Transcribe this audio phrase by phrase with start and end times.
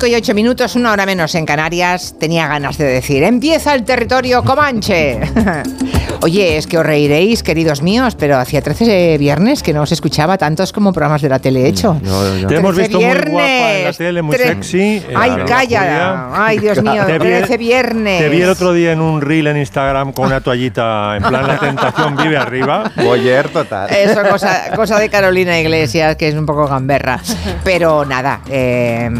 [0.00, 3.84] 5 y 8 minutos, una hora menos en Canarias, tenía ganas de decir, empieza el
[3.84, 5.20] territorio comanche.
[6.22, 10.36] Oye, es que os reiréis, queridos míos, pero hacía 13 viernes que no os escuchaba
[10.36, 11.98] tantos como programas de la tele hecho.
[12.46, 15.02] Te hemos visto muy guapa en la tele, muy sexy.
[15.16, 16.28] Ay, calla.
[16.34, 18.20] Ay, Dios mío, 13 viernes.
[18.20, 21.46] Te vi el otro día en un reel en Instagram con una toallita, en plan
[21.46, 22.92] la tentación vive arriba.
[22.96, 23.88] Boyer total.
[23.90, 27.18] Eso, cosa, cosa de Carolina Iglesias, que es un poco gamberra.
[27.64, 29.10] Pero nada, eh,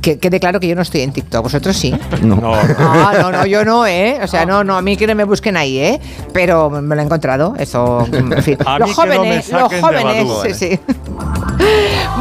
[0.00, 1.42] que quede claro que yo no estoy en TikTok.
[1.42, 1.92] ¿Vosotros sí?
[2.22, 2.40] No.
[2.44, 4.18] Ah, no, no, yo no, ¿eh?
[4.22, 6.00] O sea, no, no, a mí que no me busquen ahí, ¿eh?
[6.32, 8.58] Pero me lo he encontrado, eso, en fin.
[8.58, 10.54] Los que no jóvenes, los jóvenes, sí, ¿eh?
[10.54, 10.94] sí.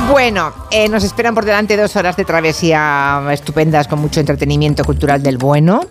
[0.09, 5.21] Bueno, eh, nos esperan por delante dos horas de travesía estupendas con mucho entretenimiento cultural
[5.23, 5.81] del bueno.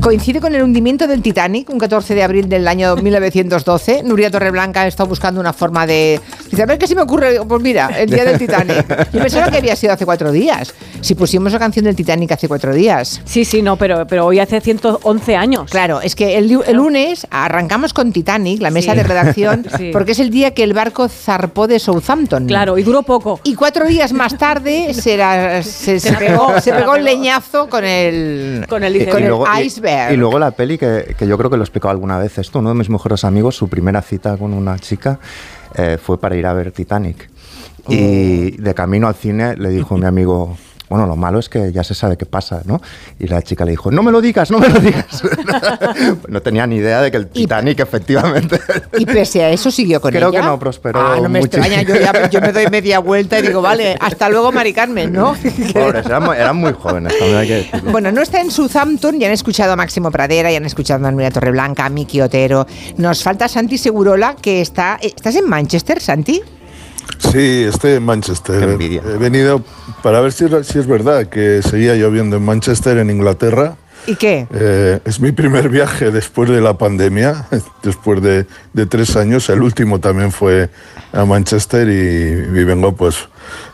[0.00, 4.02] Coincide con el hundimiento del Titanic, un 14 de abril del año 1912.
[4.02, 6.20] Nuria Torreblanca ha estado buscando una forma de...
[6.50, 7.40] Dice, a ver qué se me ocurre.
[7.46, 9.10] Pues mira, el día del Titanic.
[9.12, 10.74] Yo pensaba que había sido hace cuatro días.
[11.00, 13.20] Si pusimos la canción del Titanic hace cuatro días.
[13.24, 15.70] Sí, sí, no, pero, pero hoy hace 111 años.
[15.70, 18.96] Claro, es que el, lu- el lunes arrancamos con Titanic, la mesa Sí.
[18.98, 19.90] de redacción, Sí.
[19.92, 22.46] porque es el día que el barco zarpó de Southampton.
[22.46, 23.40] Claro, y duró poco.
[23.44, 27.84] Y cuatro días más tarde se, la- se- se pegó, se pegó el leñazo con
[27.84, 29.20] el, Con el Y- iceberg.
[29.24, 30.12] y luego, y- iceberg.
[30.12, 32.58] Y, luego la peli que, que yo creo que lo he explicado alguna vez esto,
[32.58, 35.18] uno de mis mejores amigos, su primera cita con una chica
[35.74, 37.30] eh, fue para ir a ver Titanic.
[37.88, 38.62] Y Oh.
[38.62, 40.56] de camino al cine le dijo mi amigo,
[40.90, 42.82] bueno, lo malo es que ya se sabe qué pasa, ¿no?
[43.18, 45.22] Y la chica le dijo, no me lo digas, no me lo digas.
[46.28, 48.60] no tenía ni idea de que el Titanic efectivamente...
[48.98, 50.40] Y pese a eso siguió con Creo ella.
[50.40, 51.64] que no prosperó Ah, no me muchísimo.
[51.64, 55.12] extraña, yo, ya- yo me doy media vuelta y digo, vale, hasta luego, Mari Carmen,
[55.12, 55.34] ¿no?
[55.72, 57.90] Pobres, eran, muy- eran muy jóvenes, también hay que decirlo.
[57.92, 61.10] Bueno, no está en Southampton, ya han escuchado a Máximo Pradera, ya han escuchado a
[61.10, 62.66] Nuria Torreblanca, a Miki Otero.
[62.96, 64.98] Nos falta Santi Segurola, que está...
[65.00, 66.42] ¿Estás en Manchester, Santi?
[67.18, 68.58] Sí, estoy en Manchester.
[68.58, 69.02] Qué envidia.
[69.06, 69.62] He venido
[70.02, 73.76] para ver si, si es verdad que seguía lloviendo en Manchester, en Inglaterra.
[74.06, 74.46] ¿Y qué?
[74.52, 77.46] Eh, es mi primer viaje después de la pandemia,
[77.82, 79.48] después de, de tres años.
[79.50, 80.70] El último también fue
[81.12, 83.28] a Manchester y, y vengo pues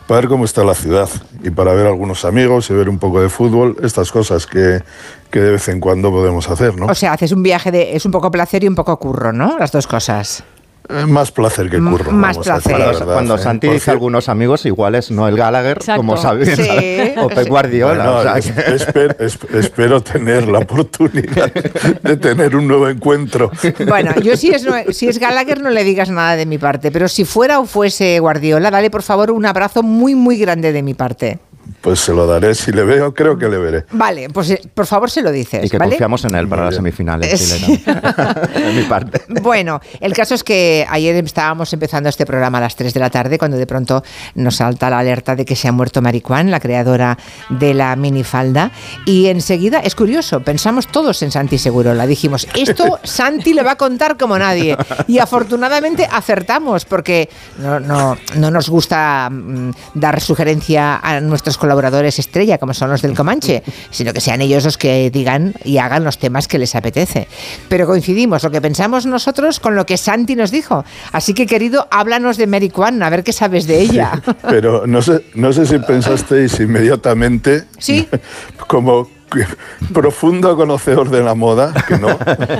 [0.07, 1.09] para ver cómo está la ciudad
[1.43, 4.81] y para ver algunos amigos y ver un poco de fútbol, estas cosas que,
[5.29, 6.87] que de vez en cuando podemos hacer, ¿no?
[6.87, 7.95] O sea, haces un viaje de...
[7.95, 9.57] Es un poco placer y un poco curro, ¿no?
[9.59, 10.43] Las dos cosas.
[10.89, 12.11] Eh, más placer que M- curro.
[12.11, 12.93] más vamos a decir placer.
[12.99, 13.39] verdad, cuando ¿eh?
[13.39, 15.97] Santi dice algunos amigos, igual es Noel Gallagher, Exacto.
[15.99, 17.13] como sabéis, Sí.
[17.17, 17.95] o Pep Guardiola.
[18.05, 22.87] Bueno, o sea es- que- esper- es- espero tener la oportunidad de tener un nuevo
[22.87, 23.51] encuentro.
[23.87, 26.89] Bueno, yo si es, no- si es Gallagher no le digas nada de mi parte,
[26.91, 30.83] pero si fuera o fuese Guardiola, dale por favor un abrazo muy, muy grande de
[30.83, 31.39] mi parte.
[31.87, 32.53] Pues se lo daré.
[32.53, 33.85] Si le veo, creo que le veré.
[33.91, 35.91] Vale, pues eh, por favor se lo dices, y que ¿vale?
[35.91, 37.61] confiamos en él para las semifinales.
[37.61, 37.81] También.
[38.53, 39.21] de mi parte.
[39.41, 43.09] Bueno, el caso es que ayer estábamos empezando este programa a las 3 de la
[43.09, 44.03] tarde cuando de pronto
[44.35, 47.17] nos salta la alerta de que se ha muerto Maricuán, la creadora
[47.47, 48.71] de la minifalda.
[49.05, 52.05] Y enseguida, es curioso, pensamos todos en Santi Segurola.
[52.05, 54.75] Dijimos, esto Santi le va a contar como nadie.
[55.07, 61.76] Y afortunadamente acertamos porque no, no, no nos gusta mm, dar sugerencia a nuestros colaboradores
[61.81, 66.03] estrella, como son los del Comanche, sino que sean ellos los que digan y hagan
[66.03, 67.27] los temas que les apetece.
[67.69, 70.85] Pero coincidimos lo que pensamos nosotros con lo que Santi nos dijo.
[71.11, 74.21] Así que, querido, háblanos de Mary Kwan, a ver qué sabes de ella.
[74.49, 78.07] Pero no sé, no sé si pensasteis inmediatamente, Sí.
[78.67, 79.09] como
[79.93, 82.17] profundo conocedor de la moda, que no.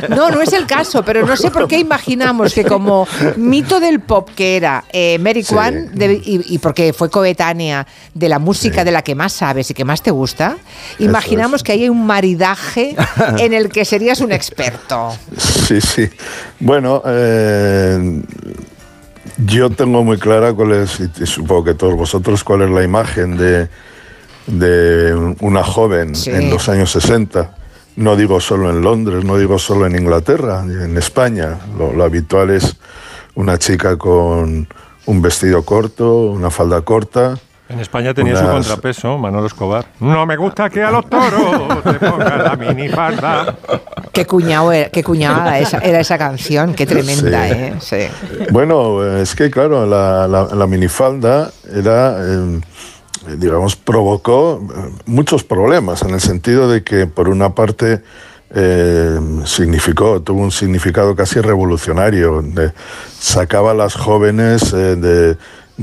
[0.10, 4.00] No, no es el caso, pero no sé por qué imaginamos que como mito del
[4.00, 5.54] pop que era eh, Mary Sí.
[5.54, 9.74] Kwan, y, y porque fue coetánea de la música de la que más sabes y
[9.74, 10.58] que más te gusta,
[11.00, 11.64] imaginamos es.
[11.64, 12.96] que hay un maridaje
[13.38, 15.16] en el que serías un experto.
[15.38, 16.10] Sí, sí.
[16.60, 18.24] Bueno, eh,
[19.46, 23.38] yo tengo muy clara cuál es, y supongo que todos vosotros, cuál es la imagen
[23.38, 23.70] de,
[24.48, 26.32] de una joven Sí.
[26.32, 27.52] en los años 60.
[27.98, 31.58] No digo solo en Londres, no digo solo en Inglaterra, en España.
[31.78, 32.78] Lo, lo habitual es
[33.36, 34.68] una chica con
[35.06, 37.36] un vestido corto, una falda corta.
[37.70, 39.86] En España tenía su Unas- contrapeso, Manolo Escobar.
[40.00, 43.56] No me gusta que a los toros te pongan la minifalda.
[44.14, 47.54] Qué cuñado era, qué cuñada esa- era esa canción, qué tremenda, Sí.
[47.56, 47.74] ¿eh?
[47.80, 48.46] Sí.
[48.52, 52.60] Bueno, es que claro, la, la- la minifalda era, eh,
[53.38, 58.02] digamos, provocó eh, muchos problemas en el sentido de que, por una parte,
[58.50, 62.44] eh, significó, tuvo un significado casi revolucionario,
[63.20, 65.38] sacaba a las jóvenes eh, de,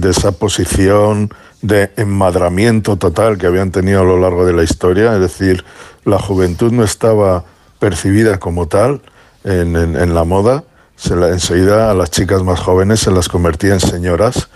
[0.08, 1.30] esa posición
[1.60, 5.64] de enmadramiento total que habían tenido a lo largo de la historia, es decir,
[6.04, 7.44] la juventud no estaba
[7.78, 9.02] percibida como tal
[9.44, 10.64] en la moda,
[10.96, 14.48] se la, enseguida a las chicas más jóvenes se las convertía en señoras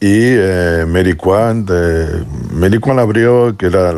[0.00, 1.66] y eh, Mary Kwan.
[1.66, 3.94] De, Mary Kwan abrió, que era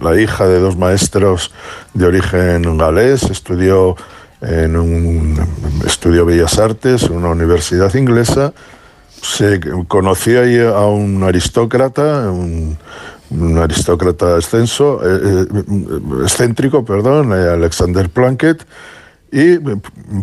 [0.00, 1.52] la hija de dos maestros
[1.94, 3.96] de origen galés, estudió
[4.40, 5.38] en un
[5.84, 8.52] estudió Bellas Artes en una universidad inglesa.
[9.22, 12.78] Se conoció ahí a un aristócrata, un,
[13.58, 15.46] aristócrata eh, eh,
[16.22, 18.62] excéntrico, perdón, eh, Alexander Plunkett,
[19.32, 19.58] y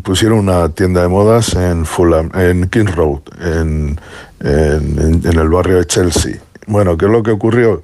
[0.01, 4.00] pusieron una tienda de modas en Fulham, en King Road, en,
[4.39, 6.38] en- el barrio de Chelsea.
[6.67, 7.83] Bueno, ¿qué es lo que ocurrió?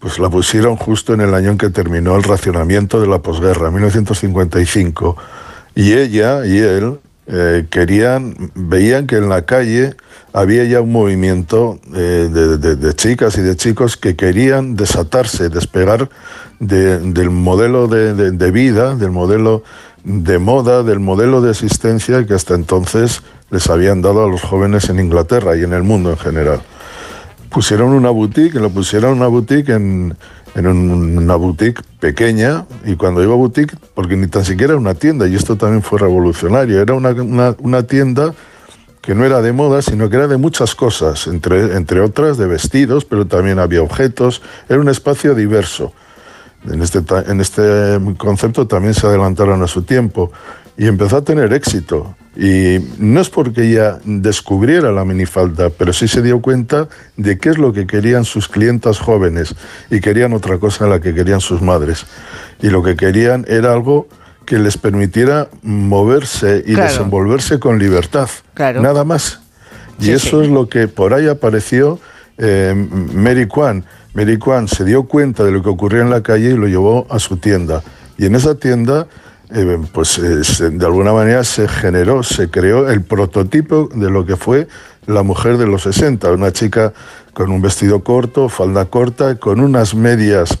[0.00, 3.70] Pues la pusieron justo en el año en que terminó el racionamiento de la posguerra,
[3.70, 5.16] 1955.
[5.74, 6.98] Y ella y él
[7.28, 9.94] eh, querían, veían que en la calle
[10.32, 16.08] había ya un movimiento eh, de, de- chicas y de chicos que querían desatarse, despegar
[16.60, 19.62] de- del modelo de, de- de vida, del modelo
[20.08, 24.88] de moda, del modelo de existencia que hasta entonces les habían dado a los jóvenes
[24.88, 26.60] en Inglaterra y en el mundo en general
[27.50, 30.16] pusieron una boutique, lo pusieron una boutique en,
[30.54, 34.94] en un- una boutique pequeña, y cuando digo boutique, porque ni tan siquiera era una
[34.94, 38.34] tienda, y esto también fue revolucionario, era una, una- una tienda
[39.00, 42.46] que no era de moda, sino que era de muchas cosas, entre, entre otras de
[42.46, 45.92] vestidos, pero también había objetos, era un espacio diverso.
[46.70, 50.32] En este, en este concepto también se adelantaron a su tiempo
[50.76, 52.14] y empezó a tener éxito.
[52.36, 57.48] Y no es porque ella descubriera la minifalda, pero sí se dio cuenta de qué
[57.48, 59.54] es lo que querían sus clientas jóvenes
[59.90, 62.04] y querían otra cosa a la que querían sus madres.
[62.60, 64.08] Y lo que querían era algo
[64.44, 66.90] que les permitiera moverse y Claro.
[66.90, 68.28] desenvolverse con libertad.
[68.54, 68.82] Claro.
[68.82, 69.40] Nada más.
[69.98, 70.46] Y Sí, eso sí.
[70.46, 71.98] es lo que por ahí apareció
[72.38, 72.74] eh,
[73.14, 73.82] Mary Kwan.
[74.16, 77.06] Mary Kwan se dio cuenta de lo que ocurría en la calle y lo llevó
[77.10, 77.82] a su tienda.
[78.18, 79.06] Y en esa tienda,
[79.54, 84.24] eh, pues eh, se- de alguna manera se generó, se creó el prototipo de lo
[84.26, 84.68] que fue
[85.06, 86.32] la mujer de los 60.
[86.32, 86.92] Una chica
[87.34, 90.58] con un vestido corto, falda corta, con unas medias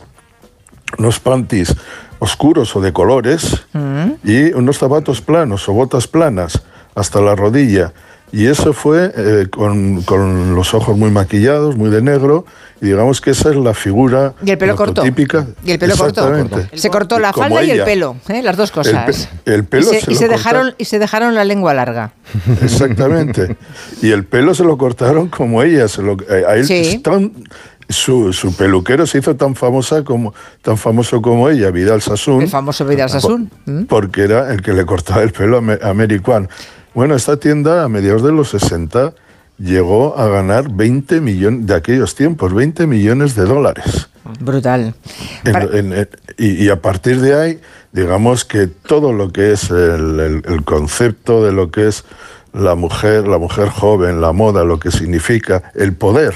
[0.98, 1.74] unos panties
[2.20, 3.64] oscuros o de colores
[4.24, 6.62] y unos zapatos planos o botas planas
[6.94, 7.92] hasta la rodilla.
[8.32, 12.44] Y eso fue eh, con, con los ojos muy maquillados, muy de negro,
[12.80, 14.94] y digamos que esa es la figura Y el pelo corto.
[14.94, 15.46] prototípica.
[15.64, 16.30] Y el pelo corto.
[16.74, 18.42] Se cortó la falda y el pelo, ¿eh?
[18.42, 19.04] las dos cosas.
[19.44, 22.12] pe- el pelo y se, se y se dejaron y se dejaron la lengua larga.
[22.62, 23.56] Exactamente.
[24.02, 25.88] Y el pelo se lo cortaron como ella.
[25.88, 26.98] Se lo, eh, a él Sí.
[26.98, 27.32] tan-
[27.88, 32.42] su, su peluquero se hizo tan famosa como tan famoso como ella, Vidal Sassoon.
[32.42, 33.48] El famoso Vidal Sassoon.
[33.64, 33.82] ¿Mm?
[33.84, 36.48] Porque era el que le cortaba el pelo a Mary Kwan.
[36.94, 39.12] Bueno, esta tienda a mediados de los 60
[39.58, 44.08] llegó a ganar 20 millones, de aquellos tiempos, 20 millones de dólares.
[44.40, 44.94] Brutal.
[45.44, 47.60] En- Para- en- en- y, y a partir de ahí,
[47.92, 52.04] digamos que todo lo que es el, el- el concepto de lo que es
[52.52, 56.34] la mujer, la mujer joven, la moda, lo que significa el poder,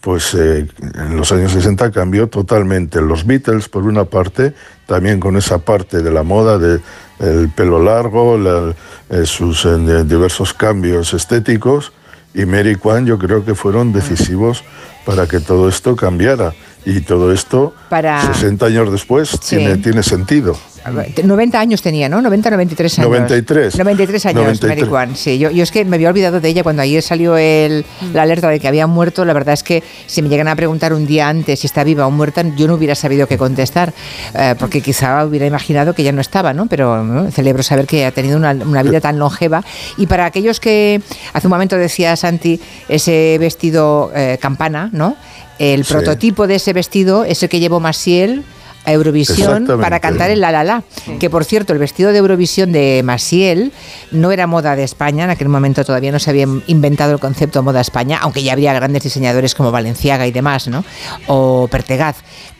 [0.00, 3.00] pues eh, en los años 60 cambió totalmente.
[3.00, 4.52] Los Beatles, por una parte,
[4.86, 6.80] también con esa parte de la moda, de
[7.20, 8.74] el pelo largo, la-
[9.10, 11.92] eh, sus eh, diversos cambios estéticos,
[12.34, 14.62] y Mary Kwan yo creo que fueron decisivos
[15.04, 16.52] para que todo esto cambiara.
[16.84, 19.56] Y todo esto, Para- 60 años después, Sí.
[19.56, 20.56] tiene, tiene sentido.
[20.90, 22.20] 90 años tenía, ¿no?
[22.22, 23.10] 90, 93 años.
[23.10, 23.78] 93.
[23.78, 24.76] 93 años, 93.
[24.78, 25.38] Mary Kwan, sí.
[25.38, 28.48] Yo, yo es que me había olvidado de ella cuando ayer salió el, la alerta
[28.48, 29.24] de que había muerto.
[29.24, 32.06] La verdad es que si me llegan a preguntar un día antes si está viva
[32.06, 33.92] o muerta, yo no hubiera sabido qué contestar,
[34.34, 36.66] eh, porque quizá hubiera imaginado que ya no estaba, ¿no?
[36.66, 37.30] Pero ¿no?
[37.30, 39.64] celebro saber que ha tenido una, una vida tan longeva.
[39.96, 41.00] Y para aquellos que,
[41.32, 45.16] hace un momento decía Santi, ese vestido eh, campana, ¿no?
[45.58, 45.92] El Sí.
[45.92, 48.44] prototipo de ese vestido es el que llevó Maciel
[48.88, 50.82] a Eurovisión para cantar el La La La.
[51.20, 53.72] Que por cierto, el vestido de Eurovisión de Maciel
[54.10, 57.62] no era moda de España, en aquel momento todavía no se había inventado el concepto
[57.62, 60.84] moda España, aunque ya habría grandes diseñadores como Valenciaga y demás, ¿no?
[61.26, 62.16] O Pertegaz.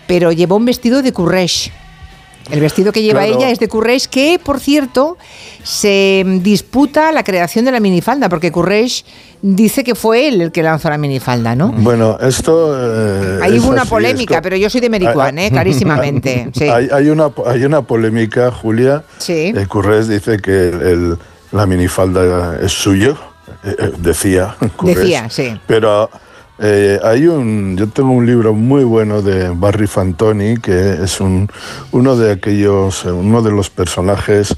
[0.06, 1.70] Pero llevó un vestido de Courrèges.
[2.50, 3.38] El vestido que lleva Claro.
[3.38, 5.16] ella es de Courrèges, que por cierto
[5.62, 9.04] se disputa la creación de la minifalda, porque Courrèges
[9.42, 11.68] dice que fue él el que lanzó la minifalda, ¿no?
[11.72, 12.74] Bueno, esto...
[12.76, 15.50] eh, Ahí es hubo una así, polémica, pero yo soy de Mericuán, Ah, ¿eh?
[15.50, 16.50] clarísimamente.
[16.54, 16.64] Sí.
[16.68, 19.02] Hay, hay una, hay una polémica, Julia.
[19.18, 19.52] Sí.
[19.54, 21.18] El Currés dice que el-
[21.52, 23.16] la minifalda es suyo,
[23.64, 24.54] eh, eh, decía.
[24.76, 24.96] Currés.
[24.98, 25.58] Decía, sí.
[25.66, 26.10] Pero
[26.60, 31.48] eh, hay un, yo tengo un libro muy bueno de Barry Fantoni, que es un,
[31.92, 34.56] uno de aquellos, uno de los personajes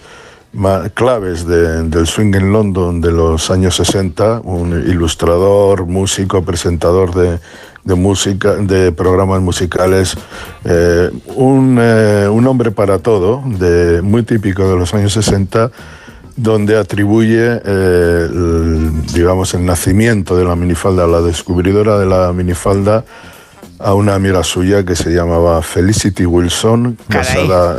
[0.53, 7.15] ma- claves de- del swing en London de los años 60, un ilustrador, músico, presentador
[7.15, 7.39] de,
[7.85, 10.15] de música, de programas musicales,
[10.65, 13.43] eh, un, eh, un hombre para todo,
[14.03, 15.71] muy típico de los años 60,
[16.43, 23.05] donde atribuye, eh, el, digamos, el nacimiento de la minifalda, la descubridora de la minifalda,
[23.83, 27.49] a una amiga suya que se llamaba Felicity Wilson, Caray.
[27.49, 27.79] casada,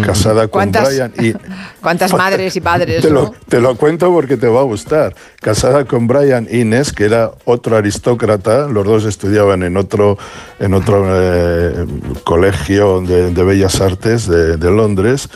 [0.06, 1.34] casada con ¿Cuántas- Brian y
[1.80, 3.02] ¿Cuántas madres y padres?
[3.02, 3.22] te no?
[3.22, 5.14] lo, te lo cuento porque te va a gustar.
[5.40, 10.18] Casada con Brian Innes, que era otro aristócrata, los dos estudiaban en otro,
[10.60, 11.86] en otro eh,
[12.24, 15.28] colegio de, de Bellas Artes de, de Londres,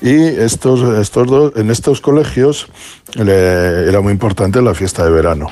[0.00, 2.66] y estos, estos dos, en estos colegios
[3.14, 5.48] le- era muy importante la fiesta de verano.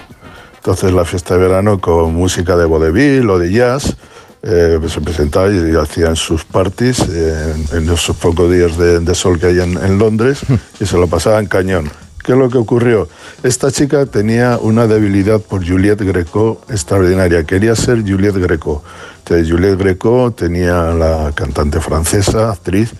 [0.59, 3.97] Entonces la fiesta de verano con música de vodevil o de jazz,
[4.43, 9.59] eh, se presentaba y, hacían sus parties en, esos pocos días de, sol que hay
[9.59, 10.41] en, en Londres
[10.81, 11.91] y se lo pasaban cañón.
[12.29, 13.09] ¿Qué es lo que ocurrió?
[13.43, 17.45] Esta chica tenía una debilidad por Juliette Greco extraordinaria.
[17.45, 18.83] Quería ser Juliette Greco.
[19.21, 22.93] Entonces, Juliette Greco tenía la cantante francesa, actriz,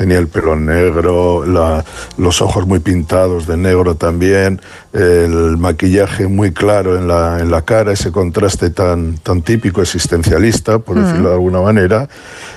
[0.00, 1.84] tenía el pelo negro, la-
[2.16, 4.58] los ojos muy pintados de negro también,
[4.94, 10.78] el maquillaje muy claro en la, en la cara, ese contraste tan, tan típico existencialista,
[10.78, 12.08] por decirlo de alguna manera,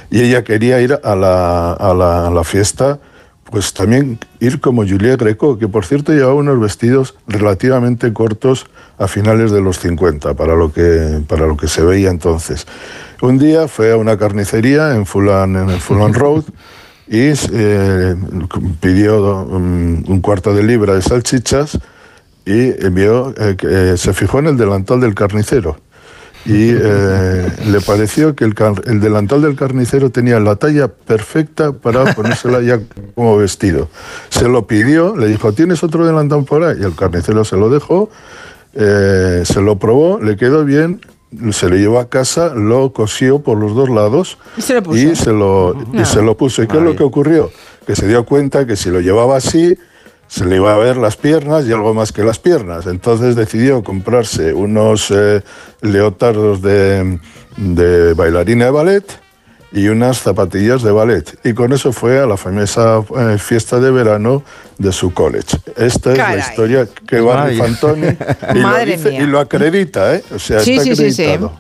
[0.10, 3.00] y ella quería ir a la, a la- a la fiesta,
[3.52, 9.10] pues también ir como Juliette Greco, que por cierto llevaba unos vestidos relativamente cortos a
[9.10, 12.66] finales de los 50, para lo que, para lo que se veía entonces.
[13.22, 16.44] Un día fue a una carnicería en Fulham, en el Fulham Road,
[17.08, 18.16] y eh,
[18.80, 21.80] pidió um, un cuarto de libra de salchichas
[22.46, 25.78] y envió, eh, eh, se fijó en el delantal del carnicero.
[26.46, 28.54] Y eh, le pareció que el,
[28.86, 32.80] el delantal del carnicero tenía la talla perfecta para ponérsela ya
[33.16, 33.90] como vestido.
[34.30, 36.78] Se lo pidió, le dijo, ¿tienes otro delantal por ahí?
[36.82, 38.10] Y el carnicero se lo dejó,
[38.74, 41.00] se lo probó, le quedó bien,
[41.52, 44.98] se lo llevó a casa, lo cosió por los dos lados Y se lo puso.
[45.00, 46.64] y se lo, y se lo puso.
[46.64, 47.52] ¿Y qué es lo que ocurrió?
[47.86, 49.78] Que se dio cuenta que si lo llevaba así,
[50.28, 52.88] se le iba a ver las piernas y algo más que las piernas.
[52.88, 55.42] Entonces decidió comprarse unos eh,
[55.82, 57.20] leotardos de,
[57.58, 59.23] de bailarina de ballet
[59.76, 61.38] y unas zapatillas de ballet.
[61.44, 64.44] Y con eso fue a la famosa eh, fiesta de verano
[64.78, 65.58] de su college.
[65.78, 67.58] Esta es la historia que Vaya.
[67.64, 68.08] Fantoni
[68.54, 69.22] y, lo Madre dice- mía.
[69.22, 70.24] y lo acredita, ¿eh?
[70.36, 71.24] O sea, Sí, está sí, sí, sí.
[71.24, 71.54] acreditado.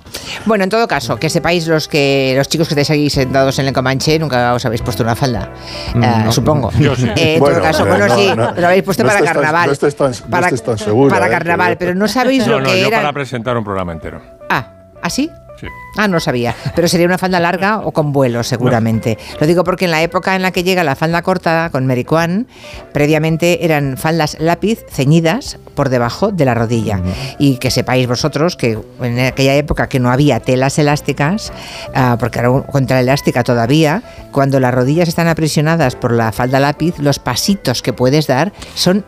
[0.46, 3.65] Bueno, en todo caso, que sepáis los que los chicos que estáis aquí sentados en
[3.67, 5.51] el Comanche nunca os habéis puesto una falda,
[5.96, 6.72] eh, supongo.
[6.79, 7.08] Yo sí.
[7.15, 9.34] Eh, en Bueno, todo caso, bueno, no, sí, no, lo habéis puesto no para estés
[9.34, 9.65] tan- carnaval.
[9.67, 12.62] no estés tan- no para, estés tan segura, Para carnaval, pero no sabéis No, lo
[12.62, 12.98] no, que yo era.
[12.98, 14.22] para presentar un programa entero.
[14.50, 14.67] Ah,
[15.01, 15.29] ¿así?
[15.63, 15.70] Sí.
[15.96, 16.55] Ah, no sabía.
[16.75, 19.17] Pero sería una falda larga o con vuelo, seguramente.
[19.39, 22.48] Lo digo porque en la época en la que llega la falda corta con Mericuán,
[22.93, 27.00] previamente eran faldas lápiz ceñidas por debajo de la rodilla.
[27.39, 31.53] Y que sepáis vosotros que en aquella época que no había telas elásticas,
[31.96, 36.60] ah, porque era un- contra elástica todavía, cuando las rodillas están aprisionadas por la falda
[36.60, 39.05] lápiz, los pasitos que puedes dar son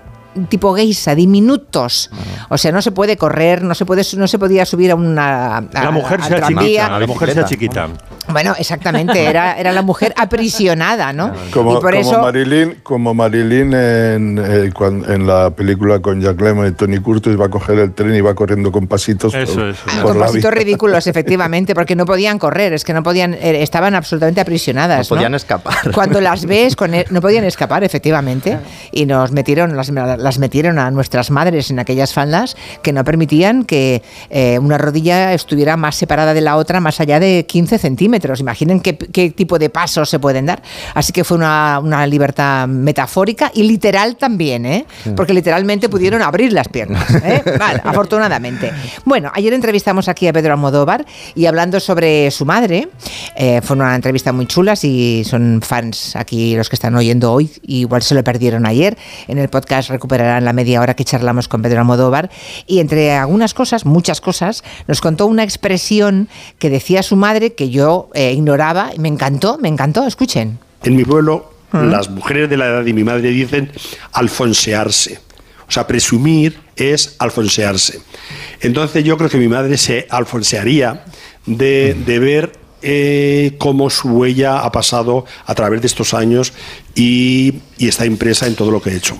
[0.49, 2.09] tipo geisha, diminutos.
[2.49, 5.57] O sea, no se puede correr, no se puede no se podía subir a una
[5.57, 6.81] a- La mujer al sea tranvía.
[6.83, 6.99] chiquita.
[6.99, 7.89] La mujer sea chiquita.
[8.35, 11.31] Bueno, exactamente, era, era la mujer aprisionada, ¿no?
[11.53, 14.69] Como, y por como eso Marilyn, como Marilyn en, eh,
[15.07, 18.19] en la película con Jack Lemmon y Tony Curtis va a coger el tren y
[18.19, 19.81] va corriendo con pasitos Eso, por, eso.
[19.85, 20.61] por con la pasitos vida.
[20.63, 25.09] ridículos, efectivamente, porque no podían correr, es que no podían, eh, estaban absolutamente aprisionadas.
[25.09, 25.91] No podían escapar.
[25.93, 28.59] Cuando las ves, con el- no podían escapar, efectivamente,
[28.91, 33.63] y nos metieron, las, las metieron a nuestras madres en aquellas faldas que no permitían
[33.63, 38.24] que eh, una rodilla estuviera más separada de la otra, más allá de 15 centímetros.
[38.39, 40.61] Imaginen qué, qué tipo de pasos se pueden dar.
[40.93, 44.85] Así que fue una, una libertad metafórica y literal también, ¿eh?
[45.15, 47.09] Porque literalmente pudieron abrir las piernas.
[47.23, 47.41] ¿eh?
[47.59, 48.71] Vale, afortunadamente.
[49.03, 51.05] Bueno, ayer entrevistamos aquí a Pedro Almodóvar
[51.35, 52.87] y hablando sobre su madre,
[53.35, 54.75] eh, fue una entrevista muy chula.
[54.75, 58.97] Si son fans aquí los que están oyendo hoy, igual se lo perdieron ayer.
[59.27, 62.29] En el podcast recuperarán la media hora que charlamos con Pedro Almodóvar.
[62.67, 66.29] Y entre algunas cosas, muchas cosas, nos contó una expresión
[66.59, 68.91] que decía su madre que yo eh, ignoraba.
[68.95, 70.07] y Me encantó, me encantó.
[70.07, 70.57] Escuchen.
[70.83, 73.71] En mi pueblo, las mujeres de la edad de mi madre dicen
[74.13, 75.19] alfonsearse.
[75.67, 77.99] O sea, presumir es alfonsearse.
[78.61, 81.03] Entonces yo creo que mi madre se alfonsearía
[81.45, 82.51] de, de ver
[82.87, 86.53] eh, cómo su huella ha pasado a través de estos años
[86.95, 89.17] y, y está impresa en todo lo que he hecho.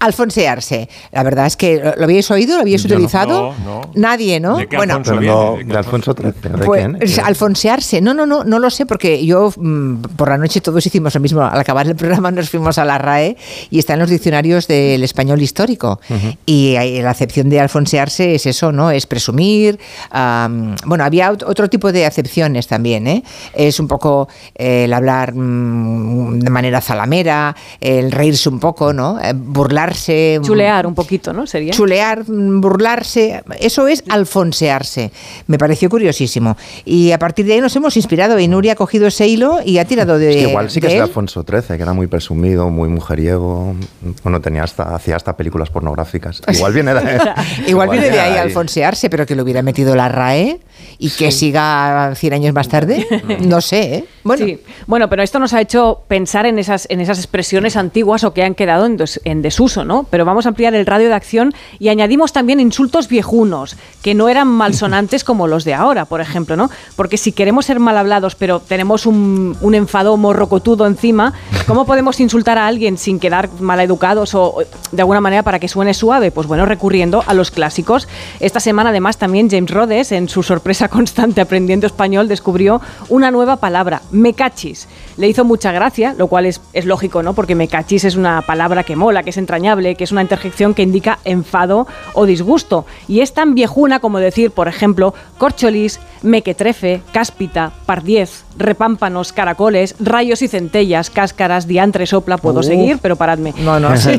[0.00, 0.88] Alfonsearse.
[1.12, 2.56] La verdad es que ¿lo habéis oído?
[2.58, 2.94] ¿Lo Yo no.
[2.94, 3.54] utilizado?
[3.64, 3.90] No, no.
[3.94, 4.56] Nadie, ¿no?
[4.56, 5.34] ¿De qué bueno, Alfonso viene?
[5.34, 6.32] no, ¿De Alfonso XIII.
[6.52, 7.24] ¿de pues, quién?
[7.26, 8.00] alfonsearse.
[8.00, 11.20] No, no, no, no lo sé porque yo mm, por la noche todos hicimos lo
[11.20, 11.42] mismo.
[11.42, 13.36] Al acabar el programa nos fuimos a la RAE
[13.70, 16.00] y está en los diccionarios del español histórico.
[16.46, 18.90] Y ahí la acepción de alfonsearse es eso, ¿no?
[18.92, 19.78] Es presumir.
[20.10, 23.24] am, bueno, había ot- otro tipo de acepciones también, ¿eh?
[23.52, 27.07] Es un poco eh, el hablar mm, de manera zalamera,
[27.80, 29.18] el reírse un poco, ¿no?
[29.20, 30.40] Eh, burlarse.
[30.42, 31.46] Chulear un poquito, ¿no?
[31.46, 31.72] Sería.
[31.72, 35.10] Chulear, burlarse, eso es alfonsearse.
[35.46, 36.56] Me pareció curiosísimo.
[36.84, 39.78] Y a partir de ahí nos hemos inspirado y Nuria ha cogido ese hilo y
[39.78, 40.30] ha tirado de.
[40.30, 41.00] Es que igual sí que es de.
[41.00, 43.74] Alfonso XIII, que era muy presumido, muy mujeriego.
[44.22, 46.42] Bueno, tenía hasta, hacía hasta películas pornográficas.
[46.52, 47.20] Igual viene de,
[47.66, 50.60] Igual viene de ahí alfonsearse, pero que lo hubiera metido la RAE
[50.98, 53.06] y que siga 100 años más tarde.
[53.40, 54.04] No sé, ¿eh?
[54.24, 54.58] Bueno, Sí.
[54.86, 58.42] Bueno, pero esto nos ha hecho pensar en esas, en esas expresiones antiguas o que
[58.42, 60.06] han quedado en, des- en desuso, ¿no?
[60.10, 64.28] Pero vamos a ampliar el radio de acción y añadimos también insultos viejunos, que no
[64.28, 66.70] eran malsonantes como los de ahora, por ejemplo, ¿no?
[66.96, 71.32] Porque si queremos ser mal hablados, pero tenemos un, un enfado morrocotudo encima,
[71.66, 74.56] ¿cómo podemos insultar a alguien sin quedar mal educados o
[74.92, 76.30] de alguna manera para que suene suave?
[76.30, 78.08] Pues bueno, recurriendo a los clásicos.
[78.40, 83.56] Esta semana, además, también James Rhodes, en su sorpresa constante aprendiendo español, descubrió una nueva
[83.56, 84.88] palabra, mecachis.
[85.18, 87.34] Le hizo mucha gracia, lo cual es, es lógico, ¿no?
[87.34, 90.82] Porque mecachis es una palabra que mola, que es entrañable, que es una interjección que
[90.82, 92.86] indica enfado o disgusto.
[93.08, 100.40] Y es tan viejuna como decir, por ejemplo, corcholis, mequetrefe, cáspita, pardiez, repámpanos, caracoles, rayos
[100.42, 102.38] y centellas, cáscaras, diantre, sopla.
[102.38, 102.62] Puedo Uh.
[102.62, 103.52] seguir, pero paradme.
[103.58, 104.18] no, no, sí.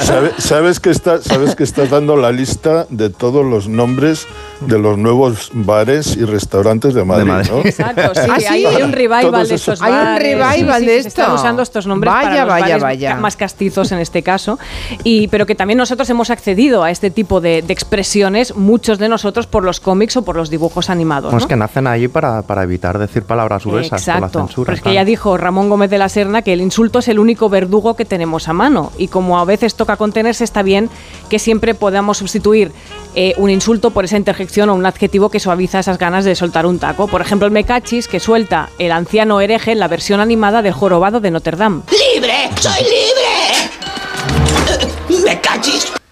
[0.00, 4.26] ¿Sabe- ¿Sabes, que está, ¿Sabes que estás dando la lista de todos los nombres
[4.60, 7.26] de los nuevos bares y restaurantes de Madrid?
[7.26, 7.50] Madrid.
[7.50, 7.58] ¿no?
[7.60, 8.46] Exacto, sí, ¿Ah, sí?
[8.46, 11.34] Hay, un revival Todos estos Hay un revival Sí, de sí, se Están esto.
[11.36, 13.16] usando estos nombres Vaya, para los vaya, bares vaya.
[13.16, 14.58] más castizos en este caso.
[15.02, 19.08] Y, pero que también nosotros hemos accedido a este tipo de, de expresiones, muchos de
[19.08, 21.30] nosotros por los cómics o por los dibujos animados.
[21.30, 21.48] Pues ¿no?
[21.48, 24.66] que nacen ahí para, para evitar decir palabras gruesas por la Exacto, censura.
[24.66, 24.94] pero es que claro.
[24.94, 28.04] ya dijo Ramón Gómez de la Serna que el insulto es el único verdugo que
[28.04, 30.90] tenemos a mano y como a veces toca contenerse está bien
[31.28, 32.72] que siempre podamos sustituir
[33.14, 36.66] eh, un insulto por esa interjección o un adjetivo que suaviza esas ganas de soltar
[36.66, 37.06] un taco.
[37.06, 41.20] Por ejemplo, el mecachis que suelta el anciano hereje en la versión animada del jorobado
[41.20, 41.82] de Notre Dame.
[42.14, 42.50] ¡Libre!
[42.60, 43.23] ¡Soy libre!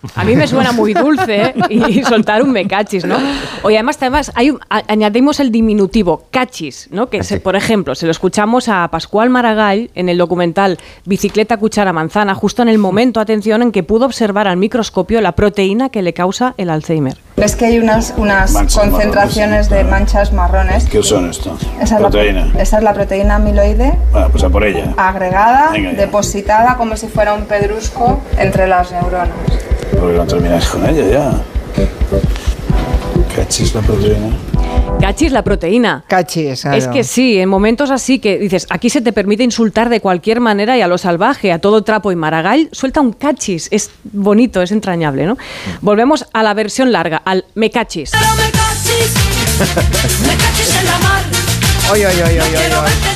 [0.02, 0.18] ¡Me cachis!
[0.18, 1.54] A mí me suena muy dulce ¿eh?
[1.70, 3.16] y soltar un mecachis, ¿no?
[3.62, 7.08] Oye, además, además hay un- a- añadimos el diminutivo cachis, ¿no?
[7.08, 11.92] Que, se- por ejemplo, se lo escuchamos a Pascual Maragall en el documental Bicicleta, cuchara,
[11.92, 16.02] manzana, justo en el momento, atención, en que pudo observar al microscopio la proteína que
[16.02, 17.16] le causa el Alzheimer.
[17.36, 20.84] Ves que hay unas, unas Manchas concentraciones de manchas marrones.
[20.84, 21.56] ¿Qué son esto?
[21.80, 22.50] Esa es, Proteína.
[22.54, 24.92] La, esa es la proteína amiloide Bueno, pues a por ella.
[24.96, 29.28] agregada, Venga depositada como si fuera un pedrusco entre las neuronas.
[29.98, 31.32] Porque no terminas con ella ya.
[33.35, 34.37] Cachis la proteína.
[35.00, 36.04] Cachis, la proteína.
[36.06, 36.64] Cachis.
[36.64, 40.40] Es que sí, en momentos así que dices, aquí se te permite insultar de cualquier
[40.40, 43.68] manera y a lo salvaje, a todo trapo y Maragall suelta un cachis.
[43.70, 45.38] Es bonito, es entrañable, ¿no?
[45.80, 48.11] Volvemos a la versión larga, al me cachis.
[48.11, 49.14] ¡Pero me cachis!
[50.26, 51.22] ¡Me cachis en la mar!
[51.92, 52.38] Oy, oy, oy,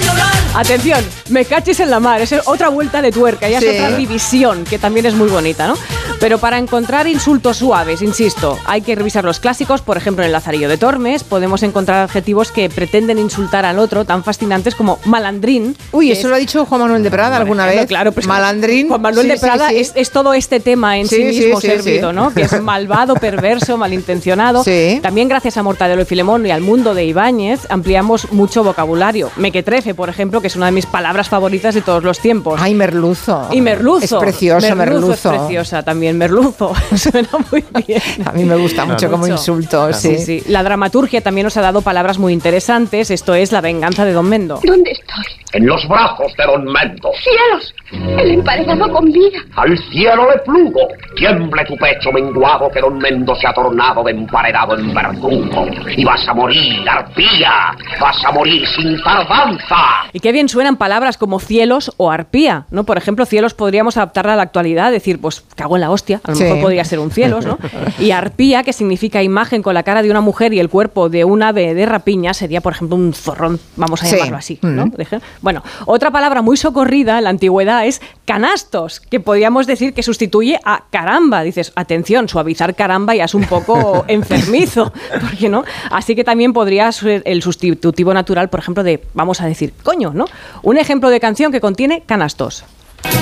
[0.04, 3.66] ¡No Atención, me cachis en la mar, es otra vuelta de tuerca, ya Sí.
[3.66, 5.74] es otra división que también es muy bonita, ¿no?
[6.18, 10.32] Pero para encontrar insultos suaves, insisto, hay que revisar los clásicos, por ejemplo en el
[10.32, 15.76] Lazarillo de Tormes podemos encontrar adjetivos que pretenden insultar al otro tan fascinantes como malandrín.
[15.92, 17.88] Uy, eso es- lo ha dicho Juan Manuel de Prada alguna ejemplo, vez.
[17.88, 18.88] Claro, pues Malandrín.
[18.88, 19.76] Juan Manuel Sí, de Prada sí.
[19.76, 22.14] Es, es todo este tema en sí, mismo servido.
[22.14, 22.32] ¿no?
[22.32, 24.64] Que es malvado, perverso, malintencionado.
[25.02, 29.30] También gracias a Mortadelo y Filemón y al mundo de Ibáñez ampliamos mucho vocabulario.
[29.36, 32.60] Mequetrefe, por ejemplo, que es una de mis palabras favoritas de todos los tiempos.
[32.62, 33.48] Ay, merluzo.
[33.50, 34.04] y merluzo.
[34.04, 35.32] Es precioso, merluzo.
[35.32, 36.72] Es preciosa también, merluzo.
[36.96, 38.00] Suena muy bien.
[38.24, 39.32] A mí me gusta mucho como Mucho.
[39.32, 40.16] insulto, sí.
[40.18, 40.42] Sí, sí.
[40.52, 43.10] La dramaturgia también nos ha dado palabras muy interesantes.
[43.10, 44.60] Esto es la venganza de Don Mendo.
[44.62, 45.24] ¿Dónde estoy?
[45.52, 47.10] En los brazos de Don Mendo.
[47.20, 47.74] ¡Cielos!
[47.92, 49.38] El emparejado con vida.
[49.54, 50.80] Al cielo le plugo.
[51.16, 55.66] Tiemble tu pecho menguado que Don Mendo se ha tornado de emparedado en verdugo.
[55.96, 57.76] Y vas a morir, arpía.
[58.00, 59.76] Vas a morir sin tardanza.
[60.12, 62.84] Y qué bien suenan palabras como cielos o arpía, ¿no?
[62.84, 66.30] Por ejemplo, cielos podríamos adaptarla a la actualidad, decir, pues cago en la hostia, a
[66.30, 66.42] lo Sí.
[66.44, 67.58] mejor podría ser un cielos, ¿no?
[67.98, 71.24] Y arpía, que significa imagen con la cara de una mujer y el cuerpo de
[71.24, 74.16] un ave de rapiña, sería, por ejemplo, un zorrón, vamos a Sí.
[74.16, 74.86] llamarlo así, ¿no?
[74.86, 74.90] Mm.
[74.96, 80.02] Deje- Bueno, otra palabra muy socorrida en la antigüedad es canastos, que podríamos decir que
[80.02, 81.42] sustituye a caramba.
[81.42, 85.64] Dices, atención, suavizar caramba ya es un poco enfermizo, ¿por qué no?
[85.90, 90.12] Así que también podría ser el sustitutivo natural, por ejemplo, de, vamos a decir, coño,
[90.14, 90.26] ¿no?
[90.62, 92.64] Un ejemplo de canción que contiene canastos.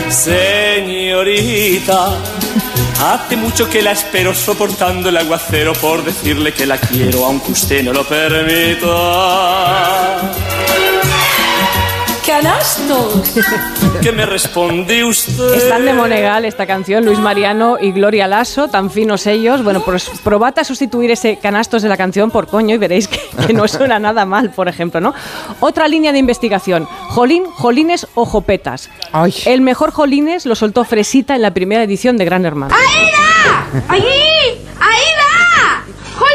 [0.09, 2.17] Señorita,
[3.03, 7.83] hace mucho que la espero soportando el aguacero por decirle que la quiero aunque usted
[7.83, 8.91] no lo permita.
[12.27, 13.35] Canastos.
[14.01, 15.55] ¿Qué me responde usted?
[15.55, 19.63] Están de Monegal esta canción, Luis Mariano y Gloria Lasso, tan finos ellos.
[19.63, 23.21] Bueno, pues probad a sustituir ese canastos de la canción por coño y veréis que,
[23.47, 25.15] que no suena nada mal, por ejemplo, ¿no?
[25.61, 28.91] Otra línea de investigación, jolín, jolines o jopetas.
[29.47, 32.75] El mejor jolines lo soltó Fresita en la primera edición de Gran Hermano.
[32.75, 33.95] ¡Ahí va!
[33.95, 34.05] ¡Ahí!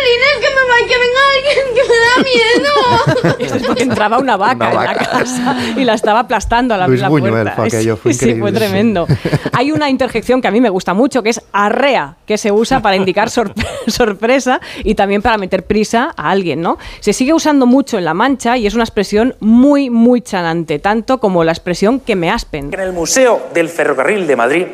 [0.09, 0.29] ¡Ahí va!
[0.29, 3.39] ¡Jolines, que me va, que venga alguien, que me da miedo!
[3.39, 5.05] Esto es porque entraba una vaca, Una en la vaca.
[5.11, 7.51] casa y la estaba aplastando a la, Luis la Buñuel puerta.
[7.55, 9.07] fue aquello, fue sí, fue tremendo.
[9.53, 12.81] Hay una interjección que a mí me gusta mucho, que es arrea, que se usa
[12.81, 13.53] para indicar sor-
[13.87, 16.77] sorpresa y también para meter prisa a alguien, ¿no?
[16.99, 21.19] Se sigue usando mucho en La Mancha y es una expresión muy, muy chanante, tanto
[21.19, 22.73] como la expresión que me aspen.
[22.73, 24.65] En el Museo del Ferrocarril de Madrid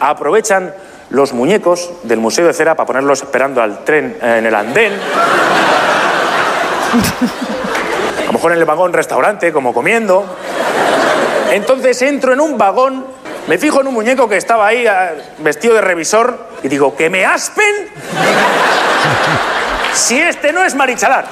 [0.00, 0.72] aprovechan
[1.14, 4.92] los muñecos del Museo de Cera para ponerlos esperando al tren eh, en el andén.
[8.22, 10.26] A lo mejor en el vagón restaurante, como comiendo.
[11.52, 13.06] Entonces entro en un vagón,
[13.46, 17.08] me fijo en un muñeco que estaba ahí ah, vestido de revisor y digo, ¿que
[17.08, 17.90] me aspen?
[19.94, 21.26] Si este no es Marichalar.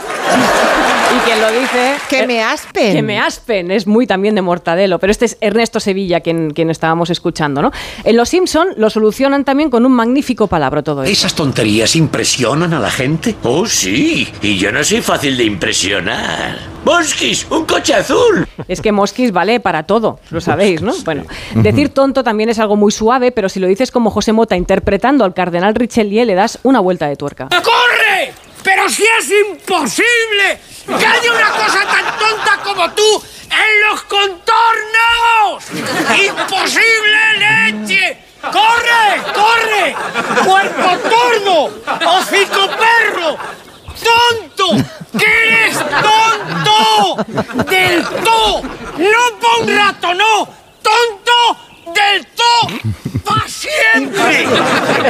[1.15, 1.95] Y quien lo dice...
[2.09, 2.95] Que me aspen.
[2.95, 6.71] Que me aspen, es muy también de Mortadelo, pero este es Ernesto Sevilla quien, quien
[6.71, 7.71] estábamos escuchando, ¿no?
[8.05, 11.13] En Los Simpson lo solucionan también con un magnífico palabra todo esto.
[11.13, 13.35] ¿Esas tonterías impresionan a la gente?
[13.43, 14.33] Oh, sí.
[14.41, 16.59] Y yo no soy fácil de impresionar.
[16.85, 17.47] ¡Moskis!
[17.51, 18.47] ¡Un coche azul!
[18.69, 20.93] Es que Mosquis vale para todo, lo sabéis, ¿no?
[21.05, 24.57] Bueno, decir tonto también es algo muy suave, pero si lo dices como José Mota
[24.57, 27.49] interpretando al cardenal Richelieu, le das una vuelta de tuerca.
[27.49, 28.33] ¡Corre!
[28.63, 35.65] ¡Pero si es imposible que haya una cosa tan tonta como tú en los contornos!
[36.19, 38.19] ¡Imposible leche!
[38.41, 39.23] ¡Corre!
[39.35, 39.97] ¡Corre!
[40.45, 41.83] ¡Cuerpo tordo!
[42.11, 43.37] ¡Hocico perro!
[44.03, 44.89] ¡Tonto!
[45.19, 47.25] ¡Que eres tonto!
[47.65, 48.63] ¡Del to!
[48.63, 50.49] ¡No pa' un rato, no!
[50.83, 52.91] ¡Tonto del to!
[53.25, 54.47] ¡Pa' siempre!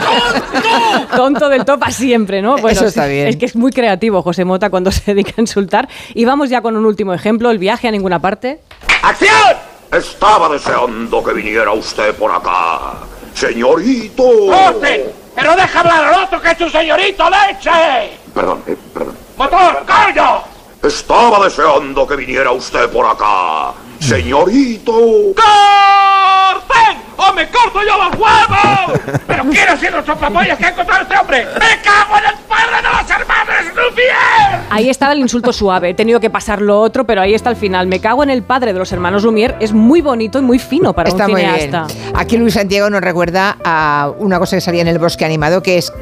[0.01, 1.16] ¡Tonto!
[1.16, 2.57] Tonto del topa siempre, ¿no?
[2.68, 3.29] Eso está bien.
[3.29, 5.88] Es que es muy creativo José Mota cuando se dedica a insultar.
[6.14, 8.61] Y vamos ya con un último ejemplo, el viaje a ninguna parte.
[9.03, 9.57] ¡Acción!
[9.92, 12.95] Estaba deseando que viniera usted por acá.
[13.35, 14.23] Señorito.
[14.23, 15.03] ¡Orden!
[15.35, 18.18] ¡Pero deja hablar al otro que es tu señorito, leche!
[18.35, 19.16] Perdón, eh, perdón.
[19.37, 20.42] ¡Motor, coño!
[20.83, 23.73] Estaba deseando que viniera usted por acá.
[24.02, 24.92] Señorito.
[25.36, 26.98] ¡Corten!
[27.16, 29.20] ¡O me corto yo los huevos!
[29.28, 31.46] ¡Pero quiero ser los soplapollas que ha encontrado este hombre!
[31.54, 34.66] ¡Me cago en el padre de los hermanos Lumière!
[34.70, 37.56] Ahí estaba el insulto suave, he tenido que pasar lo otro, pero ahí está el
[37.56, 37.86] final.
[37.86, 40.92] Me cago en el padre de los hermanos Lumière, es muy bonito y muy fino
[40.94, 41.72] para Está un muy bien.
[42.14, 45.78] Aquí Luis Santiago nos recuerda a una cosa que salía en el bosque animado que
[45.78, 45.92] es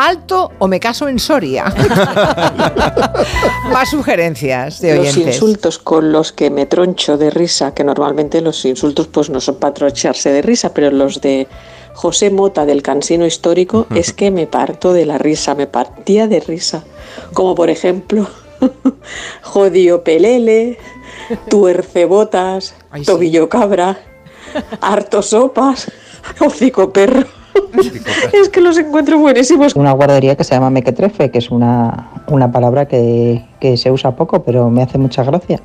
[0.00, 1.64] alto o me caso en Soria.
[3.72, 5.34] Más sugerencias de Los oyentes.
[5.36, 9.56] insultos con los que me troncho de risa, que normalmente los insultos pues no son
[9.56, 11.46] para troncharse de risa, pero los de
[11.94, 16.40] José Mota del Cansino Histórico es que me parto de la risa, me partía de
[16.40, 16.84] risa.
[17.32, 18.28] Como por ejemplo,
[19.42, 20.78] jodido pelele,
[21.48, 23.98] tuercebotas, tobillo cabra,
[24.80, 25.90] harto sopas,
[26.40, 27.39] hocico perro.
[28.32, 29.74] Es que los encuentro buenísimos.
[29.74, 34.16] Una guardería que se llama mequetrefe, que es una, una palabra que, que se usa
[34.16, 35.60] poco, pero me hace mucha gracia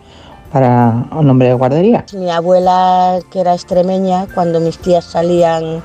[0.52, 2.06] para un nombre de guardería.
[2.14, 5.84] Mi abuela, que era extremeña, cuando mis tías salían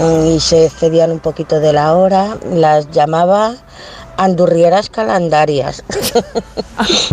[0.00, 3.56] mm, y se excedían un poquito de la hora, las llamaba
[4.18, 5.82] andurrieras calandarias.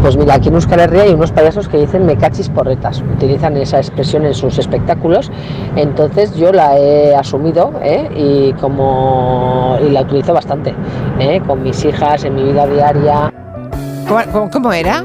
[0.02, 3.58] Pues mira, aquí en Euskal Herria hay unos payasos que dicen me cachis porretas, utilizan
[3.58, 5.32] esa expresión en sus espectáculos,
[5.76, 8.08] entonces yo la he asumido ¿eh?
[8.16, 10.76] y como y la utilizo bastante,
[11.20, 11.42] ¿eh?
[11.48, 13.34] con mis hijas en mi vida diaria.
[14.08, 15.04] ¿Cómo, cómo- cómo era?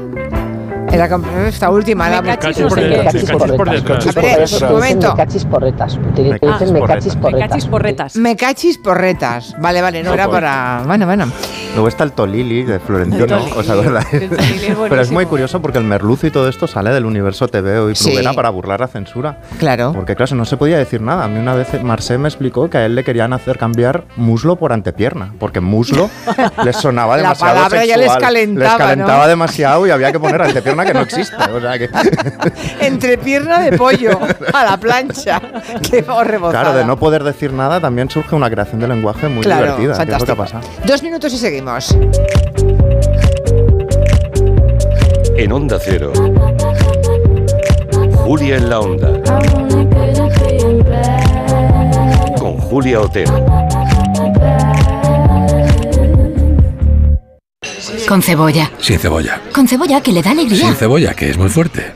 [0.91, 2.09] Era como- esta última.
[2.09, 2.97] la- Me cachis no sé qué.
[2.97, 4.17] Me cachis por detrás.
[4.17, 5.09] A ver, un momento.
[5.11, 7.65] Me cachis porretas, dicen me cachis porretas.
[7.67, 8.15] porretas.
[8.17, 9.55] Me cachis porretas.
[9.59, 10.83] Vale, vale, no era para.
[10.85, 11.31] Bueno, bueno.
[11.73, 13.37] Luego está el Tolili de Florentino.
[13.55, 14.07] ¿os acordáis?
[14.89, 18.03] Pero es muy curioso porque el merluzo y todo esto sale del universo TV y.
[18.03, 19.37] Bruguera para burlar la censura.
[19.59, 19.93] Claro.
[19.93, 21.23] Porque claro, no se podía decir nada.
[21.23, 24.57] A mí una vez Marcé me explicó que a él le querían hacer cambiar muslo
[24.57, 26.09] por antepierna, porque muslo
[26.65, 28.21] les sonaba La demasiado palabra ya les sexual.
[28.21, 29.27] calentaba, Les calentaba ¿no?
[29.29, 31.35] demasiado y había que poner antepierna que no existe.
[31.35, 31.89] O sea que,
[32.81, 34.19] Entre pierna de pollo
[34.53, 35.41] a la plancha.
[35.89, 36.63] Qué rebozada.
[36.63, 40.05] claro, de no poder decir nada también surge una creación de lenguaje muy Claro, divertida.
[40.05, 40.61] que es lo que fantástico.
[40.61, 40.85] pasa.
[40.85, 41.95] Dos minutos y seguimos.
[45.37, 46.11] En Onda Cero.
[48.15, 49.09] Julia en la Onda.
[52.39, 53.60] Con Julia Otero.
[58.07, 58.71] Con cebolla.
[58.79, 59.41] Sin cebolla.
[59.53, 60.67] Con cebolla que le da alegría.
[60.67, 61.93] Sin cebolla, que es muy fuerte.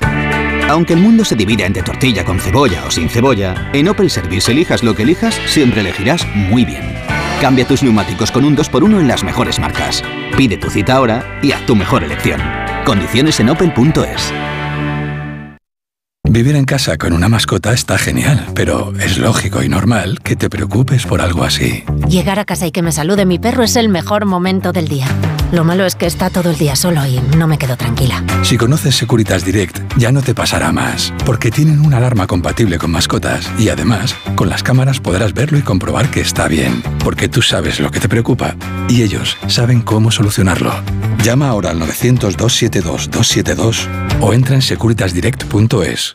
[0.69, 4.51] Aunque el mundo se divida entre tortilla con cebolla o sin cebolla, en Opel Service
[4.51, 6.81] elijas lo que elijas, siempre elegirás muy bien.
[7.39, 10.03] Cambia tus neumáticos con un 2x1 en las mejores marcas.
[10.37, 12.41] Pide tu cita ahora y haz tu mejor elección.
[12.85, 14.33] Condiciones en opel.es.
[16.29, 20.49] Vivir en casa con una mascota está genial, pero es lógico y normal que te
[20.49, 21.83] preocupes por algo así.
[22.09, 25.07] Llegar a casa y que me salude mi perro es el mejor momento del día.
[25.51, 28.21] Lo malo es que está todo el día solo y no me quedo tranquila.
[28.43, 32.91] Si conoces Securitas Direct, ya no te pasará más, porque tienen una alarma compatible con
[32.91, 37.41] mascotas y además, con las cámaras podrás verlo y comprobar que está bien, porque tú
[37.41, 38.55] sabes lo que te preocupa
[38.89, 40.73] y ellos saben cómo solucionarlo.
[41.23, 43.87] Llama ahora al 900-272-272
[44.19, 46.14] o entra en securitasdirect.es.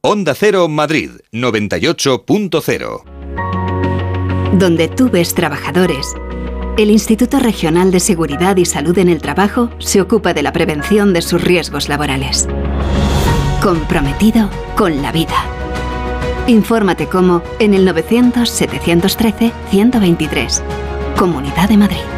[0.00, 3.02] Onda Cero Madrid 98.0
[4.52, 6.14] Donde tú ves trabajadores,
[6.76, 11.12] el Instituto Regional de Seguridad y Salud en el Trabajo se ocupa de la prevención
[11.12, 12.46] de sus riesgos laborales.
[13.60, 15.34] Comprometido con la vida.
[16.46, 20.62] Infórmate cómo en el 900-713-123.
[21.16, 22.17] Comunidad de Madrid.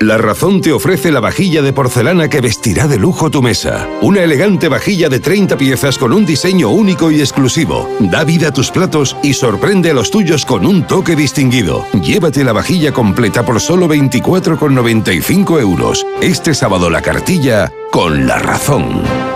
[0.00, 3.88] La Razón te ofrece la vajilla de porcelana que vestirá de lujo tu mesa.
[4.02, 7.88] Una elegante vajilla de 30 piezas con un diseño único y exclusivo.
[7.98, 11.86] Da vida a tus platos y sorprende a los tuyos con un toque distinguido.
[12.02, 16.06] Llévate la vajilla completa por solo 24,95 euros.
[16.20, 19.35] Este sábado la cartilla con La Razón.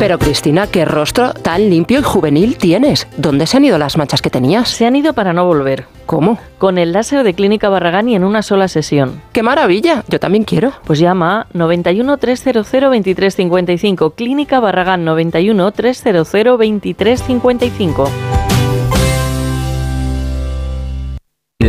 [0.00, 3.06] Pero Cristina, qué rostro tan limpio y juvenil tienes.
[3.18, 4.70] ¿Dónde se han ido las manchas que tenías?
[4.70, 5.84] Se han ido para no volver.
[6.06, 6.38] ¿Cómo?
[6.56, 9.20] Con el láser de Clínica Barragán y en una sola sesión.
[9.34, 10.02] ¡Qué maravilla!
[10.08, 10.72] Yo también quiero.
[10.86, 14.10] Pues llama a 91 300 2355.
[14.12, 18.29] Clínica Barragán 91 300 2355.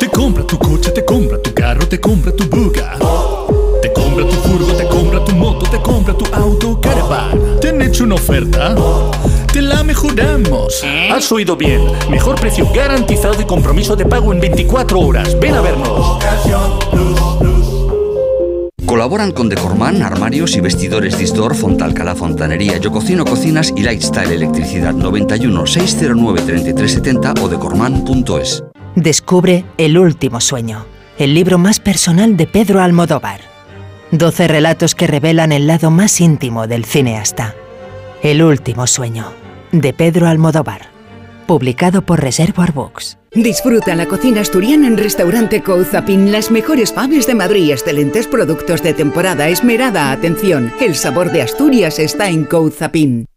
[0.01, 2.97] Te compra tu coche, te compra tu carro, te compra tu buga.
[3.81, 7.59] Te compra tu furgo, te compra tu moto, te compra tu auto, caravan.
[7.61, 8.75] ¿Te han hecho una oferta?
[9.53, 10.83] Te la mejoramos.
[11.11, 11.81] Has oído bien.
[12.09, 15.39] Mejor precio garantizado y compromiso de pago en 24 horas.
[15.39, 16.19] Ven a vernos.
[18.85, 24.93] Colaboran con Decorman, armarios y vestidores Distor, Fontalcala, Fontanería, Yo Cocino Cocinas y Lifestyle Electricidad
[24.93, 28.63] 91 609 3370 o decorman.es.
[28.95, 30.85] Descubre El último sueño,
[31.17, 33.48] el libro más personal de Pedro Almodóvar.
[34.11, 37.53] 12 relatos que revelan el lado más íntimo del cineasta.
[38.23, 39.31] El último sueño,
[39.71, 40.89] de Pedro Almodóvar.
[41.45, 43.17] Publicado por Reservoir Books.
[43.33, 46.31] Disfruta la cocina asturiana en Restaurante Couzapin.
[46.31, 50.73] Las mejores faves de Madrid, excelentes productos de temporada, esmerada atención.
[50.81, 53.27] El sabor de Asturias está en Couzapin.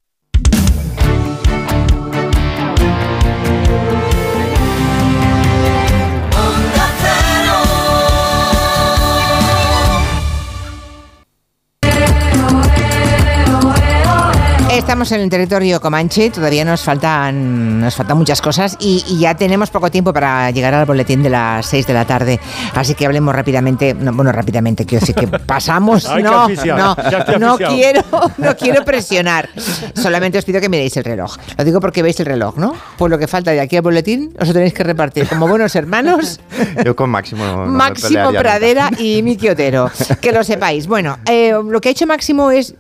[14.93, 19.35] Estamos en el territorio Comanche, todavía nos faltan, nos faltan muchas cosas y, y ya
[19.35, 22.39] tenemos poco tiempo para llegar al boletín de las 6 de la tarde.
[22.75, 26.05] Así que hablemos rápidamente, no, bueno, rápidamente, quiero decir que pasamos.
[26.11, 26.97] Ay, no, no,
[27.39, 28.03] no quiero,
[28.37, 29.49] no quiero presionar.
[29.95, 31.39] Solamente os pido que miréis el reloj.
[31.57, 32.75] Lo digo porque veis el reloj, ¿no?
[32.99, 35.75] Pues lo que falta de aquí al boletín os lo tenéis que repartir como buenos
[35.75, 36.39] hermanos.
[36.85, 37.47] Yo con Máximo.
[37.47, 38.41] no Máximo pelearía nunca.
[38.41, 39.91] Pradera y Miki Otero.
[40.21, 40.87] Que lo sepáis.
[40.87, 42.75] Bueno, eh, lo que ha hecho Máximo es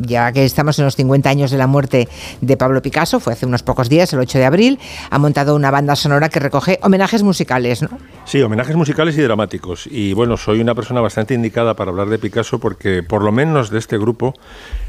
[0.00, 2.08] ya que estamos en los 50 años de la muerte
[2.40, 4.78] de Pablo Picasso, fue hace unos pocos días, el 8 de abril,
[5.10, 7.90] ha montado una banda sonora que recoge homenajes musicales, ¿no?
[8.24, 9.86] Sí, homenajes musicales y dramáticos.
[9.86, 13.70] Y bueno, soy una persona bastante indicada para hablar de Picasso porque por lo menos
[13.70, 14.34] de este grupo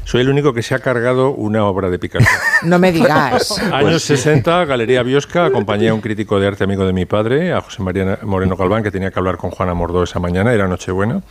[0.04, 2.26] soy el único que se ha cargado una obra de Picasso.
[2.62, 3.56] No me digas.
[3.72, 7.60] Años 60, Galería Biosca, acompañé a un crítico de arte amigo de mi padre, a
[7.60, 11.22] José María Moreno Galván, que tenía que hablar con Juana Mordó esa mañana, era Nochebuena.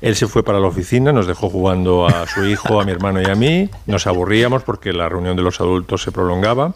[0.00, 3.22] Él se fue para la oficina, nos dejó jugando a su hijo, a mi hermano
[3.22, 3.70] y a mí.
[3.86, 6.74] Nos aburríamos porque la reunión de los adultos se prolongaba.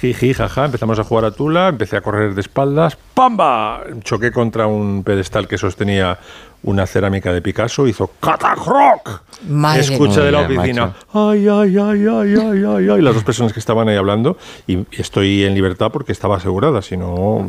[0.00, 2.96] Jiji, jaja, empezamos a jugar a Tula, empecé a correr de espaldas.
[3.14, 3.84] ¡Pamba!
[4.02, 6.18] Choqué contra un pedestal que sostenía
[6.62, 9.22] una cerámica de Picasso, hizo ¡Catacroc!
[9.48, 10.92] Madre Escucha de la oficina.
[11.14, 13.00] Ay, ay, ay, ay, ay, ay, ay.
[13.00, 14.36] Las dos personas que estaban ahí hablando.
[14.66, 17.48] Y estoy en libertad porque estaba asegurada, si no,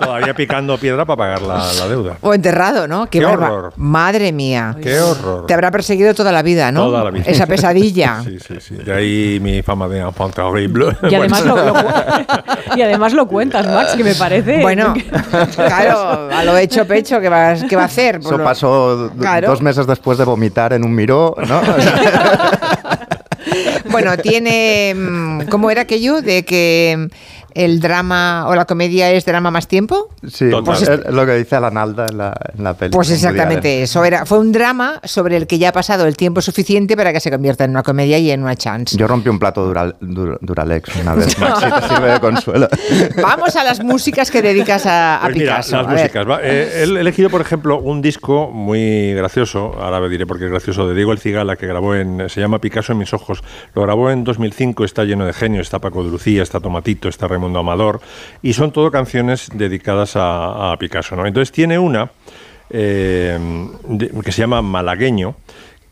[0.00, 2.16] todavía picando piedra para pagar la, la deuda.
[2.20, 3.06] O enterrado, ¿no?
[3.08, 3.72] Qué barba- horror.
[3.76, 4.76] Madre mía.
[4.80, 5.46] Qué horror.
[5.46, 6.84] Te habrá perseguido toda la vida, ¿no?
[6.86, 7.24] Toda la vida.
[7.26, 8.20] Esa pesadilla.
[8.30, 8.74] Sí, sí, sí.
[8.76, 10.96] De ahí mi fama de enfant terrible.
[11.10, 11.56] Y además, Bueno.
[11.56, 11.84] lo, lo-
[12.76, 14.60] y además lo cuentas, Max, que me parece.
[14.60, 14.94] Bueno,
[15.56, 18.16] claro, a lo hecho pecho, ¿qué va, qué va a hacer?
[18.16, 19.48] Eso lo- pasó Claro.
[19.48, 21.60] dos meses después de vomitar en un miró, ¿no?
[23.90, 24.94] Bueno, tiene.
[24.96, 27.14] mm, ¿Cómo era aquello de que mm,
[27.54, 30.08] el drama o la comedia es drama más tiempo?
[30.28, 32.92] sí, Pues es- es lo que dice Alanalda en la, en la peli.
[32.92, 34.04] Pues exactamente eso.
[34.04, 37.20] Era, fue un drama sobre el que ya ha pasado el tiempo suficiente para que
[37.20, 38.96] se convierta en una comedia y en una chance.
[38.96, 42.68] Yo rompí un plato Dural- Dur- Duralex una vez, te sirve de consuelo.
[43.20, 45.76] Vamos a las músicas que dedicas a, a Pues mira, Picasso.
[45.76, 45.98] las A ver.
[46.00, 46.28] músicas.
[46.28, 46.40] va.
[46.42, 50.94] Eh, he elegido, por ejemplo, un disco muy gracioso, ahora diré porque es gracioso, de
[50.94, 52.28] Diego El Cigala, que grabó en.
[52.28, 53.42] Se llama Picasso en mis ojos.
[53.74, 55.60] Lo grabó en 2005, está lleno de genio.
[55.60, 58.00] Está Paco de Lucía, está Tomatito, está Raimundo Amador.
[58.42, 61.16] Y son todo canciones dedicadas a, Picasso.
[61.16, 61.26] ¿no?
[61.26, 62.10] Entonces tiene una
[62.70, 63.38] eh,
[64.24, 65.34] que se llama Malagueño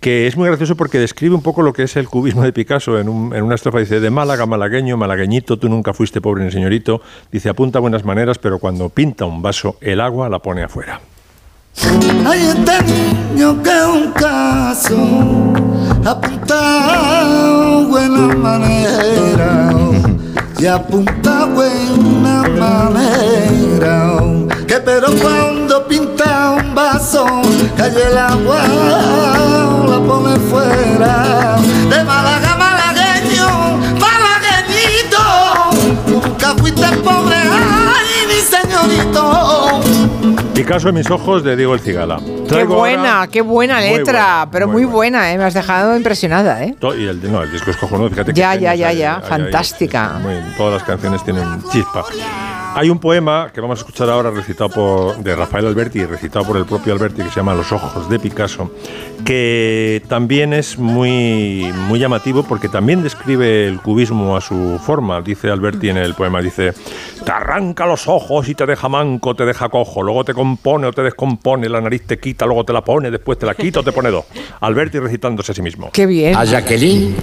[0.01, 3.01] que es muy gracioso porque describe un poco lo que es el cubismo de Picasso.
[3.01, 6.53] En, un- en una estrofa dice, de Málaga, malagueño, malagueñito, tú nunca fuiste pobre ni
[6.53, 7.03] señorito.
[7.33, 11.01] Dice, apunta buenas maneras, pero cuando pinta un vaso, el agua la pone afuera.
[12.27, 14.97] Hay este niño que es un caso
[16.05, 19.71] apunta buena manera
[20.59, 24.19] y apunta buena manera
[24.67, 27.25] que pero cuando pinta un vaso
[27.77, 28.63] cae el agua
[29.89, 31.57] la pone fuera.
[31.91, 35.23] De Málaga malagueño malagueñito
[36.07, 39.81] nunca fuiste pobre ay mi señorito
[40.59, 42.19] Picasso en mis ojos de Diego El Cigala.
[42.49, 45.39] Qué buena, qué buena Muy letra, buena, pero muy, buena, ¿eh?
[45.39, 46.65] me has dejado impresionada.
[46.65, 46.75] ¿eh?
[46.99, 49.23] Y el, no, el disco es cojonudo, fíjate que Ya, ya, genios ya, ya, hay
[49.23, 49.29] ahí.
[49.29, 50.19] fantástica.
[50.21, 52.03] Muy- todas las canciones tienen chispa.
[52.79, 56.57] Hay un poema que vamos a escuchar ahora recitado por, de Rafael Alberti, recitado por
[56.57, 58.71] el propio Alberti, que se llama Los ojos de Picasso,
[59.25, 65.21] que también es muy, muy llamativo porque también describe el cubismo a su forma.
[65.23, 66.73] Dice Alberti en el poema, dice,
[67.25, 70.93] te arranca los ojos y te deja manco, te deja cojo, luego te compone o
[70.93, 73.83] te descompone, la nariz te quita, luego te la pone, después te la quita o
[73.83, 74.27] te pone dos.
[74.61, 75.91] Alberti recitándose a sí mismo.
[75.93, 76.37] Qué bien.
[76.37, 77.17] A Jacqueline,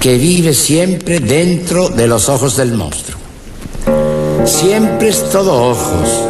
[0.00, 3.25] que vive siempre dentro de los ojos del monstruo.
[4.46, 6.28] Siempre es todo ojos,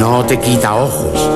[0.00, 1.30] no te quita ojos,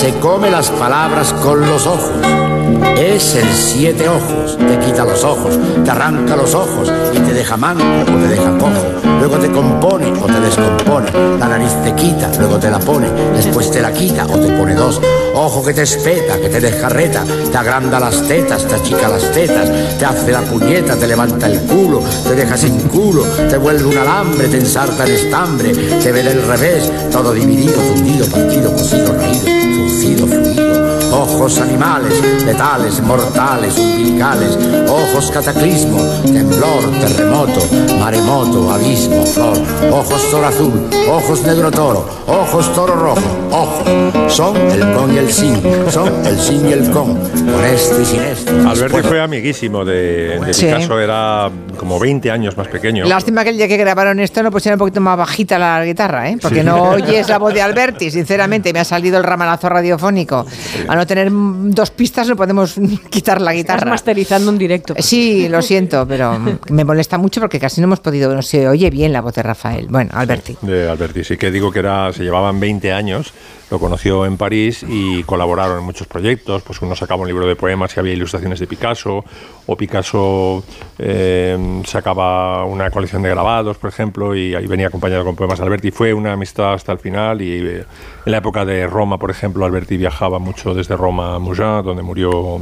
[0.00, 2.53] se come las palabras con los ojos.
[2.96, 7.56] Es el siete ojos, te quita los ojos, te arranca los ojos y te deja
[7.56, 9.04] manco o te deja cojo.
[9.18, 13.70] Luego te compone o te descompone, la nariz te quita, luego te la pone, después
[13.70, 15.00] te la quita o te pone dos.
[15.34, 19.68] Ojo que te espeta, que te descarreta, te agranda las tetas, te achica las tetas,
[19.98, 23.98] te hace la puñeta, te levanta el culo, te deja sin culo, te vuelve un
[23.98, 29.44] alambre, te ensarta en estambre, te ve del revés, todo dividido, fundido, partido, cosido, raído,
[29.74, 30.94] fruncido, fluido.
[31.34, 32.14] Ojos animales,
[32.46, 34.56] letales, mortales, umbilicales,
[34.88, 37.60] ojos cataclismo, temblor, terremoto,
[37.98, 39.58] maremoto, abismo, flor,
[39.90, 43.20] ojos toro azul, ojos negro toro, ojos toro rojo,
[43.50, 48.00] ojos, son el con y el sin, son el sin y el con, con esto
[48.00, 48.52] y sin esto.
[48.68, 50.66] Alberti fue amiguísimo de, de Sí.
[50.66, 53.04] Picasso, era como 20 años más pequeño.
[53.06, 56.30] Lástima que el día que grabaron esto no pusieron un poquito más bajita la guitarra,
[56.30, 56.38] ¿eh?
[56.40, 56.64] porque Sí.
[56.66, 60.46] no oyes la voz de Alberti, sinceramente, me ha salido el ramalazo radiofónico.
[60.86, 62.74] A no tener dos pistas no podemos
[63.10, 63.90] quitar la Estás guitarra.
[63.90, 64.94] masterizando en directo.
[64.98, 66.38] Sí, lo siento, pero
[66.70, 69.42] me molesta mucho porque casi no hemos podido, no se oye bien la voz de
[69.42, 69.86] Rafael.
[69.88, 70.56] Bueno, Alberti.
[70.62, 73.32] De Alberti, sí que digo que era, se llevaban 20 años,
[73.70, 77.56] lo conoció en París y colaboraron en muchos proyectos, pues uno sacaba un libro de
[77.56, 79.24] poemas y había ilustraciones de Picasso,
[79.66, 80.62] o Picasso
[80.98, 85.64] eh, sacaba una colección de grabados, por ejemplo, y ahí venía acompañado con poemas de
[85.64, 85.90] Alberti.
[85.90, 87.84] Fue una amistad hasta el final y eh,
[88.24, 92.02] en la época de Roma, por ejemplo, Alberti viajaba mucho desde Roma a Mougins, donde
[92.02, 92.60] murió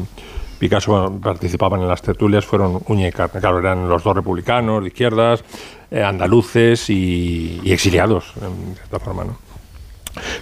[0.58, 3.40] Picasso participaban en las tertulias fueron uña y carne.
[3.40, 5.44] Claro, eran los dos republicanos, de izquierdas,
[5.90, 9.51] eh, andaluces y, y exiliados, en cierta forma, ¿no?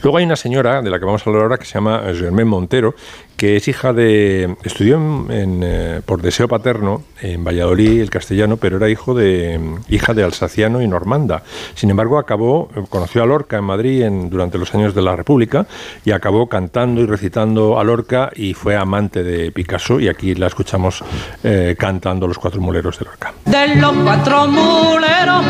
[0.03, 2.45] Luego hay una señora de la que vamos a hablar ahora que se llama Germaine
[2.45, 2.95] Montero,
[3.37, 4.55] que es hija de.
[4.65, 5.01] estudió
[5.31, 9.59] eh, por deseo paterno en Valladolid el castellano, pero era hijo de
[9.89, 11.43] hija de alsaciano y normanda.
[11.75, 15.67] Sin embargo, acabó, conoció a Lorca en Madrid en, durante los años de la República
[16.05, 20.01] y acabó cantando y recitando a Lorca y fue amante de Picasso.
[20.01, 21.03] Y aquí la escuchamos
[21.43, 23.33] eh, cantando Los Cuatro Muleros de Lorca.
[23.47, 25.45] De los cuatro muleros,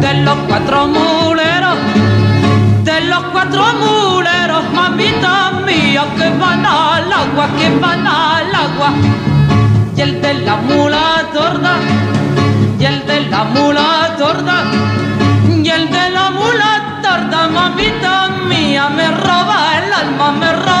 [0.00, 1.51] de los cuatro muleros,
[3.12, 8.90] los cuatro muleros, mamita mía, que van al agua, que van al agua.
[9.96, 11.74] Y el de la mula torda,
[12.80, 14.56] y el de la mula torda,
[15.62, 20.71] y el de la mula torda, mamita mía, me roba el alma, me roba.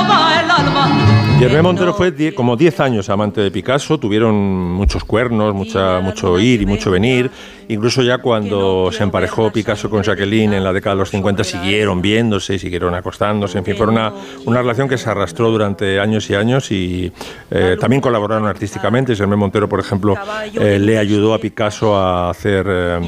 [1.48, 6.62] Germán Montero fue como 10 años amante de Picasso, tuvieron muchos cuernos, mucha, mucho ir
[6.62, 7.30] y mucho venir.
[7.68, 12.02] Incluso ya cuando se emparejó Picasso con Jacqueline en la década de los 50 siguieron
[12.02, 13.58] viéndose y siguieron acostándose.
[13.58, 14.12] En fin, fue una,
[14.44, 17.12] una relación que se arrastró durante años y años y
[17.50, 19.16] eh, también colaboraron artísticamente.
[19.16, 20.14] Germán Montero, por ejemplo,
[20.54, 23.00] eh, le ayudó a Picasso a hacer eh,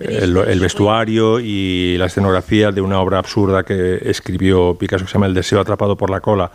[0.00, 5.14] el, el vestuario y la escenografía de una obra absurda que escribió Picasso que se
[5.14, 6.50] llama El deseo atrapado por la cola,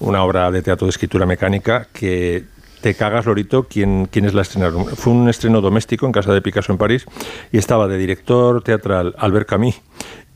[0.00, 2.44] una obra de teatro de escritura mecánica que
[2.80, 4.86] te cagas, Lorito, ¿quién, quiénes la estrenaron?
[4.86, 7.06] Fue un estreno doméstico en casa de Picasso en París
[7.50, 9.80] y estaba de director teatral Albert Camus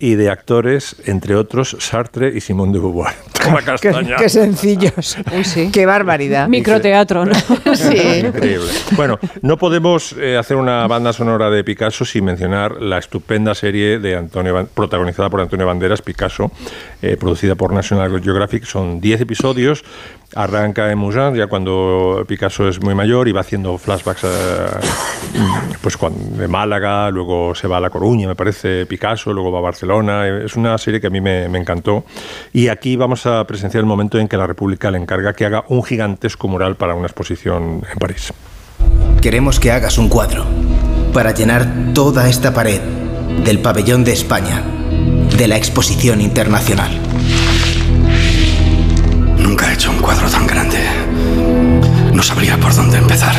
[0.02, 3.14] y de actores, entre otros, Sartre y Simón de Beauvoir.
[3.44, 4.16] Toma Qué, castaña.
[4.16, 5.16] qué sencillos.
[5.72, 6.48] Qué barbaridad.
[6.48, 7.32] Microteatro, ¿no?
[7.76, 8.18] Sí.
[8.26, 8.66] Increíble.
[8.96, 14.00] Bueno, no podemos eh, hacer una banda sonora de Picasso sin mencionar la estupenda serie
[14.00, 16.50] de Antonio, protagonizada por Antonio Banderas, Picasso,
[17.00, 18.64] eh, producida por National Geographic.
[18.64, 19.84] Son 10 episodios.
[20.34, 24.28] Arranca en Moulin, ya cuando Picasso es muy mayor y va haciendo flashbacks eh,
[25.80, 25.98] pues
[26.36, 30.26] de Málaga, luego se va a La Coruña, me parece, Picasso, luego va a Barcelona.
[30.26, 32.04] Eh, Es una serie que a mí me encantó.
[32.52, 35.64] Y aquí vamos a presenciar el momento en que la República le encarga que haga
[35.68, 38.32] un gigantesco mural para una exposición en París.
[39.20, 40.44] Queremos que hagas un cuadro
[41.12, 42.80] para llenar toda esta pared
[43.44, 44.62] del pabellón de España
[45.36, 47.01] de la exposición internacional.
[49.72, 50.78] Hecho un cuadro tan grande.
[52.12, 53.34] No sabría por dónde empezar.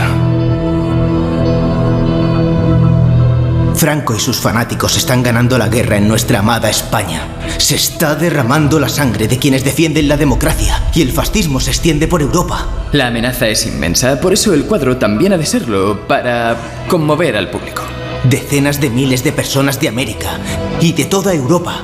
[3.76, 7.28] Franco y sus fanáticos están ganando la guerra en nuestra amada España.
[7.58, 12.08] Se está derramando la sangre de quienes defienden la democracia y el fascismo se extiende
[12.08, 12.68] por Europa.
[12.94, 16.58] La amenaza es inmensa, por eso el cuadro también ha de serlo, para
[16.88, 17.84] conmover al público.
[18.24, 20.40] Decenas de miles de personas de América
[20.82, 21.82] y de toda Europa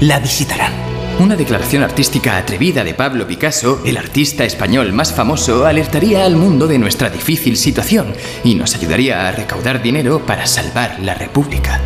[0.00, 0.91] la visitarán.
[1.18, 6.66] Una declaración artística atrevida de Pablo Picasso, el artista español más famoso, alertaría al mundo
[6.66, 11.80] de nuestra difícil situación y nos ayudaría a recaudar dinero para salvar la República.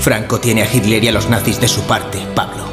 [0.00, 2.64] Franco tiene a Hitler y a los nazis de su parte, Pablo.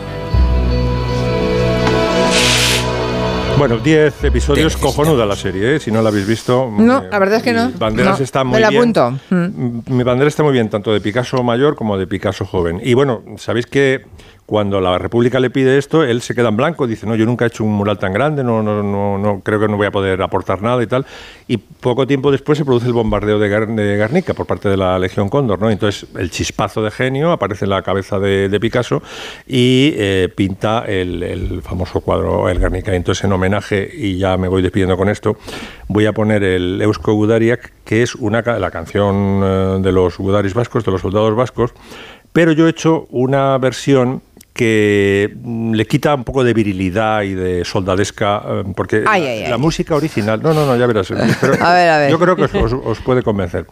[3.60, 5.80] Bueno, 10 episodios, cojonuda la serie, ¿eh?
[5.80, 6.72] si no la habéis visto.
[6.78, 7.72] No, eh, la verdad es que no.
[7.78, 8.82] Banderas No, está me muy la bien.
[8.82, 9.20] apunto.
[9.32, 9.80] Mm.
[9.96, 12.80] Mi bandera está muy bien, tanto de Picasso mayor como de Picasso joven.
[12.84, 14.06] Y bueno, sabéis que
[14.48, 17.44] cuando la República le pide esto, él se queda en blanco, dice, no, yo nunca
[17.44, 19.92] he hecho un mural tan grande, no, no, no, no creo que no voy a
[19.92, 21.06] poder aportar nada y tal.
[21.50, 24.78] Y poco tiempo después se produce el bombardeo de, Gar- de Guernica por parte de
[24.78, 25.70] la Legión Cóndor, ¿no?
[25.70, 29.04] Entonces el chispazo de genio aparece en la cabeza de, de Picasso
[29.46, 32.96] y eh, pinta el, famoso cuadro El Guernica.
[32.96, 35.36] Entonces en homenaje, y ya me voy despidiendo con esto,
[35.90, 40.54] voy a poner el Eusko Gudariak, que es una, la canción eh, de los Gudaris
[40.54, 41.74] vascos, de los soldados vascos,
[42.32, 44.22] pero yo he hecho una versión
[44.58, 49.30] que mm, le quita un poco de virilidad y de soldadesca, eh, porque Ay, la,
[49.30, 49.50] ay, ay.
[49.52, 51.08] la música original, no, no, no, ya verás,
[51.42, 52.12] pero A ver, a ver.
[52.12, 53.66] yo creo que os- os puede convencer.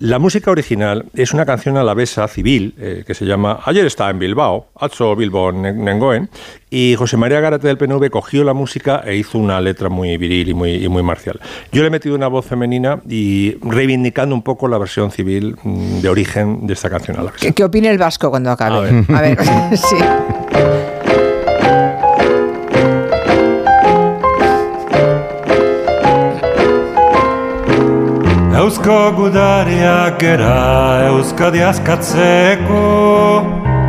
[0.00, 4.18] La música original es una canción alavesa civil eh, que se llama Ayer estaba en
[4.18, 6.30] Bilbao, Atzo Bilbo Nengoen,
[6.70, 10.48] y José María Garate del PNV cogió la música e hizo una letra muy viril
[10.48, 11.38] y muy, y muy marcial.
[11.70, 16.00] Yo le he metido una voz femenina y reivindicando un poco la versión civil mm,
[16.00, 17.44] de origen de esta canción alavesa.
[17.44, 18.76] ¿Qué, qué opina el vasco cuando acabe?
[18.76, 19.04] A ver.
[19.14, 19.38] A ver,
[19.76, 19.96] sí.
[28.70, 32.82] Eusko gudariak gera Euskadi askatzeko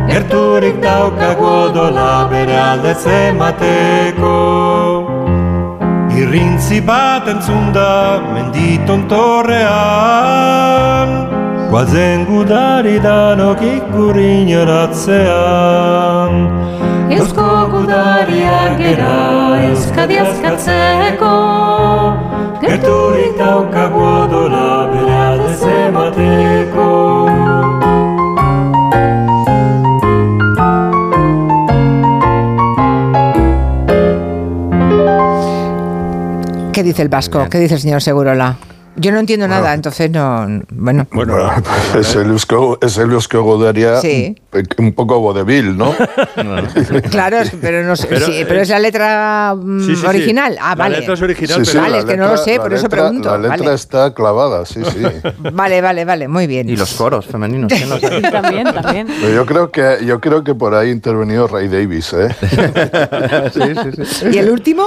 [0.08, 4.32] Gerturik daukago dola bere alde zemateko
[6.18, 7.92] Irrintzi bat entzunda
[8.32, 10.50] menditon torrean.
[11.70, 14.50] Guazen gudari danokik gurin
[14.82, 16.32] atzean
[17.20, 19.14] Eusko gudariak gera
[19.70, 21.32] euskadi askatzeko
[22.62, 24.21] Gerturik daukagu
[36.82, 37.46] ¿Qué dice el vasco?
[37.48, 38.56] ¿Qué dice el señor Segurola?
[38.96, 40.46] Yo no entiendo nada, entonces no.
[40.70, 41.06] Bueno.
[41.12, 41.48] Bueno,
[41.98, 44.34] es el Eusko, es el Godaria Sí.
[44.78, 45.94] un, poco vodevil, ¿no?
[47.10, 48.08] Claro, pero no sé.
[48.08, 50.06] Pero, sí, pero eh, es la letra mm, sí, sí, sí.
[50.06, 50.58] original.
[50.60, 50.98] Ah, La vale.
[50.98, 52.72] letra es original, Sí, pero- vale, la es que no lo letra- sé, la por
[52.74, 53.30] eso letra- pregunto.
[53.30, 53.74] La letra vale.
[53.74, 55.02] está clavada, sí, sí.
[55.52, 56.68] vale, vale, vale, muy bien.
[56.68, 57.72] Y los coros femeninos.
[57.72, 58.20] ¿quién los hace?
[58.22, 59.06] También, también.
[59.06, 62.28] Pero yo creo que yo creo que por ahí ha intervenido Ray Davis, ¿eh?
[63.54, 63.60] sí,
[63.94, 64.26] sí, sí.
[64.32, 64.82] ¿Y el último?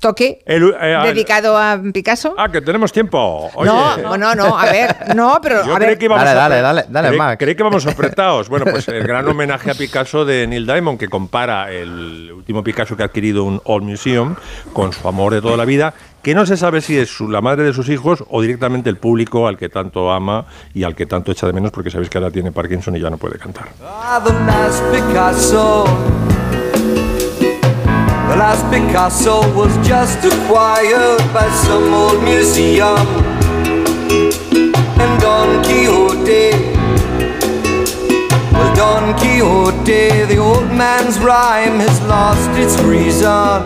[0.00, 0.40] ¿Toque?
[0.46, 2.34] El, eh, ¿Dedicado a Picasso?
[2.38, 3.50] Ah, que tenemos tiempo.
[3.54, 3.68] Oye.
[3.68, 5.98] No, no, no, a ver, no, pero Yo a ver.
[5.98, 8.48] que íbamos Dale, a- dale, dale, dale, creí- que íbamos apretados.
[8.48, 12.96] Bueno, pues el gran homenaje a Picasso de Neil Diamond, que compara el último Picasso
[12.96, 14.36] que ha adquirido un Old Museum
[14.72, 17.40] con su amor de toda la vida, que no se sabe si es su- la
[17.40, 21.06] madre de sus hijos o directamente el público al que tanto ama y al que
[21.06, 23.68] tanto echa de menos, porque sabéis que ahora tiene Parkinson y ya no puede cantar.
[23.84, 24.20] Ah,
[28.28, 29.40] the last Picasso.
[29.54, 32.98] Was just acquired by some old museum.
[35.00, 36.50] And Don Quixote.
[38.52, 43.62] Well, Don Quixote, the old man's rhyme has lost its reason.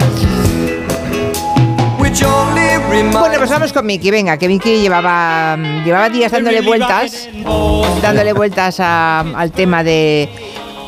[1.99, 4.11] Which only reminds Bueno, pues vamos con Miki.
[4.11, 7.29] Venga, que Miki llevaba, llevaba días dándole vueltas,
[8.03, 10.29] dándole vueltas a- al tema de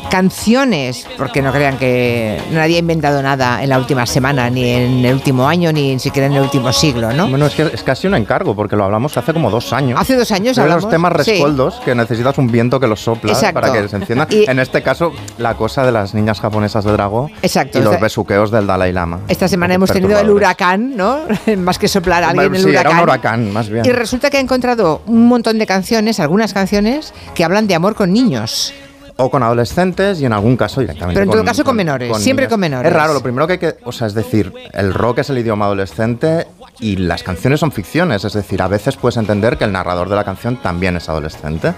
[0.09, 5.05] canciones, porque no crean que nadie ha inventado nada en la última semana, ni en
[5.05, 7.27] el último año, ni siquiera en el último siglo, ¿no?
[7.27, 9.99] Bueno, es que es casi un encargo, porque lo hablamos hace como dos años.
[9.99, 10.83] Hace dos años hablamos.
[10.83, 11.31] los temas sí.
[11.31, 13.61] rescoldos que necesitas un viento que los sopla Exacto.
[13.61, 14.27] para que se encienda.
[14.29, 17.89] Y- en este caso, la cosa de las niñas japonesas de Drago Exacto, y los
[17.89, 19.21] o sea, besuqueos del Dalai Lama.
[19.27, 21.19] Esta semana hemos tenido el huracán, ¿no?
[21.57, 22.91] Más que soplar a alguien el sí, huracán.
[22.91, 23.85] era un huracán, más bien.
[23.85, 27.95] Y resulta que ha encontrado un montón de canciones, algunas canciones, que hablan de amor
[27.95, 28.73] con niños.
[29.17, 31.13] O con adolescentes y en algún caso directamente.
[31.19, 32.51] Pero en todo caso con menores, siempre niños.
[32.51, 32.91] con menores.
[32.91, 33.75] Es raro, lo primero que hay que.
[33.85, 36.47] O sea, es decir, el rock es el idioma adolescente
[36.79, 38.25] y las canciones son ficciones.
[38.25, 41.73] Es decir, a veces puedes entender que el narrador de la canción también es adolescente.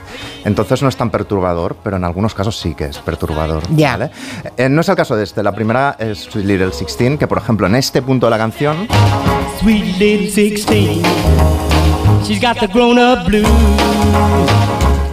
[0.46, 3.62] Entonces no es tan perturbador, pero en algunos casos sí que es perturbador.
[3.76, 3.98] Ya.
[3.98, 4.12] ¿vale?
[4.58, 5.44] Eh, no es el caso de este.
[5.44, 8.88] La primera es Sweet Little Sixteen, que por ejemplo en este punto de la canción.
[9.60, 11.04] Sweet little 16.
[12.24, 13.48] She's got the grown up blues.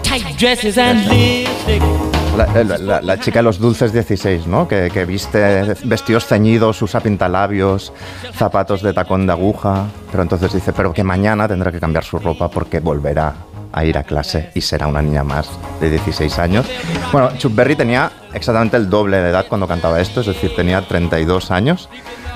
[0.02, 2.13] Tight dresses and lipstick.
[2.36, 4.66] La- la chica de los dulces 16, ¿no?
[4.66, 7.92] Que, que viste vestidos ceñidos, usa pintalabios,
[8.34, 9.86] zapatos de tacón de aguja.
[10.10, 13.34] Pero entonces dice, pero que mañana tendrá que cambiar su ropa porque volverá
[13.72, 15.48] a ir a clase y será una niña más
[15.80, 16.66] de 16 años.
[17.12, 20.80] Bueno, Chuck Berry tenía exactamente el doble de edad cuando cantaba esto, es decir, tenía
[20.86, 21.88] 32 años.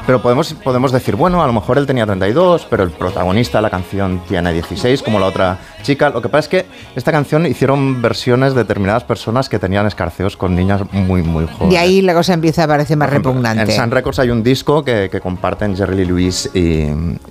[0.09, 3.63] Pero podemos, podemos decir, bueno, a lo mejor él tenía 32, pero el protagonista de
[3.63, 6.09] la canción tiene 16, como la otra chica.
[6.09, 10.35] Lo que pasa es que esta canción hicieron versiones de determinadas personas que tenían escarceos
[10.35, 11.75] con niñas muy, muy jóvenes.
[11.75, 13.71] Y ahí la cosa empieza a parecer más repugnante.
[13.71, 16.87] En Sun Records hay un disco que, que comparten Jerry Lee Lewis y,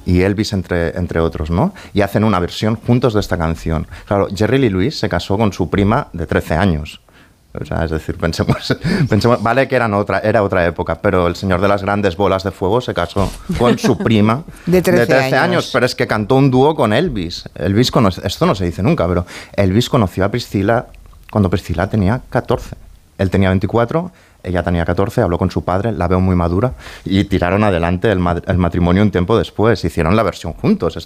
[0.05, 1.73] y Elvis, entre, entre otros, ¿no?
[1.95, 3.87] Y hacen una versión juntos de esta canción.
[4.05, 7.01] Claro, Jerry Lee Lewis se casó con su prima de 13 años.
[7.59, 8.77] O sea, es decir, pensemos,
[9.09, 12.43] pensemos, vale que eran otra, era otra época, pero el señor de las grandes bolas
[12.43, 15.69] de fuego se casó con su prima De 13 años.
[15.73, 17.49] pero es que cantó un dúo con Elvis.
[17.55, 20.87] Elvis conoce, esto no se dice nunca, pero Elvis conoció a Priscila
[21.31, 22.75] cuando Priscila tenía 14.
[23.17, 24.11] Él tenía 24,
[24.43, 26.73] ella tenía 14, habló con su padre, la veo muy madura
[27.03, 29.83] y tiraron adelante el, el matrimonio un tiempo después.
[29.83, 31.05] Hicieron la versión juntos.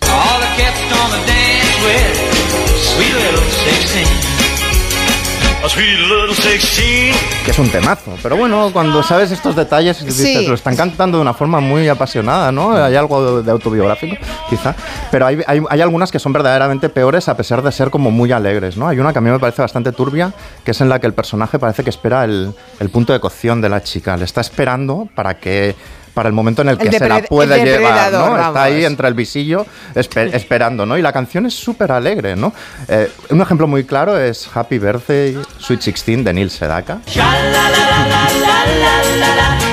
[7.46, 8.16] Que es un temazo.
[8.24, 10.48] Pero bueno, cuando sabes estos detalles, dices, Sí.
[10.48, 12.72] lo están cantando de una forma muy apasionada, ¿no?
[12.74, 14.16] Hay algo de, de autobiográfico,
[14.50, 14.76] quizá.
[15.12, 18.32] Pero hay, hay- hay algunas que son verdaderamente peores a pesar de ser como muy
[18.32, 18.88] alegres, ¿no?
[18.88, 20.34] Hay una que a mí me parece bastante turbia,
[20.66, 23.62] que es en la que el personaje parece que espera el, el punto de cocción
[23.62, 24.18] de la chica.
[24.18, 25.76] Le está esperando para que
[26.14, 27.16] para el momento en el que El se la
[27.56, 28.38] el llevar, ¿no?
[28.48, 30.98] Está ahí entre el visillo espe- esperando, ¿no?
[30.98, 32.54] Y la canción es súper alegre, ¿no?
[32.88, 37.00] Eh, un ejemplo muy claro es Happy Birthday, Sweet 16 de Neil Sedaka.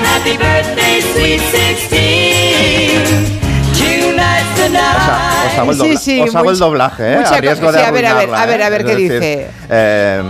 [0.09, 3.39] Happy birthday, sweet 16.
[3.77, 4.97] Tonight's the night.
[4.97, 7.17] O sea, os hago el, Sí, dobla- sí, os hago el mucha- doblaje, ¿eh?
[7.17, 8.63] mucha a riesgo de sí, a ver, a ver, a ver, ¿eh?
[8.63, 9.47] a ver Es qué decir, dice.
[9.69, 10.23] eh,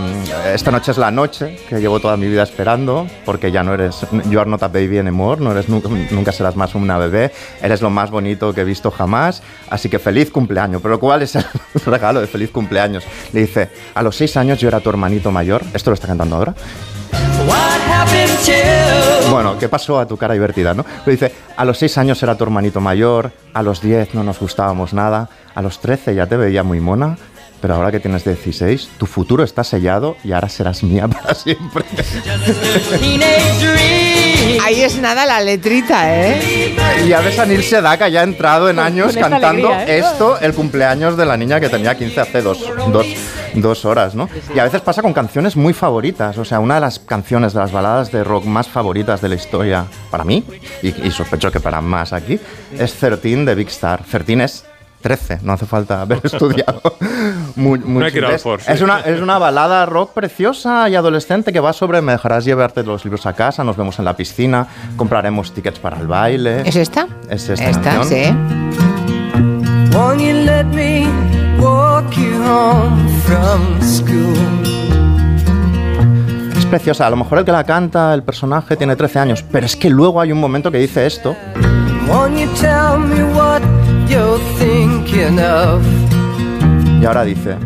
[0.54, 4.06] esta noche es la noche que llevo toda mi vida esperando, porque ya no eres,
[4.28, 7.80] you are not a baby anymore, no eres, nunca, nunca serás más una bebé, eres
[7.82, 10.80] lo más bonito que he visto jamás, así que feliz cumpleaños.
[10.82, 11.44] Pero ¿cuál es el
[11.86, 13.04] regalo de feliz cumpleaños?
[13.32, 16.36] Le dice, a los seis años yo era tu hermanito mayor, esto lo está cantando
[16.36, 16.54] ahora.
[19.30, 20.84] Bueno, ¿qué pasó a tu cara divertida, no?
[21.06, 24.38] Le dice, a los 6 años era tu hermanito mayor, a los 10 no nos
[24.38, 27.16] gustábamos nada, a los 13 ya te veía muy mona,
[27.60, 31.84] pero ahora que tienes 16, tu futuro está sellado y ahora serás mía para siempre.
[34.62, 36.74] Ahí es nada la letrita, ¿eh?
[37.06, 39.98] Y a veces Anil Sedaka ya ha entrado en años con cantando alegría, ¿eh?
[39.98, 43.06] esto, el cumpleaños de la niña que tenía 15 hace dos, dos,
[43.54, 44.28] dos horas, ¿no?
[44.54, 47.60] Y a veces pasa con canciones muy favoritas, o sea, una de las canciones de
[47.60, 50.44] las baladas de rock más favoritas de la historia para mí,
[50.82, 52.38] y, y sospecho que para más aquí,
[52.78, 54.02] es 13 de Big Star.
[54.04, 54.64] 13 es
[55.00, 56.80] 13, no hace falta haber estudiado.
[57.56, 58.70] Muy, muy No hay que ir al es, Ford, sí.
[58.72, 62.82] es una, es una balada rock preciosa y adolescente que va sobre me dejarás llevarte
[62.84, 66.62] los libros a casa, nos vemos en la piscina, compraremos tickets para el baile.
[66.64, 67.06] ¿Es esta?
[67.28, 68.06] Es esta, Esta, canción.
[68.08, 69.96] sí.
[69.96, 71.06] Won't you let me
[71.58, 74.36] walk you home from school?
[76.56, 77.06] Es preciosa.
[77.06, 79.90] A lo mejor el que la canta, el personaje, tiene 13 años, pero es que
[79.90, 81.34] luego hay un momento que dice esto.
[84.10, 85.82] You're thinking of?
[87.00, 87.56] Y ahora dice,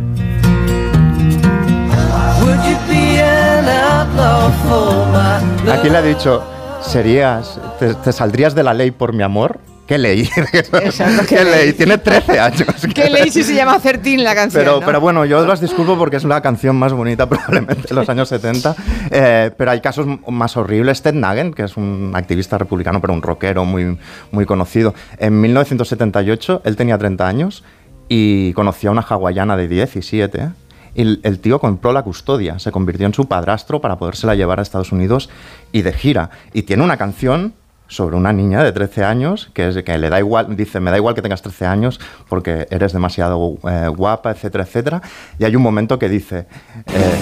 [5.73, 6.43] aquí le ha dicho,
[6.83, 9.59] serías, te, te saldrías de la ley por mi amor.
[9.87, 10.29] ¿Qué ley?
[10.53, 11.65] Exacto, ¿Qué, ¿qué ley?
[11.67, 11.73] ley?
[11.75, 12.67] Tiene 13 años.
[12.95, 14.63] ¿Qué ley si se llama Certín la canción?
[14.65, 14.87] Pero, ¿no?
[14.87, 18.29] pero bueno, yo las disculpo porque es la canción más bonita probablemente de los años
[18.29, 18.75] 70.
[19.11, 21.03] eh, pero hay casos más horribles.
[21.03, 23.99] Ted Nugent, que es un activista republicano, pero un rockero muy,
[24.31, 24.95] muy conocido.
[25.19, 27.63] En 1978, él tenía 30 años
[28.09, 30.49] y conocía a una hawaiana de 17.
[30.95, 34.61] Y el, el tío compró la custodia, se convirtió en su padrastro para podérsela llevar
[34.61, 35.29] a Estados Unidos
[35.73, 36.31] y de gira.
[36.55, 37.53] Y tiene una canción
[37.95, 40.97] sobre una niña de 13 años que, es, que le da igual, dice, me da
[40.97, 45.03] igual que tengas 13 años porque eres demasiado eh, guapa, etcétera, etcétera.
[45.39, 46.47] Y hay un momento que dice,
[46.93, 47.15] eh,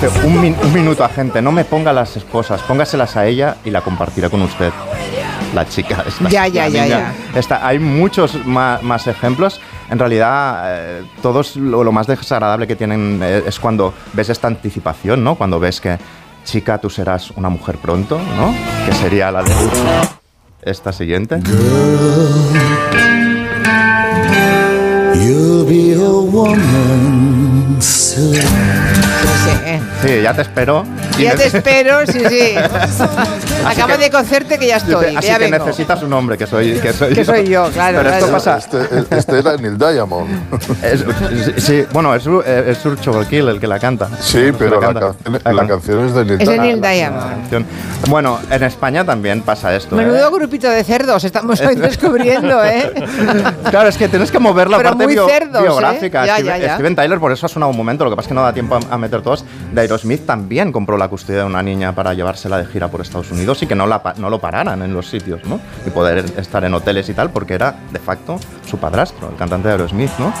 [0.00, 3.70] dice un, min- un minuto, agente, no me ponga las cosas, póngaselas a ella y
[3.70, 4.70] la compartiré con usted.
[5.54, 7.66] La chica esta, Ya, ya, ya, esta.
[7.66, 9.60] Hay muchos más, más ejemplos.
[9.90, 14.46] En realidad, eh, todos lo, lo más desagradable que tienen eh, es cuando ves esta
[14.48, 15.34] anticipación, ¿no?
[15.34, 15.98] Cuando ves que,
[16.44, 18.54] chica, tú serás una mujer pronto, ¿no?
[18.86, 19.52] Que sería la de
[20.62, 21.40] esta siguiente.
[25.14, 28.71] You'll be a woman soon.
[30.06, 30.84] Sí, ya te espero.
[31.18, 32.54] Ya te espero, sí, sí.
[33.64, 35.14] Acabo de cocerte que ya estoy.
[35.16, 35.64] Así ya que vengo.
[35.64, 38.32] necesitas un hombre, que soy, que soy Que soy yo, claro, Pero esto claro.
[38.32, 38.58] pasa...
[38.58, 40.28] Este, este era Neil Diamond.
[40.82, 41.04] Es-
[41.64, 44.08] sí, bueno, es, Ur- eh, es Kill el que la canta.
[44.20, 45.00] Sí, pero la, canta.
[45.22, 46.82] canción, la canción es de Neil Es de Diamond.
[46.82, 46.98] Neil
[47.50, 47.66] Diamond.
[48.08, 49.94] Bueno, en España también pasa esto.
[50.00, 50.04] ¿eh?
[50.04, 52.92] Menudo grupito de cerdos estamos hoy descubriendo, ¿eh?
[53.70, 55.64] Claro, es que tienes que mover la Pero parte muy bio- cerdos, ¿eh?
[55.64, 56.26] biográfica.
[56.26, 56.74] Ya, Steven, ya, ya.
[56.74, 58.52] Steven Tyler, por eso ha sonado un momento, lo que pasa es que no da
[58.52, 59.44] tiempo a, a meter todos.
[59.72, 63.30] De Aerosmith también compró la custodia de una niña para llevársela de gira por Estados
[63.30, 65.60] Unidos y que no, lo pararan en los sitios, ¿no?
[65.86, 69.68] Y poder estar en hoteles y tal, porque era, de facto, su padrastro, el cantante
[69.68, 70.32] de Aerosmith, ¿no?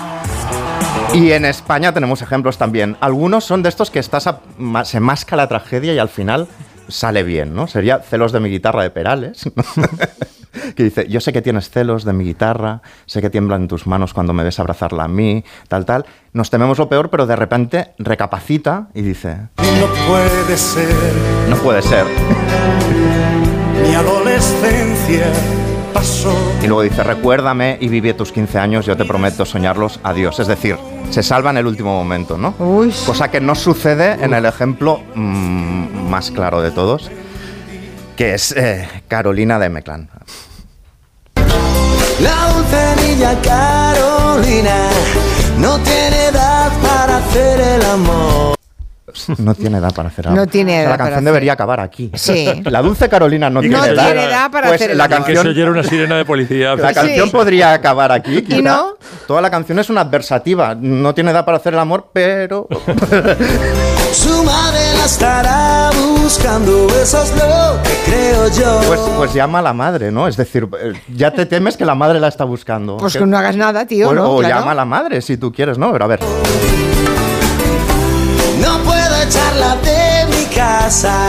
[1.14, 2.96] Y en España tenemos ejemplos también.
[3.00, 6.48] Algunos son de estos que se masca la tragedia y al final
[6.88, 7.66] sale bien, ¿no?
[7.66, 9.42] Sería celos de mi guitarra de Perales.
[10.76, 14.14] que dice, yo sé que tienes celos de mi guitarra, sé que tiemblan tus manos
[14.14, 16.06] cuando me ves abrazarla a mí, tal, tal.
[16.32, 21.82] Nos tememos lo peor, pero de repente recapacita y dice, No puede ser no puede
[21.82, 22.06] ser.
[23.82, 25.26] mi adolescencia
[25.92, 26.34] pasó.
[26.62, 30.40] Y luego dice, recuérdame y vive tus 15 años, yo te prometo soñarlos, adiós.
[30.40, 30.76] Es decir,
[31.10, 32.54] se salva en el último momento, ¿no?
[33.06, 37.10] Cosa que no sucede en el ejemplo mm, más claro de todos,
[38.16, 40.08] que es eh, Carolina de Meclán.
[42.20, 44.88] La dulce niña Carolina
[45.58, 48.54] no tiene edad para hacer el amor.
[49.38, 51.24] No tiene edad para hacer No tiene O sea, edad La para canción hacer.
[51.24, 52.10] debería acabar aquí.
[52.14, 52.62] Sí.
[52.64, 54.06] La dulce Carolina no, Y que tiene, se edad.
[54.06, 55.16] oyera- edad para Pues hacer el la amor.
[55.18, 56.74] Que se canción, oyera una sirena de policía.
[56.76, 58.40] la canción podría acabar aquí.
[58.42, 58.62] quizá.
[58.62, 58.96] no?
[59.26, 60.74] Toda la canción es una adversativa.
[60.74, 62.68] No tiene edad para hacer el amor, pero...
[64.12, 65.90] Su madre la estará
[66.22, 68.80] buscando, eso es lo que creo yo.
[68.86, 70.28] Pues, pues llama a la madre, ¿no?
[70.28, 72.96] Es decir, eh, ya te temes que la madre la está buscando.
[72.98, 74.30] Pues que no hagas nada, tío, Bueno, ¿no?
[74.32, 74.56] o Claro.
[74.60, 75.90] llama a la madre si tú quieres, ¿no?
[75.92, 76.20] Pero a ver.
[78.60, 80.01] No puedo echarla de mi
[80.54, 81.26] casa.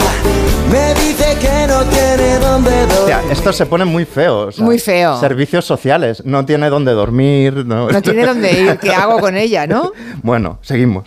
[0.72, 2.98] Me dice que no tiene dónde dormir.
[3.00, 4.48] Hostia, esto se pone muy feo.
[4.48, 5.20] o sea, Muy feo.
[5.20, 7.66] Servicios sociales, no tiene dónde dormir.
[7.66, 8.78] No, No tiene dónde ir.
[8.80, 9.92] ¿Qué hago con ella, no?
[10.22, 11.04] Bueno, seguimos.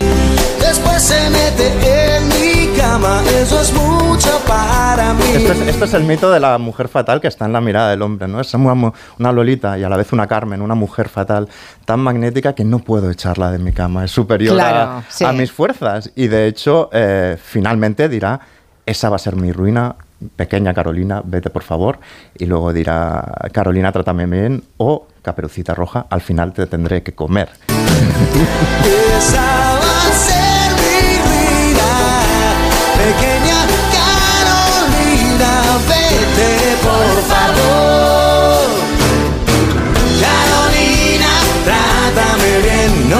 [0.59, 2.46] Después se mete en mi
[2.77, 3.21] cama.
[3.41, 5.23] Eso es mucho para mí.
[5.33, 7.89] Esto es, esto es el mito de la mujer fatal que está en la mirada
[7.91, 8.39] del hombre, ¿no?
[8.39, 11.47] Es una, una Lolita y a la vez una Carmen, una mujer fatal
[11.85, 14.05] tan magnética que no puedo echarla de mi cama.
[14.05, 15.25] Es superior a- Claro, sí.
[15.25, 16.11] a, mis fuerzas.
[16.15, 18.39] Y de hecho, eh, finalmente dirá,
[18.85, 19.95] esa va a ser mi ruina.
[20.35, 21.99] Pequeña Carolina, vete por favor.
[22.35, 24.63] Y luego dirá, Carolina, trátame bien.
[24.77, 27.49] O Caperucita Roja, al final te tendré que comer.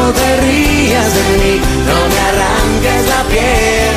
[0.08, 3.96] no te rías de mí, no me arranques la piel.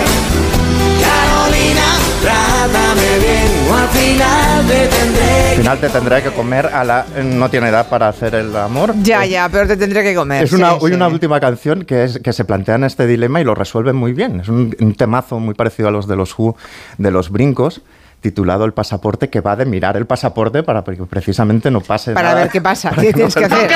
[1.04, 1.86] Carolina,
[2.20, 7.06] trátame bien, o al final te tendré Al final te tendré que comer a la...
[7.24, 8.92] No tiene edad para hacer el amor.
[9.02, 10.42] Ya, ya, pero te tendré que comer.
[10.42, 10.92] Es una, sí, sí.
[10.94, 14.40] una última canción que, es, que se plantean este dilema y lo resuelven muy bien.
[14.40, 16.56] Es un, un temazo muy parecido a los de los Who,
[16.98, 17.82] de los brincos,
[18.20, 22.30] titulado El pasaporte, que va de mirar el pasaporte para que precisamente no pase Para
[22.30, 22.40] nada.
[22.42, 23.70] ver qué pasa, qué tienes que hacer.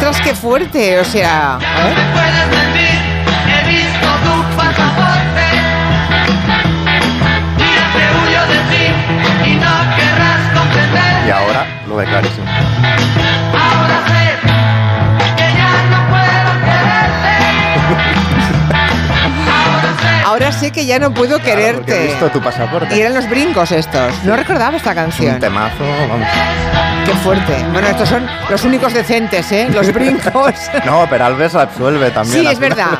[0.00, 1.58] Ostras, qué fuerte, o sea...
[1.58, 2.54] decir,
[3.46, 4.32] he visto tu
[20.30, 22.06] Ahora sé que ya no puedo Porque he quererte.
[22.06, 22.96] visto tu pasaporte.
[22.96, 24.12] Y eran los brincos estos.
[24.22, 25.34] No recordaba esta Es canción.
[25.34, 26.28] un temazo, vamos.
[27.04, 27.52] Qué fuerte.
[27.72, 29.68] Bueno, estos son los únicos decentes, ¿eh?
[29.72, 30.54] Los brincos.
[30.86, 32.42] No, Peralves absuelve también.
[32.42, 32.90] Sí, es verdad.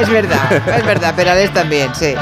[0.00, 1.14] Es verdad, es verdad.
[1.14, 2.14] Perales también, sí.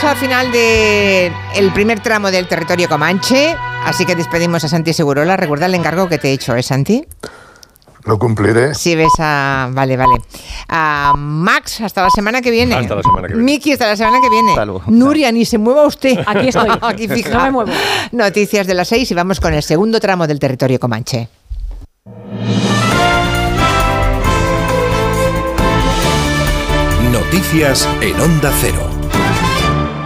[0.00, 3.56] Llegamos al final del el primer tramo del territorio comanche.
[3.84, 5.36] Así que despedimos a Santi Segurola.
[5.36, 7.04] Recuerda el encargo que te he hecho, ¿eh, Santi?
[8.04, 8.74] Lo cumpliré.
[8.74, 9.68] Si ves a.
[9.72, 10.16] Vale, vale.
[10.68, 12.74] A Max, hasta la semana que viene.
[12.74, 13.44] Hasta la semana que viene.
[13.44, 14.50] Miki, hasta la semana que viene.
[14.50, 14.82] Hasta luego.
[14.86, 16.18] Nuria, ni se mueva usted.
[16.26, 16.70] Aquí estoy.
[16.80, 17.30] Aquí fija.
[17.30, 17.72] No me muevo.
[18.12, 21.28] Noticias de las seis y vamos con el segundo tramo del territorio comanche.
[27.10, 28.89] Noticias en Onda Cero.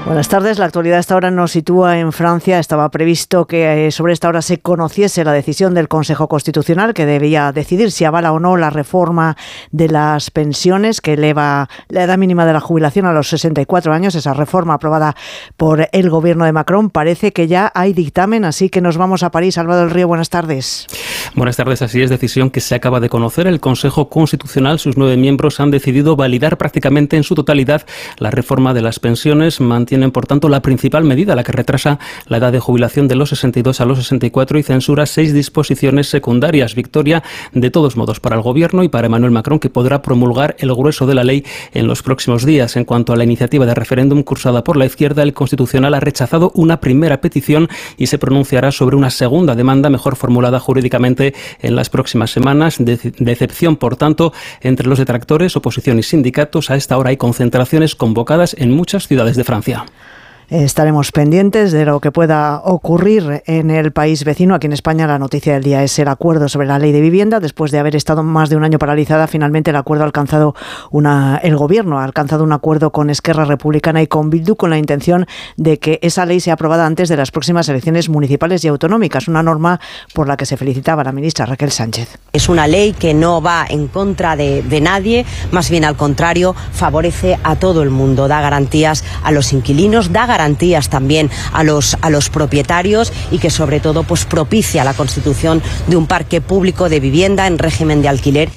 [0.05, 0.59] Buenas tardes.
[0.59, 2.59] La actualidad hasta ahora nos sitúa en Francia.
[2.59, 7.07] Estaba previsto que eh, sobre esta hora se conociese la decisión del Consejo Constitucional que
[7.07, 9.34] debía decidir si avala o no la reforma
[9.72, 14.14] de las pensiones que eleva la edad mínima de la jubilación a los 64 años.
[14.14, 15.16] Esa reforma aprobada
[15.57, 16.90] por el gobierno de Macron.
[16.90, 19.55] Parece que ya hay dictamen, así que nos vamos a París.
[19.55, 20.86] Salvador del Río, buenas tardes.
[21.34, 23.46] Buenas tardes, así es decisión que se acaba de conocer.
[23.46, 27.86] El Consejo Constitucional, sus nueve miembros han decidido validar prácticamente en su totalidad
[28.18, 29.62] la reforma de las pensiones.
[29.95, 33.28] Mantienen, por tanto, la principal medida, la que retrasa la edad de jubilación de los
[33.28, 36.74] 62 a los 64 y censura seis disposiciones secundarias.
[36.74, 37.22] Victoria,
[37.53, 41.07] de todos modos, para el Gobierno y para Emmanuel Macron, que podrá promulgar el grueso
[41.07, 42.74] de la ley en los próximos días.
[42.74, 46.51] En cuanto a la iniciativa de referéndum cursada por la izquierda, el Constitucional ha rechazado
[46.57, 51.88] una primera petición y se pronunciará sobre una segunda demanda mejor formulada jurídicamente en las
[51.88, 52.78] próximas semanas.
[52.80, 56.72] De- decepción, por tanto, entre los detractores, oposición y sindicatos.
[56.72, 59.84] A esta hora hay concentraciones convocadas en muchas ciudades de Francia.
[60.55, 64.55] Estaremos pendientes de lo que pueda ocurrir en el país vecino.
[64.55, 67.40] Aquí en España la noticia del día es el acuerdo sobre la ley de vivienda.
[67.40, 70.55] Después de haber estado más de un año paralizada, finalmente el acuerdo ha alcanzado
[70.92, 74.78] una, el gobierno ha alcanzado un acuerdo con Esquerra Republicana y con Bildu con la
[74.78, 75.26] intención
[75.57, 79.26] de que esa ley sea aprobada antes de las próximas elecciones municipales y autonómicas.
[79.26, 79.80] Una norma
[80.12, 82.16] por la que se felicitaba la ministra Raquel Sánchez.
[82.32, 87.40] Es una ley que no va en contra de, nadie, más bien al contrario, favorece
[87.42, 90.43] a todo el mundo, da garantías a los inquilinos, da garantías
[90.90, 95.97] también a los, a los propietarios y que sobre todo pues, propicia la constitución de
[95.97, 98.51] un parque público de vivienda en régimen de alquiler.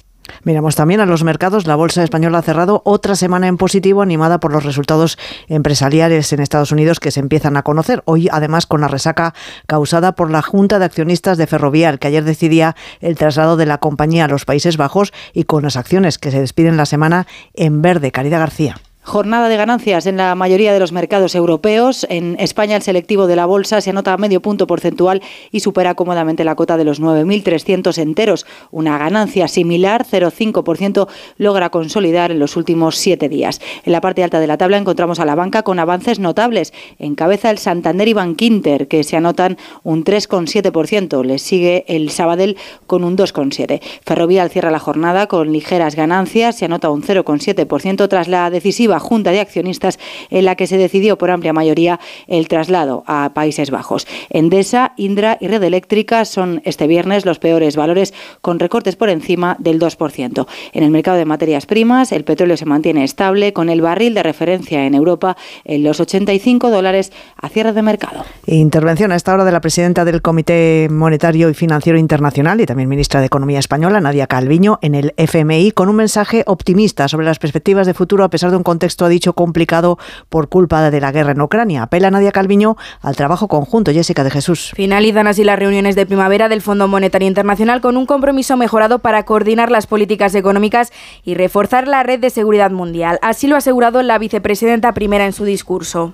[0.43, 1.67] Miramos también a los mercados.
[1.67, 5.17] La bolsa española ha cerrado otra semana en positivo, animada por los resultados
[5.47, 8.03] empresariales en Estados Unidos que se empiezan a conocer.
[8.05, 9.33] Hoy, además, con la resaca
[9.65, 13.77] causada por la Junta de Accionistas de Ferrovial, que ayer decidía el traslado de la
[13.77, 17.81] compañía a los Países Bajos y con las acciones que se despiden la semana en
[17.81, 18.11] verde.
[18.11, 18.75] Caridad García.
[19.07, 22.05] Jornada de ganancias en la mayoría de los mercados europeos.
[22.09, 25.95] En España el selectivo de la bolsa se anota a medio punto porcentual y supera
[25.95, 28.45] cómodamente la cota de los 9.300 enteros.
[28.69, 33.61] Una ganancia similar, 0,5%, logra consolidar en los últimos siete días.
[33.85, 36.73] En la parte alta de la tabla encontramos a la banca con avances notables.
[36.99, 41.23] Encabeza el Santander y Bankinter, que se anotan un 3,7%.
[41.23, 43.79] Les sigue el Sabadell con un 2,7%.
[44.03, 49.31] Ferrovial cierra la jornada con ligeras ganancias, se anota un 0,7% tras la decisiva Junta
[49.31, 54.07] de Accionistas en la que se decidió por amplia mayoría el traslado a Países Bajos.
[54.29, 59.55] Endesa, Indra y Red Eléctrica son este viernes los peores valores con recortes por encima
[59.59, 60.47] del 2%.
[60.73, 64.23] En el mercado de materias primas, el petróleo se mantiene estable con el barril de
[64.23, 68.23] referencia en Europa en los 85 dólares a cierre de mercado.
[68.45, 72.89] Intervención a esta hora de la presidenta del Comité Monetario y Financiero Internacional y también
[72.89, 77.39] ministra de Economía Española, Nadia Calviño, en el FMI con un mensaje optimista sobre las
[77.39, 79.97] perspectivas de futuro a pesar de un contexto, ha dicho, complicado
[80.29, 81.83] por culpa de la guerra en Ucrania.
[81.83, 83.91] Apela Nadia Calviño al trabajo conjunto.
[83.91, 84.71] Jessica de Jesús.
[84.75, 89.23] Finalizan así las reuniones de primavera del Fondo Monetario Internacional con un compromiso mejorado para
[89.23, 90.91] coordinar las políticas económicas
[91.23, 93.19] y reforzar la red de seguridad mundial.
[93.21, 96.13] Así lo ha asegurado la vicepresidenta primera en su discurso.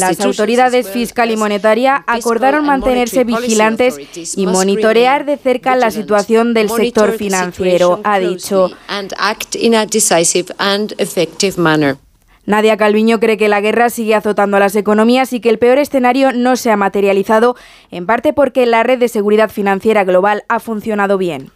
[0.00, 3.96] Las autoridades fiscal y monetaria acordaron mantenerse vigilantes
[4.36, 8.70] y monitorear de cerca la situación del sector financiero, ha dicho.
[12.46, 15.78] Nadia Calviño cree que la guerra sigue azotando a las economías y que el peor
[15.78, 17.54] escenario no se ha materializado,
[17.90, 21.52] en parte porque la red de seguridad financiera global ha funcionado bien.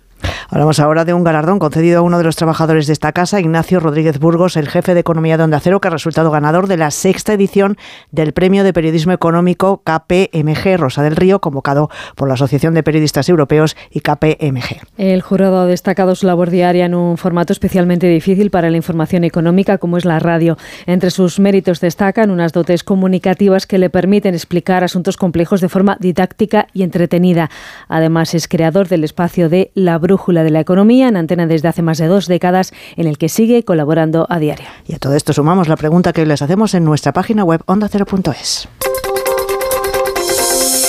[0.54, 3.80] Hablamos ahora de un galardón concedido a uno de los trabajadores de esta casa, Ignacio
[3.80, 6.92] Rodríguez Burgos, el jefe de Economía de Onda Cero, que ha resultado ganador de la
[6.92, 7.76] sexta edición
[8.12, 13.28] del Premio de Periodismo Económico KPMG Rosa del Río, convocado por la Asociación de Periodistas
[13.28, 14.80] Europeos y KPMG.
[14.96, 19.24] El jurado ha destacado su labor diaria en un formato especialmente difícil para la información
[19.24, 20.56] económica, como es la radio.
[20.86, 25.96] Entre sus méritos destacan unas dotes comunicativas que le permiten explicar asuntos complejos de forma
[25.98, 27.50] didáctica y entretenida.
[27.88, 31.82] Además, es creador del espacio de La Brújula de la Economía en antena desde hace
[31.82, 34.66] más de dos décadas, en el que sigue colaborando a diario.
[34.86, 38.68] Y a todo esto sumamos la pregunta que les hacemos en nuestra página web ondacero.es.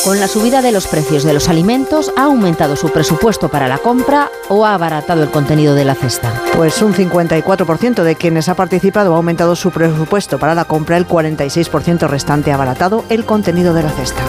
[0.05, 3.79] Con la subida de los precios de los alimentos, ¿ha aumentado su presupuesto para la
[3.79, 6.31] compra o ha abaratado el contenido de la cesta?
[6.55, 11.07] Pues un 54% de quienes ha participado ha aumentado su presupuesto para la compra, el
[11.07, 14.21] 46% restante ha abaratado el contenido de la cesta.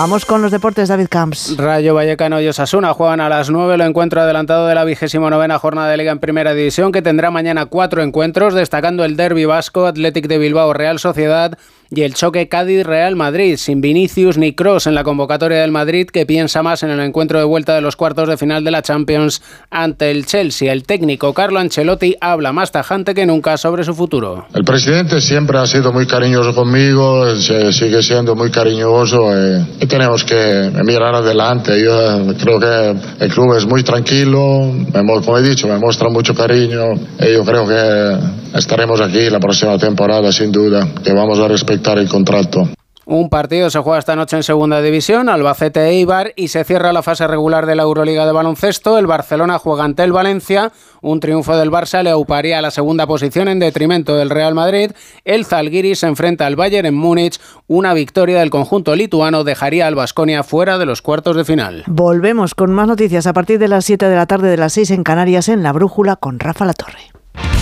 [0.00, 1.56] Vamos con los deportes, David Camps.
[1.56, 5.58] Rayo Vallecano y Osasuna juegan a las 9 el encuentro adelantado de la vigésimo novena
[5.58, 9.86] jornada de Liga en Primera División, que tendrá mañana cuatro encuentros, destacando el Derby Vasco,
[9.86, 11.58] Athletic de Bilbao, Real Sociedad
[11.90, 16.26] y el choque Cádiz-Real Madrid, sin Vinicius ni Cross en la convocatoria del Madrid, que
[16.26, 19.40] piensa más en el encuentro de vuelta de los cuartos de final de la Champions
[19.70, 20.72] ante el Chelsea.
[20.72, 24.46] El técnico Carlo Ancelotti habla más tajante que nunca sobre su futuro.
[24.54, 30.24] El presidente siempre ha sido muy cariñoso conmigo, sigue siendo muy cariñoso eh, y tenemos
[30.24, 31.82] que mirar adelante.
[31.82, 36.34] Yo eh, creo que el club es muy tranquilo, como he dicho, me muestra mucho
[36.34, 41.48] cariño y yo creo que estaremos aquí la próxima temporada sin duda, que vamos a
[41.48, 42.68] respetar el contrato.
[43.10, 46.92] Un partido se juega esta noche en Segunda División, Albacete e Eibar, y se cierra
[46.92, 48.98] la fase regular de la Euroliga de baloncesto.
[48.98, 50.72] El Barcelona juega ante el Valencia.
[51.00, 54.90] Un triunfo del Barça le auparía a la segunda posición en detrimento del Real Madrid.
[55.24, 57.40] El Zalgiris se enfrenta al Bayern en Múnich.
[57.66, 61.84] Una victoria del conjunto lituano dejaría al Basconia fuera de los cuartos de final.
[61.86, 64.90] Volvemos con más noticias a partir de las 7 de la tarde de las 6
[64.90, 67.17] en Canarias en La Brújula con Rafa La Torre.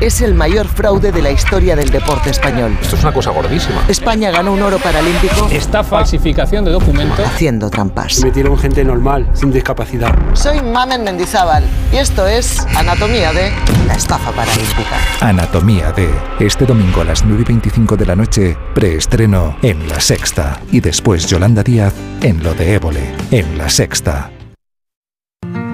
[0.00, 2.76] es el mayor fraude de la historia del deporte español.
[2.80, 3.82] Esto es una cosa gordísima.
[3.88, 5.48] España ganó un oro paralímpico.
[5.50, 7.24] Esta falsificación de documentos.
[7.24, 8.22] Haciendo trampas.
[8.22, 10.14] Metieron gente normal, sin discapacidad.
[10.34, 13.52] Soy Mamen Mendizábal y esto es Anatomía de
[13.86, 14.96] la estafa paralímpica.
[15.20, 20.00] Anatomía de este domingo a las 9 y 25 de la noche, preestreno en La
[20.00, 20.60] Sexta.
[20.70, 24.30] Y después Yolanda Díaz en Lo de Évole, en La Sexta.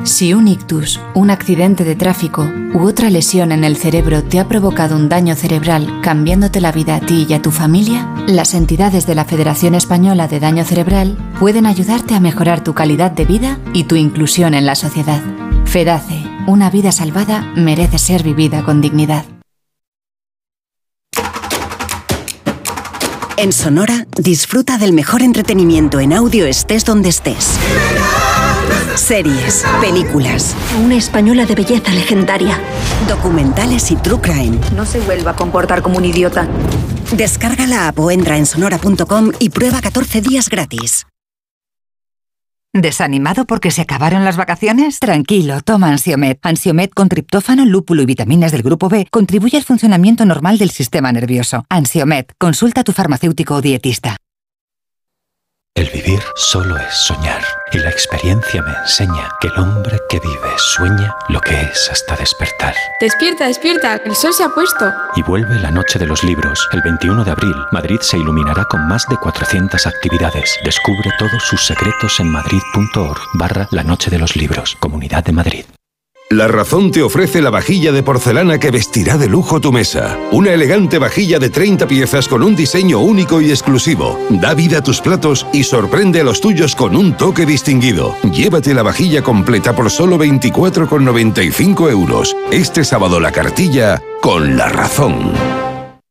[0.04, 4.48] Si un ictus, un accidente de tráfico u otra lesión en el cerebro te ha
[4.48, 9.06] provocado un daño cerebral cambiándote la vida a ti y a tu familia, las entidades
[9.06, 13.60] de la Federación Española de Daño Cerebral pueden ayudarte a mejorar tu calidad de vida
[13.74, 15.22] y tu inclusión en la sociedad.
[15.66, 19.24] FEDACE, una vida salvada merece ser vivida con dignidad.
[23.36, 27.58] En Sonora, disfruta del mejor entretenimiento en audio estés donde estés.
[28.96, 30.54] Series, películas.
[30.84, 32.58] Una española de belleza legendaria.
[33.08, 34.58] Documentales y true crime.
[34.74, 36.46] No se vuelva a comportar como un idiota.
[37.16, 41.06] Descarga la app o entra en sonora.com y prueba 14 días gratis.
[42.74, 44.98] ¿Desanimado porque se acabaron las vacaciones?
[44.98, 46.38] Tranquilo, toma Ansiomet.
[46.42, 51.12] Ansiomet con triptófano, lúpulo y vitaminas del grupo B contribuye al funcionamiento normal del sistema
[51.12, 51.66] nervioso.
[51.68, 54.16] Ansiomet, consulta a tu farmacéutico o dietista.
[55.74, 57.42] El vivir solo es soñar
[57.72, 62.14] y la experiencia me enseña que el hombre que vive sueña lo que es hasta
[62.14, 62.74] despertar.
[63.00, 64.92] Despierta, despierta, el sol se ha puesto.
[65.16, 66.68] Y vuelve la noche de los libros.
[66.72, 70.56] El 21 de abril, Madrid se iluminará con más de 400 actividades.
[70.62, 75.64] Descubre todos sus secretos en madrid.org barra la noche de los libros, Comunidad de Madrid.
[76.32, 80.18] La Razón te ofrece la vajilla de porcelana que vestirá de lujo tu mesa.
[80.30, 84.18] Una elegante vajilla de 30 piezas con un diseño único y exclusivo.
[84.30, 88.16] Da vida a tus platos y sorprende a los tuyos con un toque distinguido.
[88.32, 92.34] Llévate la vajilla completa por solo 24,95 euros.
[92.50, 95.32] Este sábado la cartilla con La Razón.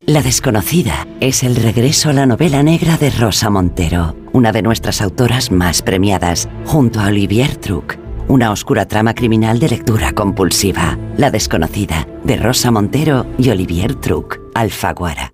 [0.05, 5.01] La desconocida es el regreso a la novela negra de Rosa Montero, una de nuestras
[5.01, 8.00] autoras más premiadas, junto a Olivier Truc.
[8.31, 10.97] Una oscura trama criminal de lectura compulsiva.
[11.17, 15.33] La desconocida, de Rosa Montero y Olivier Truc, Alfaguara.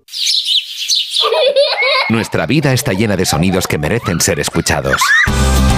[2.08, 5.00] Nuestra vida está llena de sonidos que merecen ser escuchados.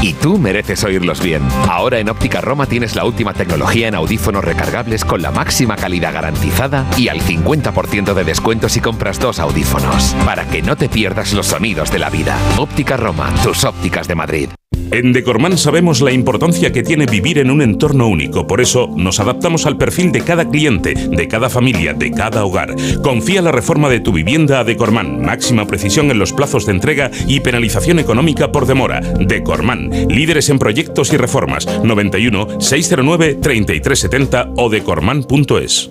[0.01, 1.47] Y tú mereces oírlos bien.
[1.69, 6.15] Ahora en Óptica Roma tienes la última tecnología en audífonos recargables con la máxima calidad
[6.15, 10.17] garantizada y al 50% de descuento si compras dos audífonos.
[10.25, 12.39] Para que no te pierdas los sonidos de la vida.
[12.57, 14.49] Óptica Roma, tus ópticas de Madrid.
[14.93, 19.21] En Decorman sabemos la importancia que tiene vivir en un entorno único, por eso nos
[19.21, 22.75] adaptamos al perfil de cada cliente, de cada familia, de cada hogar.
[23.03, 27.11] Confía la reforma de tu vivienda a Decorman, máxima precisión en los plazos de entrega
[27.27, 29.01] y penalización económica por demora.
[29.01, 35.91] Decorman, líderes en proyectos y reformas, 91 609 3370 o decorman.es.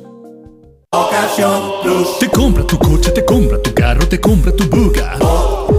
[2.19, 5.17] Te compra tu coche, te compra tu carro, te compra tu buga.
[5.17, 5.78] Te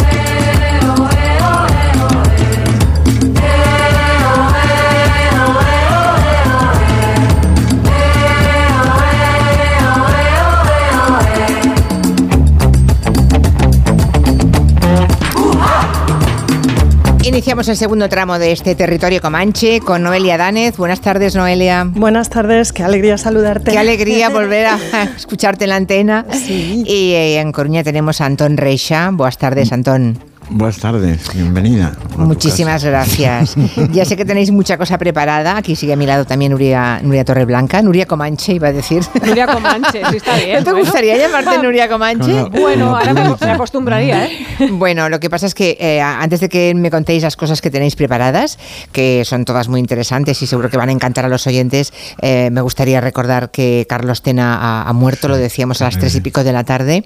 [17.31, 20.75] Iniciamos el segundo tramo de este territorio comanche con Noelia Danez.
[20.75, 21.85] Buenas tardes, Noelia.
[21.89, 23.71] Buenas tardes, qué alegría saludarte.
[23.71, 24.77] Qué alegría volver a
[25.15, 26.25] escucharte en la antena.
[26.29, 26.83] Sí.
[26.85, 29.11] Y eh, en Coruña tenemos a Antón Reixa.
[29.13, 30.30] Buenas tardes, Antón.
[30.49, 31.93] Buenas tardes, bienvenida.
[32.17, 33.55] Muchísimas gracias.
[33.91, 35.55] ya sé que tenéis mucha cosa preparada.
[35.55, 37.81] Aquí sigue a mi lado también Nuria, Nuria Torreblanca.
[37.81, 39.01] Nuria Comanche, iba a decir.
[39.25, 40.57] Nuria Comanche, sí está bien.
[40.57, 40.85] ¿No te bueno.
[40.85, 42.33] gustaría llamarte Nuria Comanche?
[42.33, 42.59] No, no.
[42.59, 44.45] Bueno, ahora me, me acostumbraría, ¿eh?
[44.71, 47.69] Bueno, lo que pasa es que eh, antes de que me contéis las cosas que
[47.71, 48.59] tenéis preparadas,
[48.91, 52.49] que son todas muy interesantes y seguro que van a encantar a los oyentes, eh,
[52.51, 56.21] me gustaría recordar que Carlos Tena ha, ha muerto, lo decíamos a las tres y
[56.21, 57.05] pico de la tarde.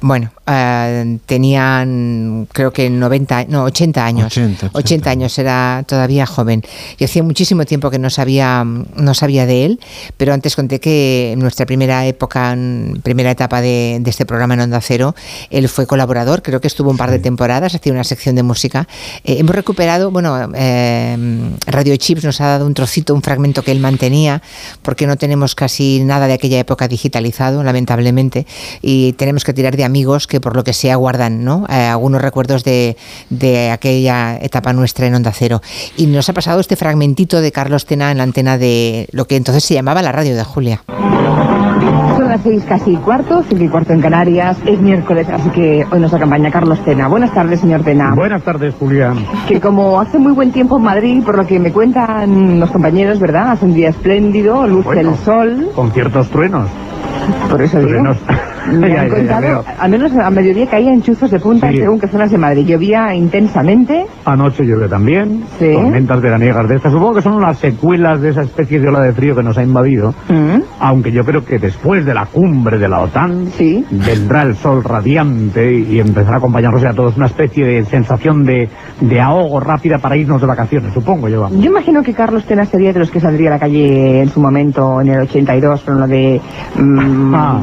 [0.00, 4.26] Bueno, eh, eh, tenían, creo que 90, no, 80 años.
[4.26, 6.62] 80, 80 años, era todavía joven.
[6.98, 9.80] Y hacía muchísimo tiempo que no sabía, no sabía de él,
[10.16, 14.54] pero antes conté que en nuestra primera época, en primera etapa de, de este programa
[14.54, 15.14] en Onda Cero,
[15.50, 18.88] él fue colaborador, creo que estuvo un par de temporadas, hacía una sección de música.
[19.24, 21.16] Eh, hemos recuperado, bueno, eh,
[21.66, 24.42] Radio Chips nos ha dado un trocito, un fragmento que él mantenía,
[24.82, 28.46] porque no tenemos casi nada de aquella época digitalizado, lamentablemente,
[28.82, 31.64] y tenemos que tirar de amigos que por lo que sea guardan ¿no?
[31.68, 32.96] Eh, algunos recuerdos de,
[33.30, 35.60] de aquella etapa nuestra en Onda Cero.
[35.96, 39.36] Y nos ha pasado este fragmentito de Carlos Tena en la antena de lo que
[39.36, 40.82] entonces se llamaba la radio de Julia.
[42.16, 44.56] Son las seis casi cuarto, cinco y cuarto en Canarias.
[44.66, 47.08] Es miércoles, así que hoy nos acompaña Carlos Tena.
[47.08, 48.14] Buenas tardes, señor Tena.
[48.14, 49.24] Buenas tardes, Julián.
[49.46, 53.18] Que como hace muy buen tiempo en Madrid, por lo que me cuentan los compañeros,
[53.20, 53.50] ¿verdad?
[53.52, 55.10] Hace un día espléndido, luce Bueno.
[55.10, 55.68] el sol.
[55.74, 56.68] Con ciertos truenos.
[57.50, 57.90] Por eso digo.
[57.90, 58.16] Truenos.
[58.72, 59.64] Me Ya, han ya, ya contado, veo.
[59.78, 61.78] al menos a mediodía caían chuzos de punta Sí.
[61.78, 62.66] según qué zonas de Madrid.
[62.66, 64.06] Llovía intensamente.
[64.24, 65.44] Anoche llueve también.
[65.58, 65.72] Sí.
[65.72, 66.92] Tormentas veraniegas de estas.
[66.92, 69.62] Supongo que son las secuelas de esa especie de ola de frío que nos ha
[69.62, 70.14] invadido.
[70.28, 70.60] Mm.
[70.80, 73.46] Aunque yo creo que después de la cumbre de la OTAN
[73.90, 78.68] vendrá el sol radiante y empezará a acompañarnos a todos una especie de sensación de,
[79.00, 81.42] de ahogo rápida para irnos de vacaciones, supongo yo.
[81.42, 81.60] vamos.
[81.60, 84.40] Yo imagino que Carlos Tena sería de los que saldría a la calle en su
[84.40, 86.40] momento, en el 82, con lo de
[86.78, 87.62] mm, Ah.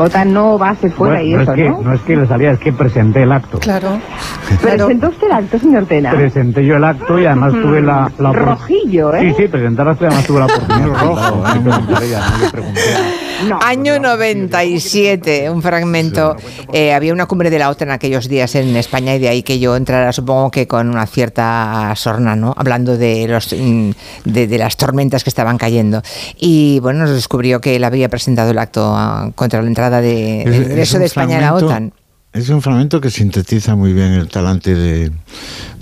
[0.00, 1.82] OTAN no base fuera Bueno, y no, eso, es que, ¿no?
[1.82, 3.58] no es que le salía, es que presenté el acto.
[3.58, 3.98] Claro.
[4.62, 6.10] ¿Presentó usted el acto, señor Tena?
[6.12, 9.20] Presenté yo el acto y además tuve la, la Rojillo, ¿eh?
[9.36, 10.84] Sí, sí, presentar acto y además tuve la oportunidad
[12.40, 16.36] de rojo, Año 97, un fragmento.
[16.72, 19.58] Eh, había una cumbre de la OTAN aquellos días en España y de ahí que
[19.58, 22.54] yo entrara, supongo que con una cierta sorna, ¿no?
[22.56, 23.90] Hablando de, los, mm,
[24.24, 26.02] de, de las tormentas que estaban cayendo.
[26.38, 30.44] Y bueno, nos descubrió que él había presentado el acto ah, contra la entrada de,
[30.44, 31.92] del es ingreso de España a la OTAN.
[32.32, 35.12] Es un fragmento que sintetiza muy bien el talante de,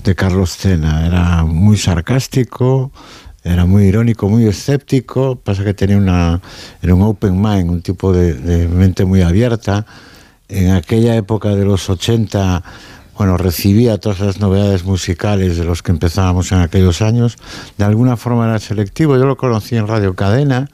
[0.03, 1.07] de Carlos Cena.
[1.07, 2.91] Era muy sarcástico,
[3.43, 5.35] era muy irónico, muy escéptico.
[5.35, 6.41] Pasa que tenía una,
[6.81, 9.85] era un open mind, un tipo de, de mente muy abierta.
[10.47, 12.63] En aquella época de los 80,
[13.17, 17.37] bueno, recibía todas las novedades musicales de los que empezábamos en aquellos años.
[17.77, 19.17] De alguna forma era selectivo.
[19.17, 20.69] Yo lo conocí en Radio Cadena.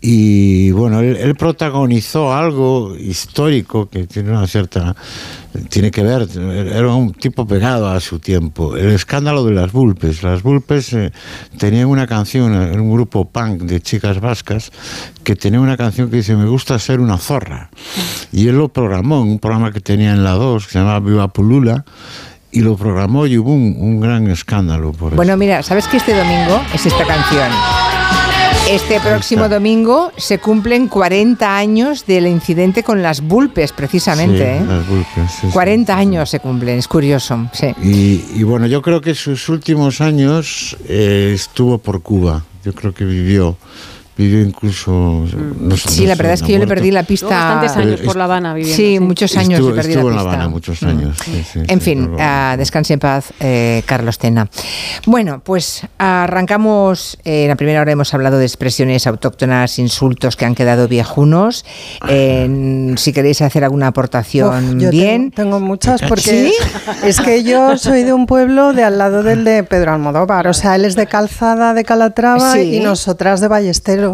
[0.00, 4.94] Y bueno, él, él protagonizó algo histórico que tiene una cierta.
[5.70, 6.28] tiene que ver.
[6.36, 8.76] Era un tipo pegado a su tiempo.
[8.76, 10.22] El escándalo de las Vulpes.
[10.22, 11.12] Las Vulpes eh,
[11.58, 14.70] tenían una canción, era un grupo punk de chicas vascas
[15.24, 17.70] que tenía una canción que dice: Me gusta ser una zorra.
[18.32, 21.00] Y él lo programó en un programa que tenía en la 2 que se llamaba
[21.00, 21.84] Viva Pulula.
[22.52, 25.16] Y lo programó y hubo un, un gran escándalo por eso.
[25.16, 27.50] Bueno, mira, ¿sabes que este domingo es esta canción?
[28.68, 34.58] Este próximo domingo se cumplen 40 años del incidente con las Vulpes, precisamente.
[34.58, 34.66] Sí, ¿eh?
[34.66, 35.52] las Vulpes, sí, sí.
[35.52, 37.48] 40 años se cumplen, es curioso.
[37.52, 37.68] Sí.
[37.80, 42.44] Y, y bueno, yo creo que sus últimos años eh, estuvo por Cuba.
[42.64, 43.56] Yo creo que vivió,
[44.16, 45.24] vivió incluso.
[45.60, 47.26] no sé, Sí, no la sé, verdad es que yo le perdí la pista.
[47.28, 48.76] bastantes años por La Habana viviendo.
[48.76, 50.34] Sí, muchos años Estuvo, le perdí estuvo la en La pista.
[50.36, 50.86] Habana muchos Mm.
[50.88, 51.16] años.
[51.24, 54.48] sí, sí, En sí, fin, ah, descanse en paz, eh, Carlos Tena.
[55.06, 57.18] Bueno, pues arrancamos.
[57.24, 61.64] eh, en la primera hora hemos hablado de expresiones autóctonas, insultos que han quedado viejunos.
[62.08, 65.30] Eh, si queréis hacer alguna aportación, Uf, yo bien.
[65.30, 66.54] Tengo, tengo muchas porque ¿Sí?
[67.04, 70.46] es que yo soy de un pueblo de al lado del de Pedro Almodóvar.
[70.48, 72.76] O sea, él es de Calzada, de Calatrava Sí.
[72.76, 74.05] y nosotras de Ballesteros.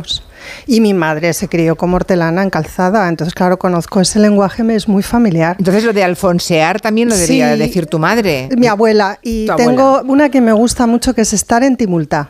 [0.66, 3.09] Y mi madre se crió como hortelana en Calzada.
[3.09, 5.57] Entonces, claro, conozco ese lenguaje, me es muy familiar.
[5.59, 7.59] Entonces lo de alfonsear también lo debería Sí.
[7.59, 8.49] decir tu madre.
[8.57, 9.18] Mi abuela.
[9.22, 12.28] Y Tu tengo una que me gusta mucho que es estar en Timulta.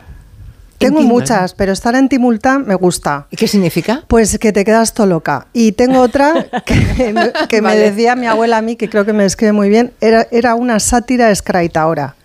[0.77, 1.33] Tengo Timulta?
[1.35, 3.27] muchas, pero estar en Timulta me gusta.
[3.31, 4.03] ¿Y qué significa?
[4.07, 5.47] Pues que te quedas todo loca.
[5.53, 6.33] Y tengo otra
[7.47, 10.27] que, me- decía mi abuela a mí, que creo que me describe muy bien, era,
[10.31, 12.15] era una sátira escraitaora.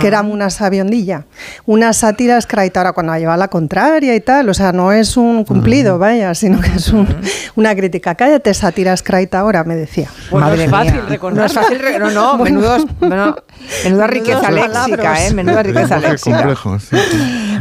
[0.00, 1.24] Que era una sabiondilla.
[1.66, 4.48] Una sátira escraitaora cuando la lleva a la contraria y tal.
[4.48, 7.08] O sea, no es un cumplido, vaya, sino que es un-
[7.56, 8.14] una crítica.
[8.14, 10.08] Cállate, sátira escraitaora, me decía.
[10.30, 11.04] Bueno, Madre es fácil mía.
[11.08, 11.38] recordar.
[11.38, 12.60] No es fácil re- no, no, Bueno.
[12.60, 13.36] menudos- bueno,
[13.84, 15.26] menuda riqueza Menudos léxica.
[15.26, 15.32] ¿eh?
[15.34, 16.36] Menuda riqueza léxica.
[16.38, 16.96] complejo, sí.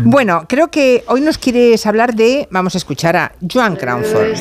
[0.05, 4.33] Bueno, creo que hoy nos quieres hablar de, vamos a escuchar a Joan Crawford.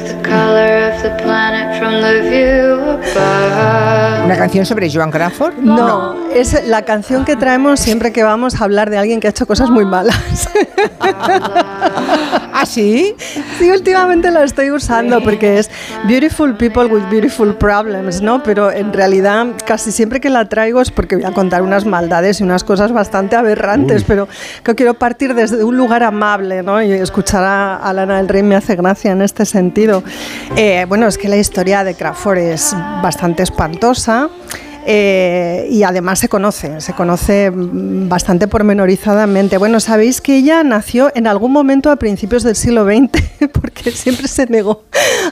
[4.24, 5.54] Una canción sobre Joan Crawford.
[5.58, 9.30] No, es la canción que traemos siempre que vamos a hablar de alguien que ha
[9.30, 10.48] hecho cosas muy malas.
[11.00, 13.14] ¿Ah, sí?
[13.58, 15.70] Sí, últimamente la estoy usando porque es
[16.04, 18.42] Beautiful People with Beautiful Problems, ¿no?
[18.42, 22.40] Pero en realidad casi siempre que la traigo es porque voy a contar unas maldades
[22.40, 24.28] y unas cosas bastante aberrantes, pero
[24.62, 26.82] que quiero partir desde un lugar amable, ¿no?
[26.82, 30.02] Y escuchar a, Lana del Rey me hace gracia en este sentido.
[30.56, 34.28] Eh, bueno, es que la historia de Crawford es bastante espantosa.
[34.84, 39.56] Eh, y además se conoce, se conoce bastante pormenorizadamente.
[39.58, 44.28] Bueno, sabéis que ella nació en algún momento a principios del siglo XX, porque siempre
[44.28, 44.84] se negó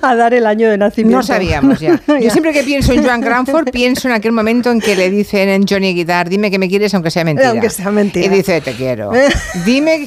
[0.03, 1.19] a dar el año de nacimiento.
[1.19, 2.01] No sabíamos ya.
[2.21, 5.49] Yo siempre que pienso en Joan Cranford, pienso en aquel momento en que le dicen
[5.49, 7.51] en Johnny Guitar, dime que me quieres aunque sea mentira.
[7.51, 8.27] Aunque sea mentira.
[8.27, 9.11] Y dice, te quiero.
[9.65, 10.07] Dime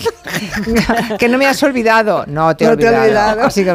[1.20, 2.26] que no me has olvidado.
[2.28, 3.44] No te he olvidado.
[3.44, 3.74] Así que,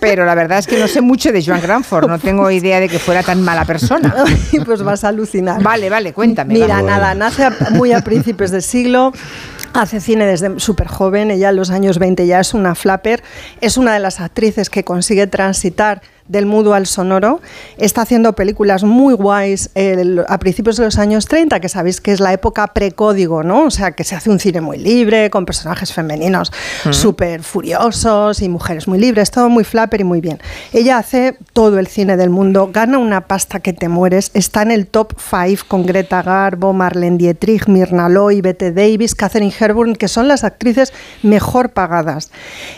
[0.00, 2.88] pero la verdad es que no sé mucho de Joan Cranford, no tengo idea de
[2.88, 4.14] que fuera tan mala persona.
[4.64, 5.62] Pues vas a alucinar.
[5.62, 6.54] Vale, vale, cuéntame.
[6.54, 9.12] Mira, nada, nace muy a principios de siglo.
[9.74, 13.22] Hace cine desde súper joven, ella en los años 20 ya es una flapper,
[13.62, 17.40] es una de las actrices que consigue transitar del mudo al sonoro.
[17.78, 19.70] Está haciendo películas muy guays
[20.28, 23.64] a principios de los años 30, que sabéis que es la época precódigo, ¿no?
[23.64, 26.52] O sea, que se hace un cine muy libre, con personajes femeninos
[26.90, 30.38] súper furiosos y mujeres muy libres, todo muy flapper y muy bien.
[30.72, 34.70] Ella hace todo el cine del mundo, gana una pasta que te mueres, está en
[34.70, 40.08] el top 5 con Greta Garbo, Marlene Dietrich, Mirna Loy, Bette Davis, Catherine Hepburn, que
[40.08, 40.92] son las actrices
[41.22, 42.30] mejor pagadas.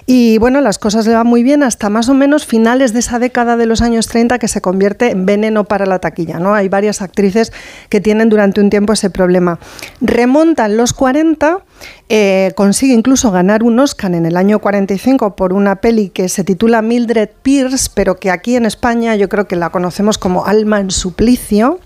[0.06, 3.18] Y bueno, las cosas le van muy bien hasta más o menos finales de esa
[3.18, 6.38] década de los años 30 que se convierte en veneno para la taquilla.
[6.38, 6.54] ¿no?
[6.54, 7.52] Hay varias actrices
[7.88, 9.58] que tienen durante un tiempo ese problema.
[10.00, 11.64] Remontan los 40
[12.10, 16.44] eh, consigue incluso ganar un Oscar en el año 45 por una peli que se
[16.44, 20.80] titula Mildred Pierce, pero que aquí en España yo creo que la conocemos como Alma
[20.80, 21.80] en suplicio.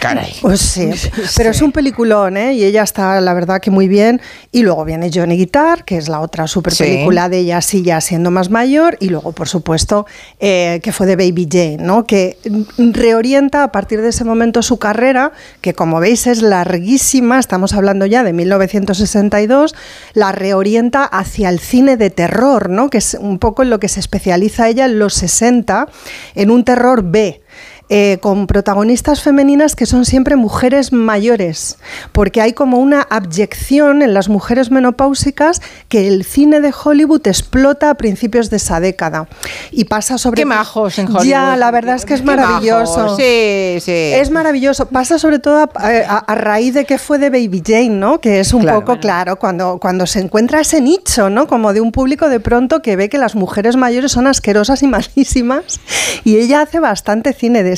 [0.00, 0.34] Caray.
[0.40, 0.90] Pues sí,
[1.36, 2.54] pero es un peliculón, ¿eh?
[2.54, 4.22] Y ella está, la verdad, que muy bien.
[4.52, 8.00] Y luego viene Johnny Guitar, que es la otra super película de ella, sí, ya
[8.00, 8.96] siendo más mayor.
[9.00, 10.06] Y luego, por supuesto,
[10.40, 12.06] eh, que fue de Baby Jane, ¿no?
[12.06, 12.38] Que
[12.78, 18.06] reorienta a partir de ese momento su carrera, que como veis es larguísima, estamos hablando
[18.06, 19.74] ya de 1962
[20.14, 22.88] la reorienta hacia el cine de terror, ¿no?
[22.88, 25.88] que es un poco en lo que se especializa ella en los 60,
[26.34, 27.42] en un terror B.
[27.90, 31.78] Eh, con protagonistas femeninas que son siempre mujeres mayores,
[32.12, 37.88] porque hay como una abyección en las mujeres menopáusicas que el cine de Hollywood explota
[37.88, 39.26] a principios de esa década
[39.70, 41.24] y pasa sobre qué majos en Hollywood.
[41.24, 43.16] Ya la verdad es que es maravilloso.
[43.16, 43.92] Sí sí.
[43.92, 44.86] Es maravilloso.
[44.86, 48.64] Pasa sobre todo a, raíz de que fue de Baby Jane no que es un
[48.64, 52.82] poco claro cuando cuando se encuentra ese nicho no como de un público de pronto
[52.82, 55.80] que ve que las mujeres mayores son asquerosas y malísimas
[56.24, 57.77] y ella hace bastante cine de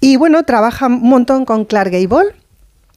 [0.00, 2.34] y bueno, trabaja un montón con Clark Gable.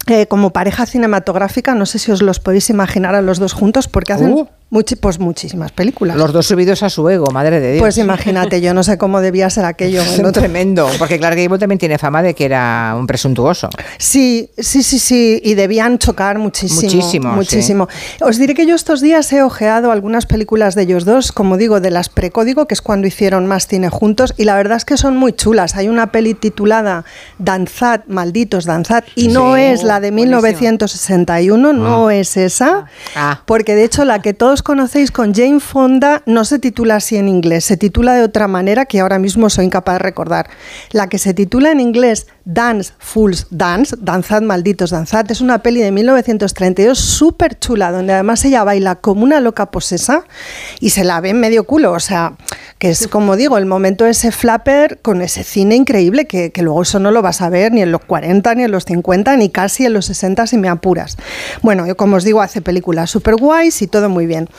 [0.07, 3.87] Eh, como pareja cinematográfica, no sé si os los podéis imaginar a los dos juntos,
[3.87, 6.15] porque hacen uh pues muchísimas películas.
[6.15, 7.81] Los dos subidos a su ego, madre de Dios.
[7.81, 10.01] Pues imagínate, yo no sé cómo debía ser aquello.
[10.09, 13.69] Es tremendo, porque Clark Gable también tiene fama de que era un presuntuoso.
[13.97, 16.81] Sí, sí, sí, sí, y debían chocar muchísimo.
[16.81, 17.31] Muchísimo.
[17.31, 17.87] Muchísimo.
[18.21, 21.79] Os diré que yo estos días he ojeado algunas películas de ellos dos, como digo,
[21.79, 24.97] de las precódigo, que es cuando hicieron más cine juntos, y la verdad es que
[24.97, 25.75] son muy chulas.
[25.75, 27.05] Hay una peli titulada
[27.39, 32.15] Danzad, malditos Danzad, y no es la de 1961, no ah.
[32.15, 32.85] es esa,
[33.15, 33.41] ah.
[33.45, 37.27] porque de hecho la que todos conocéis con Jane Fonda no se titula así en
[37.27, 40.49] inglés, se titula de otra manera que ahora mismo soy incapaz de recordar.
[40.91, 45.81] La que se titula en inglés Dance Fools Dance, Danzad Malditos Danzad, es una peli
[45.81, 50.23] de 1932 súper chula, donde además ella baila como una loca posesa
[50.79, 52.33] y se la ve en medio culo, o sea,
[52.79, 56.63] que es como digo, el momento de ese flapper con ese cine increíble que, que
[56.63, 59.37] luego eso no lo vas a ver ni en los 40, ni en los 50,
[59.37, 61.17] ni casi en los 60 si me apuras.
[61.61, 64.49] Bueno, yo como os digo, hace películas súper guays y todo muy bien.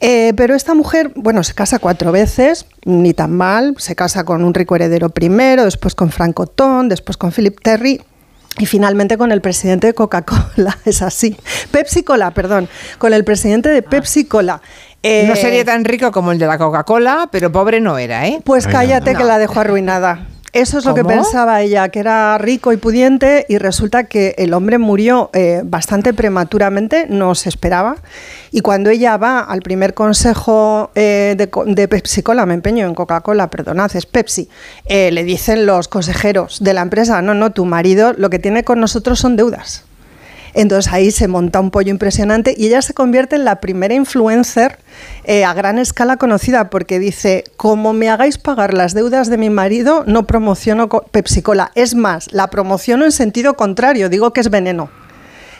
[0.00, 4.42] Eh, pero esta mujer, bueno, se casa cuatro veces, ni tan mal, se casa con
[4.42, 8.00] un rico heredero primero, después con Frank Otón, después con Philip Terry,
[8.58, 11.36] y finalmente con el presidente de Coca-Cola, es así.
[11.70, 12.68] Pepsi Cola, perdón,
[12.98, 14.62] con el presidente de Pepsi Cola.
[15.02, 18.40] no eh, sería tan rico como el de la Coca-Cola, pero pobre no era, ¿eh?
[18.42, 20.26] Pues cállate que la dejó arruinada.
[20.52, 24.52] Eso es lo que pensaba ella, que era rico y pudiente y resulta que el
[24.52, 27.96] hombre murió eh, bastante prematuramente, no se esperaba.
[28.50, 32.94] Y cuando ella va al primer consejo eh, de, de, Pepsi Cola, me empeño en
[32.94, 34.48] Coca-Cola, perdonad, es Pepsi,
[34.86, 38.64] eh, le dicen los consejeros de la empresa, no, no, tu marido lo que tiene
[38.64, 39.84] con nosotros son deudas.
[40.54, 44.78] Entonces ahí se monta un pollo impresionante y ella se convierte en la primera influencer
[45.24, 49.50] eh, a gran escala conocida porque dice, como me hagáis pagar las deudas de mi
[49.50, 51.70] marido, no promociono Pepsi Cola.
[51.74, 54.90] Es más, la promociono en sentido contrario, digo que es veneno.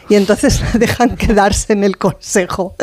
[0.09, 2.75] y entonces la dejan quedarse en el consejo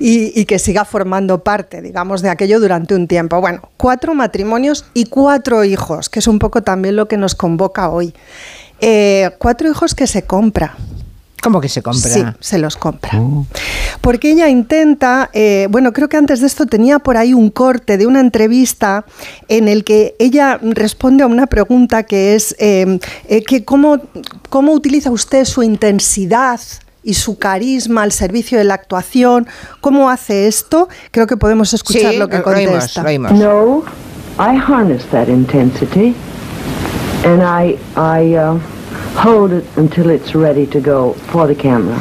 [0.00, 3.40] y, que siga formando parte, digamos, de aquello durante un tiempo.
[3.40, 7.90] Bueno, cuatro matrimonios y cuatro hijos, que es un poco también lo que nos convoca
[7.90, 8.14] hoy.
[8.80, 10.76] Eh, cuatro hijos que se compra.
[11.42, 12.08] ¿Cómo que se compra?
[12.08, 13.20] Sí, se los compra.
[14.00, 17.98] Porque ella intenta, eh, bueno, creo que antes de esto tenía por ahí un corte
[17.98, 19.04] de una entrevista
[19.48, 23.98] en el que ella responde a una pregunta que es eh, eh, que cómo,
[24.50, 26.60] cómo utiliza usted su intensidad
[27.02, 29.48] y su carisma al servicio de la actuación,
[29.80, 30.88] cómo hace esto.
[31.10, 33.02] Creo que podemos escuchar Sí, lo que contesta.
[33.18, 33.82] No,
[34.38, 36.14] I harness that intensity
[37.24, 38.60] and I, I uh,
[39.16, 41.96] hold it until it's ready to go for the camera.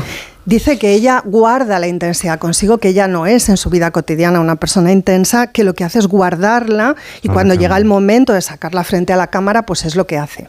[0.46, 4.40] Dice que ella guarda la intensidad consigo, que ella no es en su vida cotidiana
[4.40, 8.34] una persona intensa, que lo que hace es guardarla y Ah, cuando llega el momento
[8.34, 10.48] de sacarla frente a la cámara, pues es lo que hace.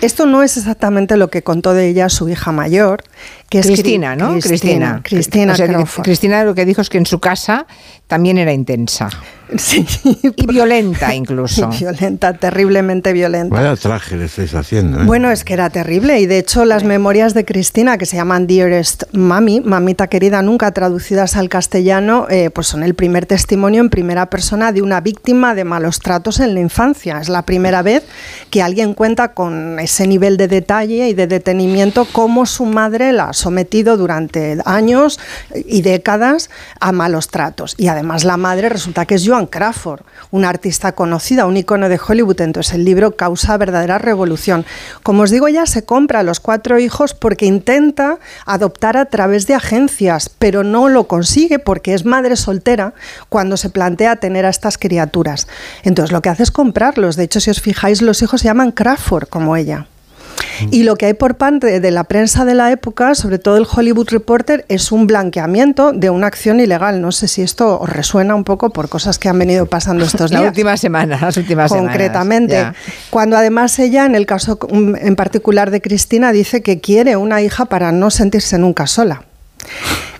[0.00, 3.02] Esto no es exactamente lo que contó de ella su hija mayor,
[3.48, 4.38] que es Cri- Cristina, ¿no?
[4.40, 5.00] Cristina.
[5.04, 6.04] Cristina O sea, que Crawford.
[6.04, 7.66] Cristina lo que dijo es que en su casa
[8.06, 9.08] también era intensa.
[9.56, 9.86] Sí.
[10.36, 11.68] Y violenta incluso.
[11.78, 13.54] Violenta, terriblemente violenta.
[13.54, 15.04] Vaya traje le estáis haciendo, ¿eh?
[15.04, 18.48] Bueno, es que era terrible y de hecho las memorias de Cristina que se llaman
[18.48, 23.90] Dearest Mami, mamita querida nunca traducidas al castellano, eh, pues son el primer testimonio en
[23.90, 27.20] primera persona de una víctima de malos tratos en la infancia.
[27.20, 28.02] Es la primera vez
[28.50, 33.32] que alguien cuenta con ese nivel de detalle y de detenimiento cómo su madre la
[33.36, 35.20] sometido durante años
[35.54, 36.50] y décadas
[36.80, 37.74] a malos tratos.
[37.76, 40.00] Y además la madre resulta que es Joan Crawford,
[40.30, 42.40] una artista conocida, un icono de Hollywood.
[42.40, 44.64] Entonces el libro causa verdadera revolución.
[45.02, 49.46] Como os digo, ella se compra a los cuatro hijos porque intenta adoptar a través
[49.46, 52.94] de agencias, pero no lo consigue porque es madre soltera
[53.28, 55.46] cuando se plantea tener a estas criaturas.
[55.82, 57.16] Entonces lo que hace es comprarlos.
[57.16, 59.86] De hecho, si os fijáis, los hijos se llaman Crawford, como ella.
[60.70, 63.66] Y lo que hay por parte de la prensa de la época, sobre todo el
[63.70, 67.00] Hollywood Reporter, es un blanqueamiento de una acción ilegal.
[67.00, 70.30] No sé si esto os resuena un poco por cosas que han venido pasando estos
[70.32, 70.50] La días.
[70.50, 71.90] última semana, las últimas semanas.
[71.90, 72.64] Concretamente,
[73.10, 77.66] cuando además ella, en el caso en particular de Cristina, dice que quiere una hija
[77.66, 79.22] para no sentirse nunca sola.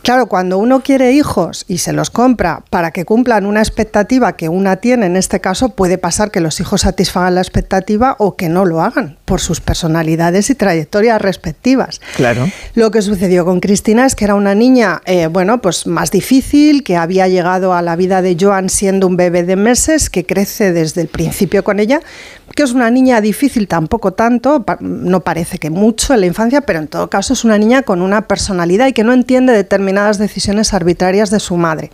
[0.06, 4.48] Claro, cuando uno quiere hijos y se los compra para que cumplan una expectativa que
[4.48, 8.48] una tiene, en este caso puede pasar que los hijos satisfagan la expectativa o que
[8.48, 12.00] no lo hagan por sus personalidades y trayectorias respectivas.
[12.14, 12.48] Claro.
[12.76, 16.84] Lo que sucedió con Cristina es que era una niña, eh, bueno, pues más difícil,
[16.84, 20.72] que había llegado a la vida de Joan siendo un bebé de meses, que crece
[20.72, 22.00] desde el principio con ella,
[22.54, 26.78] que es una niña difícil, tampoco tanto, no parece que mucho en la infancia, pero
[26.78, 30.72] en todo caso es una niña con una personalidad y que no entiende determinadas decisiones
[30.74, 31.90] arbitrarias de su madre.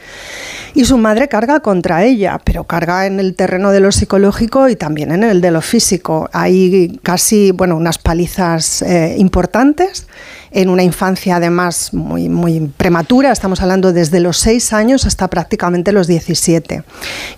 [0.74, 4.76] Y su madre carga contra ella, pero carga en el terreno de lo psicológico y
[4.76, 6.28] también en el de lo físico.
[6.32, 10.06] Hay casi, bueno, unas palizas eh, importantes
[10.54, 15.92] en una infancia además muy, muy prematura, estamos hablando desde los 6 años hasta prácticamente
[15.92, 16.84] los 17.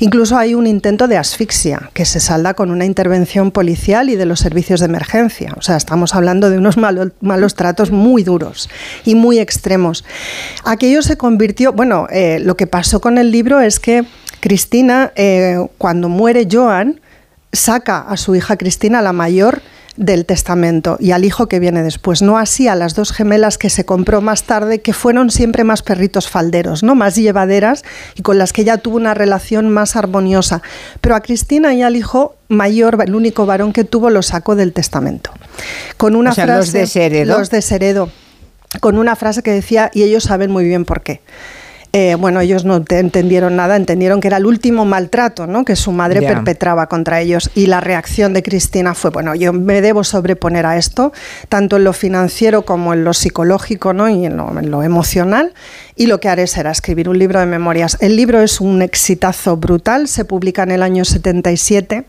[0.00, 4.26] Incluso hay un intento de asfixia que se salda con una intervención policial y de
[4.26, 5.54] los servicios de emergencia.
[5.56, 8.68] O sea, estamos hablando de unos malo- malos tratos muy duros
[9.04, 10.04] y muy extremos.
[10.64, 14.04] Aquello se convirtió, bueno, eh, lo que pasó con el libro es que
[14.40, 17.00] Cristina, eh, cuando muere Joan,
[17.52, 19.62] saca a su hija Cristina, la mayor,
[19.96, 23.70] del testamento y al hijo que viene después, no así a las dos gemelas que
[23.70, 26.94] se compró más tarde, que fueron siempre más perritos falderos, ¿no?
[26.94, 27.84] más llevaderas
[28.16, 30.62] y con las que ella tuvo una relación más armoniosa.
[31.00, 34.72] Pero a Cristina y al hijo mayor, el único varón que tuvo, lo sacó del
[34.72, 35.30] testamento.
[35.96, 37.38] Con una O sea, frase, los desheredó.
[37.38, 38.10] los desheredó,
[38.80, 41.20] con una frase que decía, y ellos saben muy bien por qué.
[41.96, 45.64] Eh, bueno, ellos no te- entendieron nada, entendieron que era el último maltrato ¿no?
[45.64, 47.52] que su madre perpetraba contra ellos.
[47.54, 51.12] Y la reacción de Cristina fue, bueno, yo me debo sobreponer a esto,
[51.48, 54.08] tanto en lo financiero como en lo psicológico ¿no?
[54.08, 55.54] y en lo, en lo emocional.
[55.94, 57.96] Y lo que haré será escribir un libro de memorias.
[58.00, 62.04] El libro es un exitazo brutal, se publica en el año 77.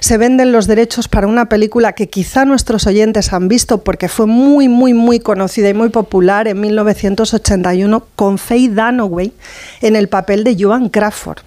[0.00, 4.26] Se venden los derechos para una película que quizá nuestros oyentes han visto porque fue
[4.26, 9.29] muy, muy, muy conocida y muy popular en 1981 con Faye Dunaway
[9.80, 11.38] en el papel de Joan Crawford.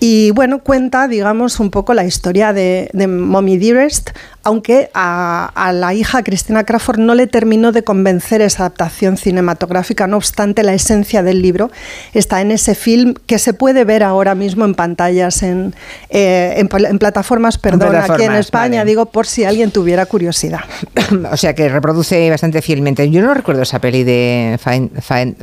[0.00, 4.10] Y bueno, cuenta, digamos, un poco la historia de, de Mommy Dearest,
[4.42, 10.06] aunque a, a la hija Cristina Crawford no le terminó de convencer esa adaptación cinematográfica,
[10.06, 11.70] no obstante, la esencia del libro
[12.14, 15.74] está en ese film que se puede ver ahora mismo en pantallas, en,
[16.10, 18.90] eh, en pl- en plataformas, perdón, aquí en España, vale.
[18.90, 20.60] digo, por si alguien tuviera curiosidad.
[21.30, 23.08] O sea que reproduce bastante fielmente.
[23.10, 24.90] Yo no recuerdo esa peli de Find,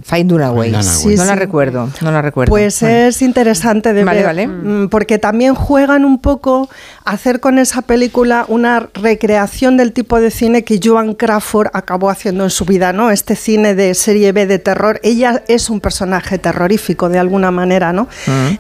[0.04, 0.74] Find, Dunaway.
[0.84, 2.50] Sí, no la recuerdo, no la recuerdo.
[2.50, 2.96] Pues Bueno.
[2.98, 6.70] es interesante de ver, mm, porque también juegan un poco
[7.06, 12.46] hacer con esa película una recreación del tipo de cine que Joan Crawford acabó haciendo
[12.46, 13.12] en su vida, ¿no?
[13.12, 15.00] Este cine de serie B de terror.
[15.04, 18.08] Ella es un personaje terrorífico de alguna manera, ¿no?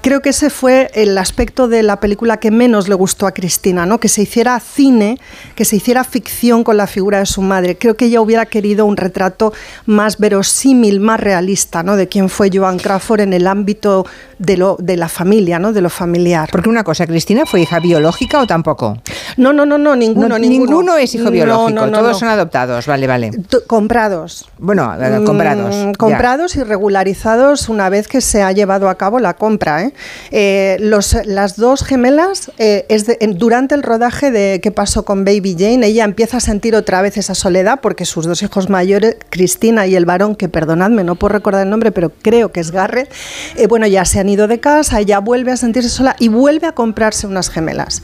[0.02, 3.86] Creo que ese fue el aspecto de la película que menos le gustó a Cristina,
[3.86, 4.00] ¿no?
[4.00, 5.20] Que se hiciera cine,
[5.56, 7.78] que se hiciera ficción con la figura de su madre.
[7.78, 9.54] Creo que ella hubiera querido un retrato
[9.86, 11.96] más verosímil, más realista, ¿no?
[11.96, 14.06] De quién fue Joan Crawford en el ámbito
[14.40, 15.72] de, lo, de la familia, ¿no?
[15.72, 16.50] De lo familiar.
[16.52, 18.98] Porque una cosa, ¿Cristina fue hija biológica o tampoco?
[19.38, 20.38] No, no, no, no, ninguno.
[20.38, 20.98] ninguno.
[20.98, 23.32] es hijo biológico, todos son adoptados, vale, vale.
[23.68, 24.48] comprados.
[24.58, 25.98] Bueno, mm, comprados.
[25.98, 29.84] comprados y regularizados una vez que se ha llevado a cabo la compra.
[29.84, 29.94] ¿eh?
[30.32, 33.06] Eh, los, las dos gemelas, eh, es
[33.36, 35.86] durante el rodaje de ¿Qué pasó con Baby Jane?
[35.88, 39.96] Ella empieza a sentir otra vez esa soledad porque sus dos hijos mayores, Cristina y
[39.96, 43.12] el varón, que perdonadme, no puedo recordar el nombre, pero creo que es Garrett,
[43.68, 46.74] bueno, ya se han ido de casa, ella vuelve a sentirse sola y vuelve a
[46.74, 48.04] comprarse unas gemelas.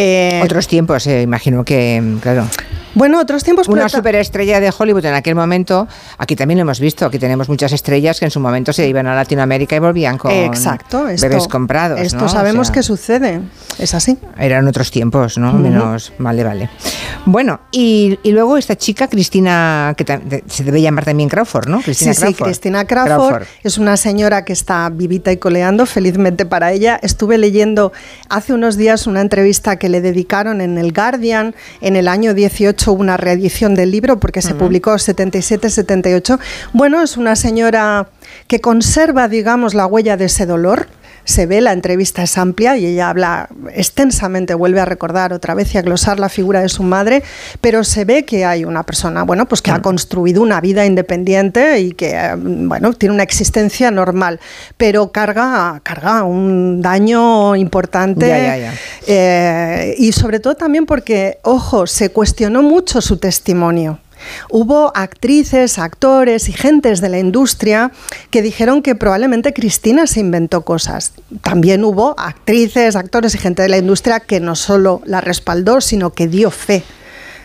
[0.00, 2.46] Eh, Otros tiempos, eh, imagino que, claro.
[2.94, 3.68] Bueno, otros tiempos.
[3.68, 5.86] Una superestrella de Hollywood en aquel momento,
[6.18, 9.06] aquí también lo hemos visto, aquí tenemos muchas estrellas que en su momento se iban
[9.06, 12.00] a Latinoamérica y volvían con Exacto, bebés comprados.
[12.00, 13.40] Esto sabemos que sucede,
[13.78, 14.18] es así.
[14.38, 15.52] Eran otros tiempos, ¿no?
[15.52, 16.70] Menos, vale, vale.
[17.26, 21.80] Bueno, y, luego esta chica, Cristina, que se debe llamar también Crawford, ¿no?
[21.80, 26.72] Cristina sí, sí, Cristina Crawford, es una señora que está vivita y coleando, felizmente para
[26.72, 26.98] ella.
[27.02, 27.92] Estuve leyendo
[28.28, 32.92] hace unos días una entrevista que le dedicaron en el Guardian en el año 18
[32.92, 36.38] una reedición del libro porque se publicó 77-78.
[36.72, 38.08] Bueno, es una señora
[38.46, 40.88] que conserva, digamos, la huella de ese dolor
[41.28, 45.74] se ve, la entrevista es amplia y ella habla extensamente, vuelve a recordar otra vez
[45.74, 47.22] y a glosar la figura de su madre,
[47.60, 49.82] pero se ve que hay una persona, bueno, pues que ha mm.
[49.82, 54.40] construido una vida independiente y que, bueno, tiene una existencia normal,
[54.78, 58.72] pero carga, carga un daño importante
[59.06, 63.98] eh, y sobre todo también porque, ojo, se cuestionó mucho su testimonio.
[64.50, 67.92] Hubo actrices, actores y gentes de la industria
[68.30, 71.12] que dijeron que probablemente Cristina se inventó cosas.
[71.42, 76.10] También hubo actrices, actores y gente de la industria que no solo la respaldó, sino
[76.10, 76.84] que dio fe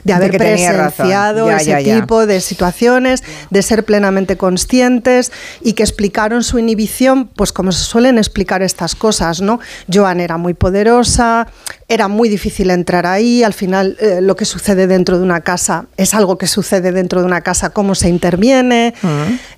[0.04, 5.32] de haber presenciado ese tipo de situaciones, de ser plenamente conscientes
[5.62, 9.60] y que explicaron su inhibición, pues como se suelen explicar estas cosas, ¿no?
[9.92, 11.48] Joan era muy poderosa,
[11.88, 15.86] era muy difícil entrar ahí, al final eh, lo que sucede dentro de una casa
[15.98, 18.94] es algo que sucede dentro de una casa, cómo se interviene.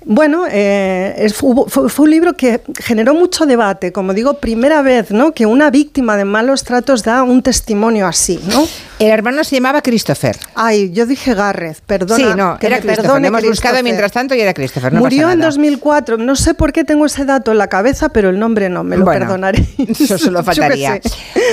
[0.03, 5.33] Bueno, eh, fue, fue, un libro que generó mucho debate, como digo, primera vez ¿no?
[5.33, 8.39] que una víctima de malos tratos da un testimonio así.
[8.47, 8.67] ¿no?
[8.99, 10.34] El hermano se llamaba Christopher.
[10.55, 12.15] Ay, yo dije Garrett, perdona.
[12.15, 13.25] Sí, no, era Christopher.
[13.25, 14.93] hemos buscado mientras tanto y era Christopher.
[14.93, 16.17] Murió en 2004.
[16.17, 18.97] No sé por qué tengo ese dato en la cabeza, pero el nombre no, me
[18.97, 19.65] lo perdonaré.
[19.87, 20.99] Eso solo faltaría.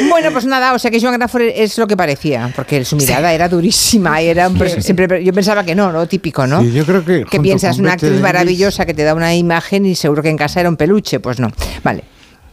[0.09, 3.33] bueno, pues nada, o sea que Joan Crawford es lo que parecía, porque su mirada
[3.33, 4.21] era durísima.
[4.21, 4.51] Era
[4.81, 6.63] siempre, yo pensaba que no, lo típico, ¿no?
[6.63, 7.25] Sí, yo creo que.
[7.25, 10.61] Que piensas, una actriz maravillosa que te da una imagen y seguro que en casa
[10.61, 11.21] era un peluche.
[11.21, 11.51] Pues no.
[11.83, 12.05] Vale.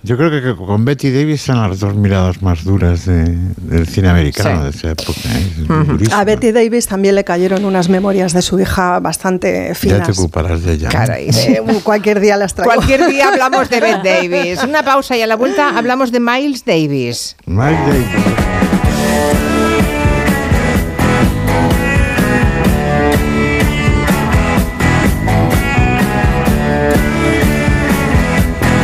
[0.02, 4.64] Yo creo que con Betty Davis son las dos miradas más duras del cine americano
[4.64, 5.12] de esa época.
[5.26, 6.08] ¿eh?
[6.14, 10.00] A Betty Davis también le cayeron unas memorias de su hija bastante finas.
[10.00, 10.90] Ya te ocuparás de ella.
[11.18, 12.74] Eh, cualquier día las traigo.
[12.74, 14.64] Cualquier día hablamos de Betty Davis.
[14.64, 17.36] Una pausa y a la vuelta hablamos de Miles Davis.
[17.46, 18.08] Miles Davis.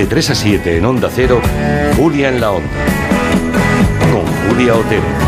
[0.05, 1.41] De 3 a 7 en Onda Cero,
[1.97, 2.69] Julia en la Onda.
[4.11, 5.24] Con Julia Otero.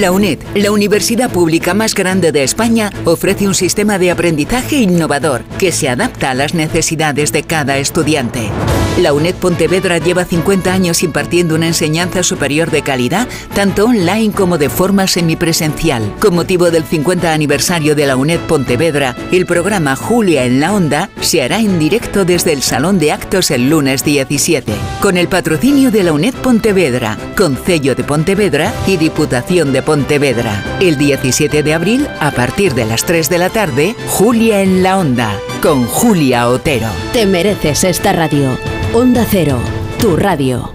[0.00, 5.44] La UNED, la universidad pública más grande de España, ofrece un sistema de aprendizaje innovador
[5.56, 8.50] que se adapta a las necesidades de cada estudiante.
[8.98, 14.56] La UNED Pontevedra lleva 50 años impartiendo una enseñanza superior de calidad, tanto online como
[14.56, 16.14] de forma semipresencial.
[16.20, 21.10] Con motivo del 50 aniversario de la UNED Pontevedra, el programa Julia en la Onda
[21.20, 25.90] se hará en directo desde el Salón de Actos el lunes 17, con el patrocinio
[25.90, 30.62] de la UNED Pontevedra, Concello de Pontevedra y Diputación de Pontevedra.
[30.80, 34.98] El 17 de abril, a partir de las 3 de la tarde, Julia en la
[34.98, 36.88] Onda, con Julia Otero.
[37.12, 38.58] Te mereces esta radio.
[38.92, 39.58] Onda Cero,
[39.98, 40.72] tu radio.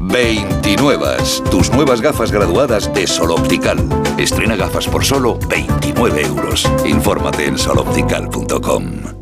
[0.00, 1.16] 29.
[1.50, 3.78] Tus nuevas gafas graduadas de Sol Optical.
[4.18, 6.68] Estrena gafas por solo 29 euros.
[6.84, 9.21] Infórmate en soloptical.com.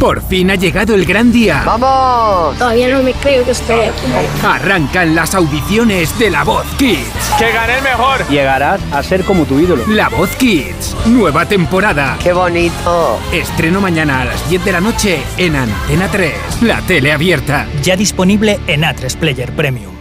[0.00, 1.62] Por fin ha llegado el gran día.
[1.66, 2.56] ¡Vamos!
[2.56, 4.06] Todavía no me creo que estoy aquí.
[4.46, 7.34] Arrancan las audiciones de La Voz Kids.
[7.36, 8.26] ¡Que gane el mejor!
[8.28, 9.84] Llegarás a ser como tu ídolo.
[9.88, 10.96] La Voz Kids.
[11.06, 12.16] Nueva temporada.
[12.22, 13.18] ¡Qué bonito!
[13.32, 16.62] Estreno mañana a las 10 de la noche en Antena 3.
[16.62, 17.66] La tele abierta.
[17.82, 19.97] Ya disponible en A3 Player Premium.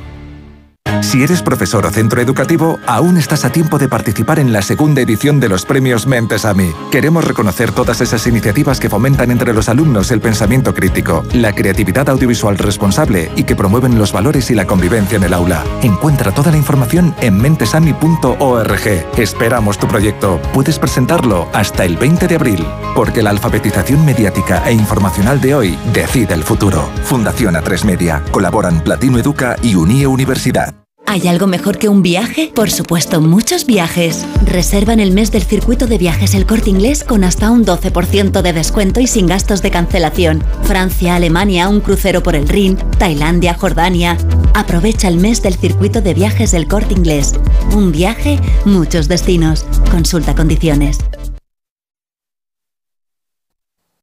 [1.07, 4.99] Si eres profesor o centro educativo, aún estás a tiempo de participar en la segunda
[4.99, 6.73] edición de los premios Mentes a mí.
[6.91, 12.09] Queremos reconocer todas esas iniciativas que fomentan entre los alumnos el pensamiento crítico, la creatividad
[12.09, 15.63] audiovisual responsable y que promueven los valores y la convivencia en el aula.
[15.81, 18.87] Encuentra toda la información en mentesami.org.
[19.17, 20.41] Esperamos tu proyecto.
[20.53, 22.67] Puedes presentarlo hasta el 20 de abril,
[22.97, 26.91] porque la alfabetización mediática e informacional de hoy decide el futuro.
[27.05, 28.21] Fundación A3 Media.
[28.29, 30.75] Colaboran Platino Educa y Unie Universidad.
[31.09, 32.51] ¿Hay algo mejor que un viaje?
[32.53, 34.25] Por supuesto, muchos viajes.
[34.45, 38.41] Reserva en el mes del circuito de viajes El Corte Inglés con hasta un 12%
[38.41, 40.43] de descuento y sin gastos de cancelación.
[40.63, 44.17] Francia, Alemania, un crucero por el Rin, Tailandia, Jordania.
[44.53, 47.35] Aprovecha el mes del circuito de viajes El Corte Inglés.
[47.73, 49.65] Un viaje, muchos destinos.
[49.89, 50.97] Consulta condiciones.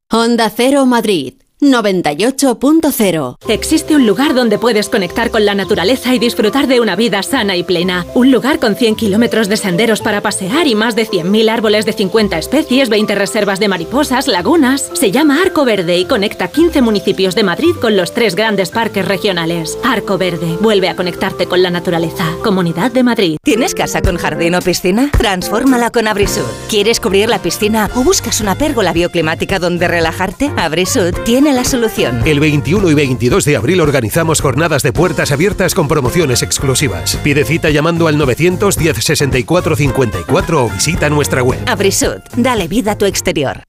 [0.09, 6.67] Honda Cero Madrid 98.0 Existe un lugar donde puedes conectar con la naturaleza y disfrutar
[6.67, 8.05] de una vida sana y plena.
[8.13, 11.93] Un lugar con 100 kilómetros de senderos para pasear y más de 100.000 árboles de
[11.93, 14.91] 50 especies, 20 reservas de mariposas, lagunas.
[14.93, 19.07] Se llama Arco Verde y conecta 15 municipios de Madrid con los tres grandes parques
[19.07, 19.77] regionales.
[19.83, 22.25] Arco Verde vuelve a conectarte con la naturaleza.
[22.43, 23.37] Comunidad de Madrid.
[23.43, 25.09] ¿Tienes casa con jardín o piscina?
[25.17, 26.43] Transfórmala con Abrisud.
[26.69, 30.51] ¿Quieres cubrir la piscina o buscas una pérgola bioclimática donde relajarte?
[30.57, 32.21] Abrisud tiene la solución.
[32.25, 37.17] El 21 y 22 de abril organizamos jornadas de puertas abiertas con promociones exclusivas.
[37.23, 41.59] Pide cita llamando al 910 64 54 o visita nuestra web.
[41.67, 43.63] Abrisud, dale vida a tu exterior.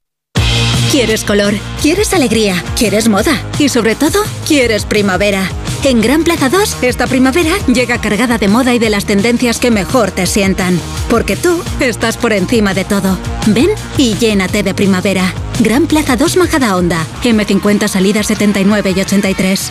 [0.90, 1.54] ¿Quieres color?
[1.82, 2.62] ¿Quieres alegría?
[2.76, 3.42] ¿Quieres moda?
[3.58, 5.48] Y sobre todo, ¿quieres primavera?
[5.86, 9.70] En Gran Plaza 2, esta primavera llega cargada de moda y de las tendencias que
[9.70, 10.80] mejor te sientan.
[11.08, 13.16] Porque tú estás por encima de todo.
[13.46, 15.32] Ven y llénate de primavera.
[15.60, 17.06] Gran Plaza 2 Majada Honda.
[17.22, 19.70] M50 salidas 79 y 83.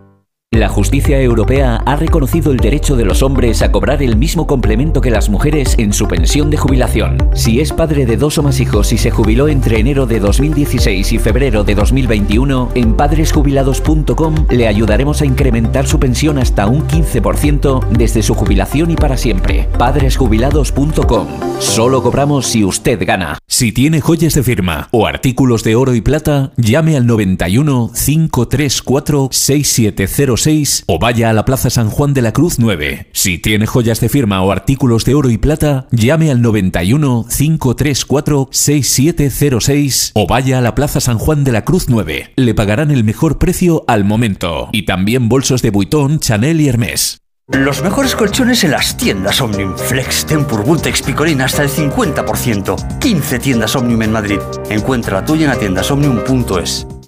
[0.53, 4.99] La justicia europea ha reconocido el derecho de los hombres a cobrar el mismo complemento
[4.99, 7.17] que las mujeres en su pensión de jubilación.
[7.33, 11.13] Si es padre de dos o más hijos y se jubiló entre enero de 2016
[11.13, 17.87] y febrero de 2021, en padresjubilados.com le ayudaremos a incrementar su pensión hasta un 15%
[17.87, 19.69] desde su jubilación y para siempre.
[19.77, 21.27] Padresjubilados.com.
[21.59, 23.37] Solo cobramos si usted gana.
[23.47, 29.29] Si tiene joyas de firma o artículos de oro y plata, llame al 91 534
[29.31, 30.40] 6706
[30.87, 33.09] o vaya a la Plaza San Juan de la Cruz 9.
[33.13, 38.49] Si tiene joyas de firma o artículos de oro y plata, llame al 91 534
[38.51, 42.33] 6706 o vaya a la Plaza San Juan de la Cruz 9.
[42.35, 44.69] Le pagarán el mejor precio al momento.
[44.71, 47.19] Y también bolsos de Vuitton, Chanel y Hermès.
[47.53, 49.77] Los mejores colchones en las tiendas Omnium.
[49.77, 52.99] Flex, Tempur, Bultex, Picolín hasta el 50%.
[52.99, 54.39] 15 tiendas Omnium en Madrid.
[54.69, 56.87] Encuentra la tuya en tiendasomnium.es.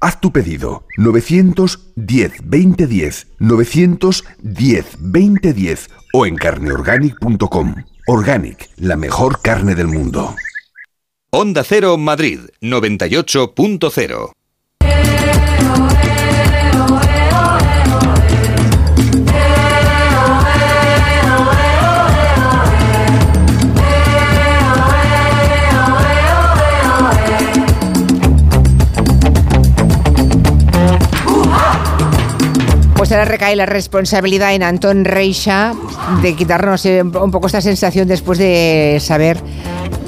[0.00, 4.24] Haz tu pedido 910 2010 910
[5.00, 7.74] 2010 o en carneorganic.com.
[8.06, 10.34] Organic, la mejor carne del mundo.
[11.30, 14.37] Onda Cero Madrid 98.0
[32.98, 35.72] Pues ahora recae la responsabilidad en Antón Reixa
[36.20, 39.38] de quitarnos eh, un poco esta sensación después de saber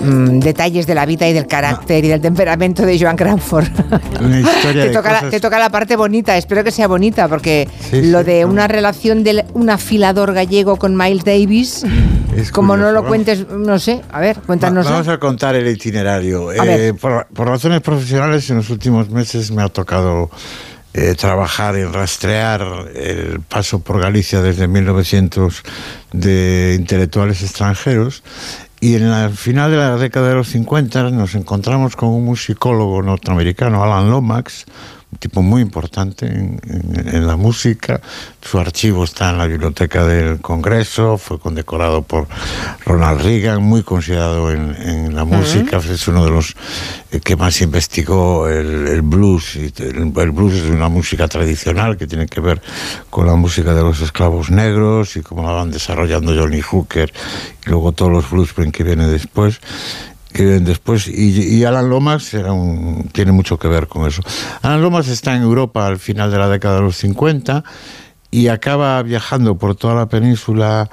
[0.02, 3.68] mm, detalles de la vida y del carácter y del temperamento de Joan Cranford.
[4.20, 6.88] Una historia te, de toca la, cosas- te toca la parte bonita, espero que sea
[6.88, 8.24] bonita, porque Sí, lo sí.
[8.24, 11.84] de una relación de un afilador gallego con Miles Davis
[12.36, 13.08] Es Como no curioso, lo vamos.
[13.08, 14.84] cuentes, no sé, a ver, cuéntanos.
[14.86, 16.50] Va- Vamos a contar el itinerario.
[16.52, 20.28] Eh, por, por razones profesionales, en los últimos meses me ha tocado
[20.92, 25.62] eh, trabajar en rastrear el paso por Galicia desde 1900
[26.12, 28.22] de intelectuales extranjeros.
[28.80, 33.02] Y en el final de la década de los 50 nos encontramos con un musicólogo
[33.02, 34.64] norteamericano, Alan Lomax,
[35.12, 38.00] un tipo muy importante en, en- en la música.
[38.42, 42.28] Su archivo está en la biblioteca del Congreso, fue condecorado por
[42.86, 46.54] Ronald Reagan, muy considerado en, en la música, es uno de los
[47.10, 49.56] eh, que más investigó el, el blues.
[49.56, 52.62] El, el blues es una música tradicional que tiene que ver
[53.10, 57.12] con la música de los esclavos negros y cómo la van desarrollando Johnny Hooker
[57.66, 59.60] y luego todos los blues que vienen después
[60.32, 64.22] que después y, y Alan Lomax era un- tiene mucho que ver con eso.
[64.62, 67.64] Alan Lomax está en Europa al final de la década de los 50
[68.30, 70.88] y acaba viajando por toda la península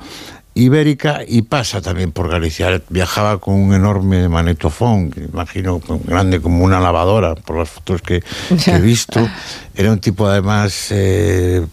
[0.64, 2.82] ibérica y pasa también por Galicia.
[2.90, 8.24] Viajaba con un enorme magnetofón, que imagino grande como una lavadora, por las fotos que,
[8.64, 9.28] que he visto.
[9.76, 11.66] Era un tipo además eh,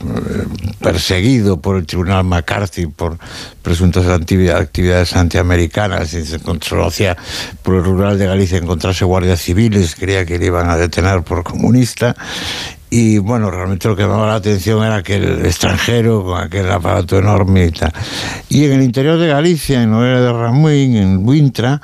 [0.80, 3.16] perseguido por el Tribunal McCarthy por
[3.62, 7.16] presuntas actividades antiamericanas y se encontró hacia
[7.62, 11.42] por el rural de Galicia encontrarse guardias civiles, creía que le iban a detener por
[11.42, 12.14] comunista.
[12.96, 17.18] Y bueno, realmente lo que llamaba la atención era que el extranjero con aquel aparato
[17.18, 17.92] enorme y tal.
[18.48, 21.80] Y en el interior de Galicia, en Noguera de Ramuín, en Wintra,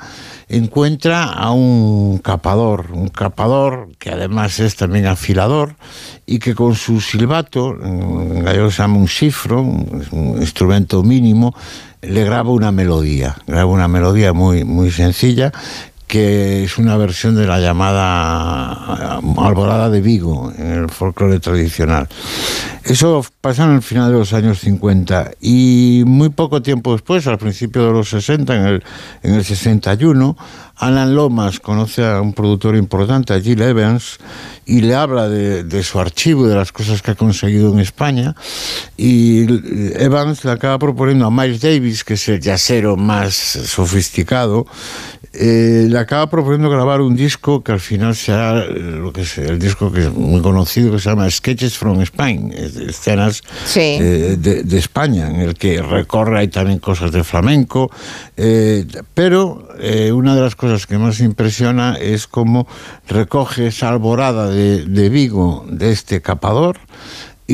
[0.47, 5.75] encuentra a un capador, un capador que además es también afilador
[6.25, 11.53] y que con su silbato, en gallego se llama un cifro, un instrumento mínimo,
[12.01, 15.51] le graba una melodía, graba una melodía muy, muy sencilla
[16.11, 22.09] que es una versión de la llamada eh, Alborada de Vigo en el folclore tradicional.
[22.83, 27.37] Eso pasa en el final de los años 50 y muy poco tiempo después, al
[27.37, 28.83] principio de los 60, en el,
[29.23, 30.35] en el 61,
[30.75, 34.17] Alan Lomas conoce a un productor importante, a Jill Evans,
[34.65, 38.35] y le habla de, de su archivo, de las cosas que ha conseguido en España,
[38.97, 39.45] y
[39.95, 44.65] Evans le acaba proponiendo a Miles Davis, que es el yacero más sofisticado,
[45.33, 49.59] eh, le acaba proponiendo grabar un disco que al final será lo que es el
[49.59, 53.41] disco que es muy conocido que se llama Sketches from Spain, escenas
[53.75, 57.89] eh, de, de España, en el que recorre hay también cosas de flamenco,
[58.35, 62.67] eh, pero eh, una de las cosas que más impresiona es cómo
[63.07, 66.77] recoge esa alborada de, de Vigo de este capador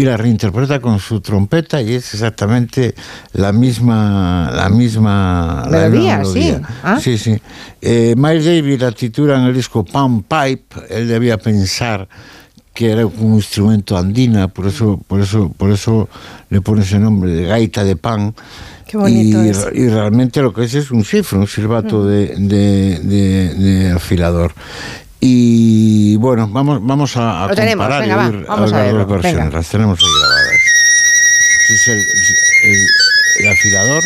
[0.02, 2.94] y la reinterpreta con su trompeta y es exactamente
[3.34, 6.56] la misma la misma la Melodía, misma sí.
[6.84, 6.99] Ah.
[7.02, 7.40] sí sí
[7.82, 12.07] Eh, Miles Davis la titula en el disco Pan Pipe él debía pensar
[12.74, 16.07] que era un instrumento andina por eso por eso por eso
[16.49, 18.34] le pone ese nombre de gaita de pan
[18.86, 19.65] Qué bonito y, es.
[19.74, 24.53] y realmente lo que es es un cifro, un silbato de, de- de- de afilador.
[25.30, 28.76] Y bueno, vamos, vamos a, a Lo tenemos, comparar venga, y va, oír vamos a
[28.78, 29.58] las verlo, dos versiones, venga.
[29.58, 30.62] las tenemos ahí grabadas.
[31.70, 32.88] Este es el, el-
[33.40, 34.04] el afilador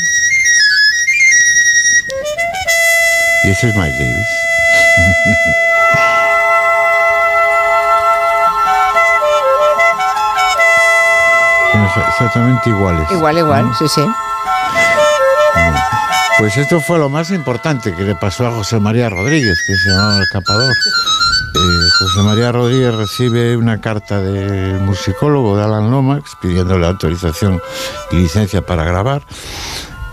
[3.44, 4.28] y ese es Miles Davis.
[12.10, 13.10] Exactamente iguales.
[13.12, 14.02] Igual, igual, sí, sí.
[16.38, 19.90] Pues esto fue lo más importante que le pasó a José María Rodríguez, que se
[19.90, 20.74] llamaba el capador.
[21.54, 27.62] Eh, José María Rodríguez recibe una carta del musicólogo de Alan Lomax pidiéndole autorización
[28.12, 29.24] y licencia para grabar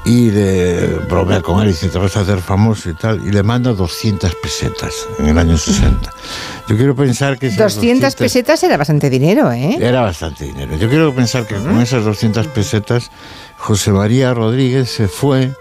[0.05, 3.31] y le bromea con él y dice te vas a hacer famoso y tal y
[3.31, 6.11] le manda 200 pesetas en el año 60.
[6.69, 9.77] Yo quiero pensar que esas 200 pesetas era bastante dinero, ¿eh?
[9.81, 10.77] era bastante dinero.
[10.77, 13.11] Yo quiero pensar que con esas 200 pesetas,
[13.59, 15.53] José María Rodríguez se fue,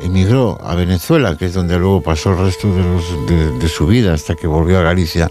[0.00, 3.86] emigró a Venezuela, que es donde luego pasó el resto de, los- de- de su
[3.86, 5.30] vida, hasta que volvió a Galicia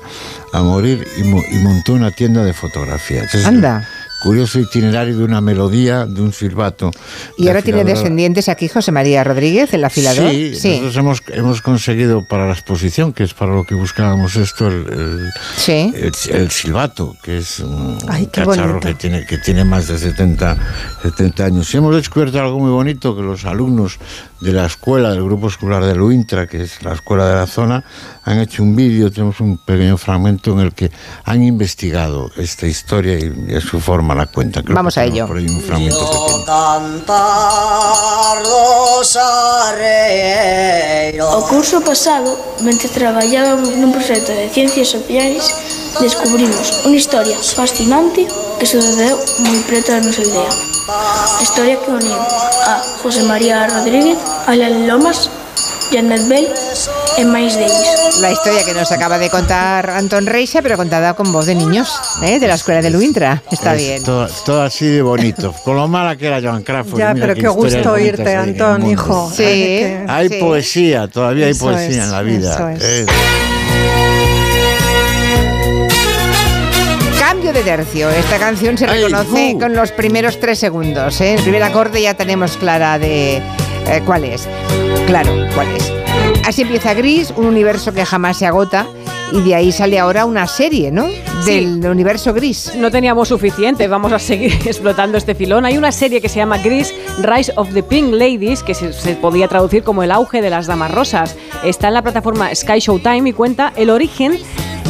[0.54, 3.24] a morir y, mo- y montó una tienda de fotografía.
[3.46, 3.88] Anda.
[4.24, 6.90] Curioso itinerario de una melodía, de un silbato.
[7.38, 10.32] Y de ahora tiene descendientes aquí José María Rodríguez, el afilador.
[10.32, 14.70] Sí, nosotros hemos, hemos conseguido para la exposición, que es para lo que buscábamos esto,
[14.70, 15.94] el, el, Sí.
[15.96, 20.58] el, el silbato, que es un Ay, cacharro que tiene, que tiene más de 70,
[21.04, 21.72] 70 años.
[21.72, 24.00] Y hemos descubierto algo muy bonito, que los alumnos
[24.40, 27.84] de la escuela, del grupo escolar de Luintra, que es la escuela de la zona,
[28.24, 30.92] han hecho un vídeo, tenemos un pequeño fragmento en el que
[31.24, 34.62] han investigado esta historia y, y a su forma la cuenta.
[34.62, 35.28] Creo Vamos que a ello.
[35.28, 36.46] Por ahí un fragmento pequeño.
[36.46, 38.38] cantar.
[41.20, 45.44] O curso pasado, mentre traballábamos nun proxecto de ciencias sociais,
[46.00, 48.28] descubrimos unha historia fascinante
[48.62, 50.52] que sucedeu moi preto da nosa aldea.
[51.38, 54.18] La historia que unió a José María Rodríguez,
[54.48, 55.30] Alan Lomas,
[55.92, 56.48] Janet Bell
[57.18, 58.20] y Miles Davis.
[58.20, 61.92] La historia que nos acaba de contar Anton Reixa, pero contada con voz de niños,
[62.24, 62.40] ¿eh?
[62.40, 63.42] de la escuela de Luintra.
[63.52, 64.04] Está Es bien.
[64.04, 65.54] Todo, todo así de bonito.
[65.64, 67.00] Con lo mala que era Joan Crawford.
[67.00, 68.92] Ya, mira pero qué historias gusto oírte, mundo.
[68.92, 69.32] hijo.
[69.36, 70.36] Sí, Hay que- Hay Sí.
[70.40, 72.54] poesía, todavía hay Eso poesía es, en la vida.
[72.54, 72.84] eso es.
[72.84, 73.06] Eh,
[77.58, 78.10] de tercio.
[78.12, 79.60] Esta canción se Ay, reconoce uh.
[79.60, 81.20] con los primeros tres segundos.
[81.22, 81.34] ¿eh?
[81.34, 84.48] El primer acorde ya tenemos clara de eh, cuál es.
[85.08, 85.92] Claro, cuál es.
[86.46, 88.86] Así empieza Gris, un universo que jamás se agota.
[89.34, 91.08] Y de ahí sale ahora una serie, ¿no?
[91.46, 92.74] Del universo Gris.
[92.76, 95.66] No teníamos suficiente, vamos a seguir explotando este filón.
[95.66, 96.94] Hay una serie que se llama Gris
[97.24, 100.68] Rise of the Pink Ladies, que se, se podía traducir como el auge de las
[100.68, 101.36] damas rosas.
[101.64, 104.40] Está en la plataforma Sky Showtime y cuenta el origen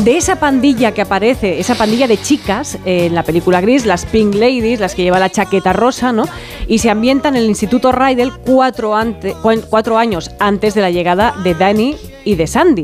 [0.04, 4.06] de esa pandilla que aparece, esa pandilla de chicas eh, en la película Gris, las
[4.06, 6.26] Pink Ladies, las que llevan la chaqueta rosa, ¿no?
[6.68, 8.96] Y se ambientan en el Instituto Rydell cuatro
[9.98, 12.84] años antes de la llegada de Danny y de Sandy.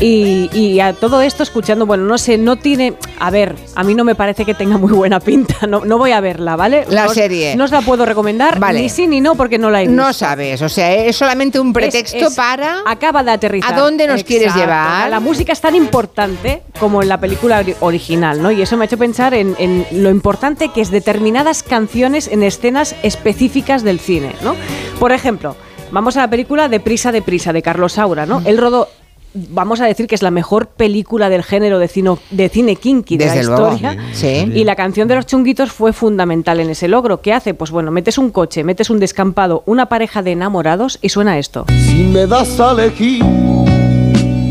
[0.00, 2.94] Y, y a todo esto escuchando, bueno, no sé, no tiene.
[3.20, 5.54] A ver, a mí no me parece que tenga muy buena pinta.
[5.68, 6.84] No, no voy a verla, ¿vale?
[6.88, 7.54] La No serie.
[7.56, 8.80] No os la puedo recomendar, Vale.
[8.82, 10.02] ni sí ni no, porque no la he visto.
[10.02, 12.82] No sabes, o sea, es solamente un pretexto es- para...
[12.86, 13.72] Acaba de aterrizar.
[13.72, 15.08] ¿A dónde nos quieres llevar?
[15.10, 18.50] La música es tan importante como en la película ori- original, ¿no?
[18.50, 22.42] Y eso me ha hecho pensar en, en lo importante que es determinadas canciones en
[22.42, 24.54] escenas específicas del cine, ¿no?
[24.98, 25.56] Por ejemplo,
[25.92, 28.42] vamos a la película de Prisa de Prisa, de Carlos Saura, ¿no?
[28.44, 28.88] Él rodó...
[29.36, 33.16] Vamos a decir que es la mejor película del género de cine, de cine kinky
[33.16, 33.98] de Desde la luego, historia.
[34.12, 34.48] sí.
[34.54, 37.20] Y la canción de los chunguitos fue fundamental en ese logro.
[37.20, 37.52] ¿Qué hace?
[37.52, 41.64] Pues bueno, metes un coche, metes un descampado, una pareja de enamorados y suena esto.
[41.68, 43.24] Si me das a elegir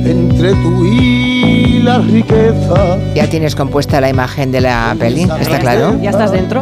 [0.05, 2.97] entre tú y la riqueza.
[3.15, 5.97] Ya tienes compuesta la imagen de la peli, ¿está claro?
[6.01, 6.61] ¿Ya estás dentro?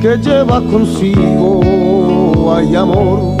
[0.00, 1.60] Que lleva consigo
[2.56, 3.36] hay amor.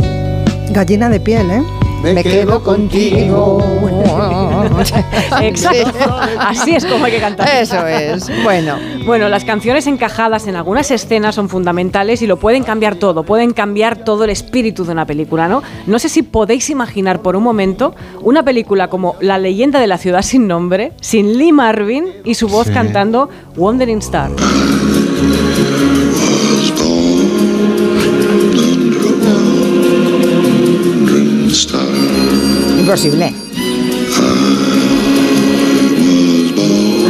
[0.72, 1.62] Gallina de piel, ¿eh?
[2.02, 3.58] Me quedo contigo.
[5.42, 6.16] Exacto.
[6.38, 7.48] Así es como hay que cantar.
[7.56, 8.30] Eso es.
[8.44, 8.76] Bueno.
[9.04, 13.52] Bueno, las canciones encajadas en algunas escenas son fundamentales y lo pueden cambiar todo, pueden
[13.52, 15.62] cambiar todo el espíritu de una película, ¿no?
[15.86, 19.98] No sé si podéis imaginar por un momento una película como La leyenda de la
[19.98, 22.72] ciudad sin nombre, sin Lee Marvin y su voz Sí.
[22.74, 24.30] cantando Wandering Star.
[32.92, 33.30] Imposible.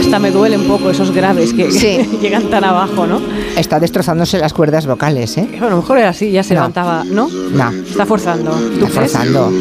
[0.01, 2.01] Hasta me duele un poco esos graves que, Sí.
[2.21, 3.21] llegan tan abajo, ¿no?
[3.57, 5.47] Está destrozándose las cuerdas vocales, ¿eh?
[5.61, 6.63] A lo mejor era así, ya se No.
[6.63, 7.29] levantaba, ¿no?
[7.29, 7.71] No.
[7.71, 8.51] Está forzando.
[8.51, 9.13] ¿Tú Está crees?
[9.13, 9.53] forzando.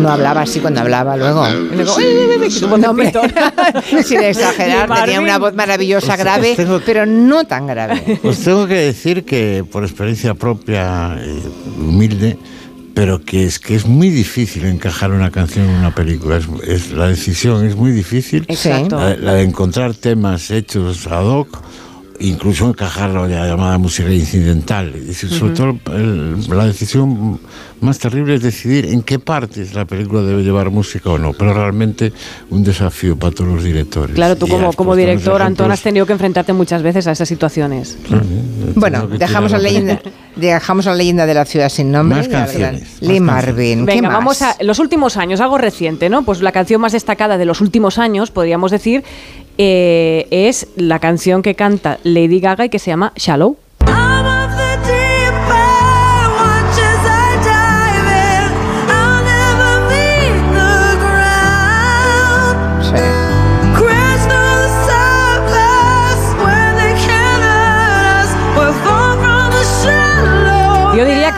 [0.00, 1.46] No hablaba así cuando hablaba luego.
[1.48, 3.12] Y luego, No, hombre,
[4.04, 8.18] sin exagerar, tenía una voz maravillosa, grave, tengo- pero no tan grave.
[8.24, 11.38] Os tengo que decir que por experiencia propia, eh,
[11.78, 12.36] humilde,
[12.98, 16.36] pero que es que es muy difícil encajar una canción en una película.
[16.36, 18.44] Es, es- la decisión es muy difícil.
[18.48, 18.98] Exacto.
[18.98, 21.48] La, la de encontrar temas hechos ad hoc,
[22.20, 24.92] incluso encajarlo en la llamada música incidental.
[24.96, 25.54] Y sobre Ujú.
[25.54, 27.38] todo el- la decisión
[27.80, 31.32] más terrible es decidir en qué partes la película debe llevar música o no.
[31.32, 32.12] Pero realmente
[32.50, 34.14] un desafío para todos los directores.
[34.16, 37.96] Claro, tú como, como director, Antón, has tenido que enfrentarte muchas veces a esas situaciones.
[38.74, 40.00] Bueno, Tengo que dejamos la leyenda,
[40.34, 42.18] dejamos la leyenda de la ciudad sin nombre.
[42.18, 43.86] Más canciones, más Lee Marvin.
[43.86, 44.18] ¿qué Venga, más?
[44.18, 46.22] vamos a los últimos años, algo reciente, ¿no?
[46.24, 49.04] Pues la canción más destacada de los últimos años, podríamos decir,
[49.58, 53.56] eh, es la canción que canta Lady Gaga y que se llama Shallow.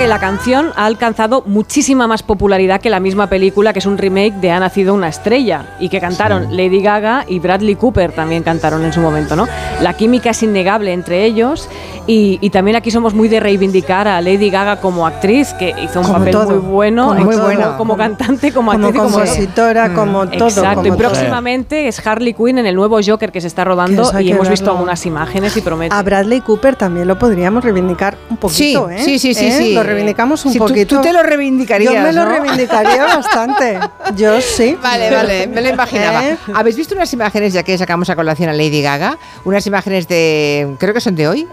[0.01, 3.99] Que la canción ha alcanzado muchísima más popularidad que la misma película, que es un
[3.99, 8.43] remake de Ha nacido una estrella, y que cantaron Lady Gaga y Bradley Cooper también
[8.43, 9.47] cantaron en su momento, ¿no?
[9.83, 11.69] La química es innegable entre ellos,
[12.07, 16.01] y, y también aquí somos muy de reivindicar a Lady Gaga como actriz, que hizo
[16.01, 17.51] un Como papel todo, muy bueno, como como, todo.
[17.55, 19.95] como, como cantante, como, Como actriz como compositora, Mm.
[19.95, 20.99] como todo, Exacto, como y todo.
[20.99, 24.71] próximamente es Harley Quinn en el nuevo Joker que se está rodando, y hemos visto
[24.71, 25.95] algunas imágenes y promete.
[25.95, 28.99] A Bradley Cooper también lo podríamos reivindicar un poquito, Sí, ¿eh?
[29.05, 29.53] sí, sí, sí, ¿Eh?
[29.53, 29.75] sí.
[29.75, 30.97] Lo reivindicamos un Sí, tú- poquito.
[30.97, 32.31] tú te lo reivindicarías, Yo me lo ¿no?
[32.31, 33.79] reivindicaría bastante.
[34.17, 34.77] Yo sí.
[34.83, 36.25] Vale, vale, me lo imaginaba.
[36.27, 36.37] ¿Eh?
[36.55, 39.19] ¿Habéis visto unas imágenes, ya que sacamos a colación a Lady Gaga?
[39.45, 41.47] Unas imágenes de, creo que son de hoy,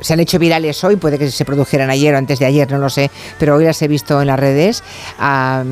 [0.00, 2.78] se han hecho virales hoy, puede que se produjeran ayer o antes de ayer, no
[2.78, 4.82] lo sé, pero hoy las he visto en las redes.
[5.18, 5.62] Ah,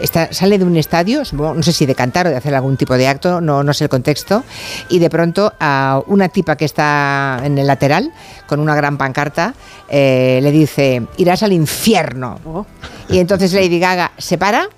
[0.00, 2.94] está- sale de un estadio, no sé si de cantar o de hacer algún tipo
[2.96, 4.44] de acto, no, no sé el contexto,
[4.88, 8.12] y de pronto a una tipa que está en el lateral,
[8.46, 9.54] con una gran pancarta,
[9.88, 12.66] eh, le dice, irás al infierno.
[13.08, 14.68] Y entonces Lady Gaga se para,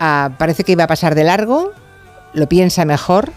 [0.00, 1.72] ah, parece que iba a pasar de largo,
[2.32, 3.32] lo piensa mejor,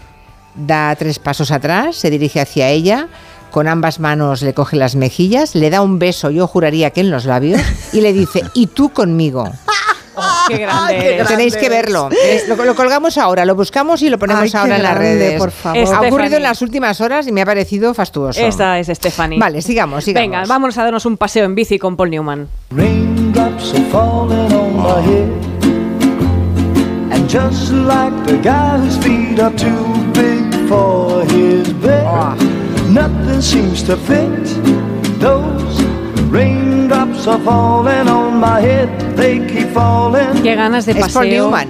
[0.54, 3.08] da tres pasos atrás, se dirige hacia ella,
[3.50, 7.10] con ambas manos le coge las mejillas, le da un beso, yo juraría que en
[7.10, 7.60] los labios,
[7.92, 9.50] y le dice, y tú conmigo.
[10.48, 11.14] Qué grande.
[11.14, 11.28] eres.
[11.28, 12.08] Tenéis que verlo.
[12.10, 14.94] Eh, Lo, lo colgamos ahora, lo buscamos y lo ponemos Ay, qué ahora en las
[14.94, 15.38] grande, redes.
[15.40, 15.78] por favor.
[15.78, 16.08] Ha Stephanie.
[16.08, 18.40] ocurrido en las últimas horas y me ha parecido fastuoso.
[18.40, 19.38] Esta es Stephanie.
[19.38, 20.22] Vale, sigamos, sigamos.
[20.30, 22.48] Venga, vámonos a darnos un paseo en bici con Paul Newman.
[22.70, 25.28] Raindrops are falling on my head.
[27.12, 32.04] And just like the guy whose feet are too big for his bed,
[32.90, 34.28] nothing seems to fit.
[35.20, 35.82] Those
[36.30, 36.67] raindrops
[37.02, 38.88] are falling on my head.
[39.16, 40.42] They keep falling.
[40.42, 41.44] Qué ganas de Es Paul paseo.
[41.44, 41.68] Newman.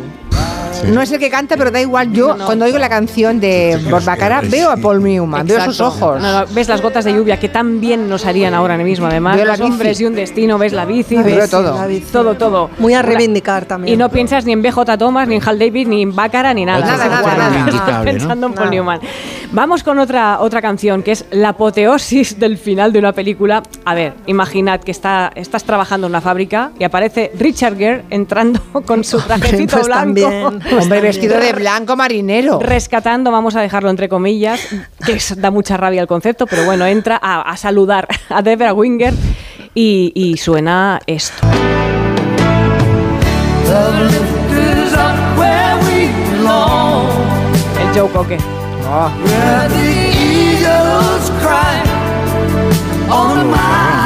[0.93, 2.13] No es el que canta, pero da igual.
[2.13, 5.87] Yo, cuando oigo la canción de Borbacara, veo a Paul Newman, veo sus Exacto.
[6.07, 6.23] ojos.
[6.23, 9.09] No, no, ves las gotas de lluvia que tan bien nos harían ahora mismo.
[9.09, 9.71] Además, Veo los bici.
[9.73, 11.75] hombres y un destino, ves la bici, Veo ves todo.
[11.75, 12.07] La bici.
[12.13, 12.71] todo, todo.
[12.79, 13.93] Muy a reivindicar también.
[13.93, 16.65] Y no piensas ni en BJ Thomas, ni en Hal David, ni en Bácara, ni
[16.65, 16.79] nada.
[16.79, 17.51] Nada, Estás nada, nada.
[17.51, 18.19] Reivindicable, ¿no?
[18.19, 18.77] pensando en Paul Nada.
[18.77, 19.01] Newman.
[19.51, 23.63] Vamos con otra, otra canción que es la apoteosis del final de una película.
[23.87, 28.61] A ver, imaginad que está, estás trabajando en una fábrica y aparece Richard Gere entrando
[28.87, 30.01] con su trajecito Pues blanco.
[30.05, 31.03] también, pues Hombre, también.
[31.03, 32.59] vestido de blanco marinero.
[32.61, 34.61] rescatando, vamos a dejarlo entre comillas,
[35.07, 38.75] que es- da mucha rabia el concepto, pero bueno, entra a, a saludar a Debra
[38.75, 39.15] Winger
[39.75, 41.47] y, y suena esto.
[47.81, 48.09] El Joe
[48.89, 51.83] Where the eagles cry
[53.11, 53.98] on the mountain.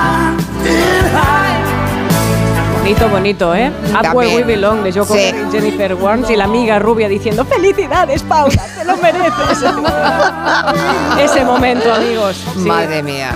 [2.83, 3.71] Bonito, bonito, ¿eh?
[3.93, 4.43] Up Where We.
[4.43, 4.99] Belong de Sí.
[4.99, 8.61] y Jennifer Warnes y la amiga rubia diciendo ¡Felicidades, Paula!
[8.77, 9.65] ¡Te lo mereces!
[11.21, 12.45] Ese momento, amigos.
[12.55, 12.67] Sí.
[12.69, 13.31] Madre mía.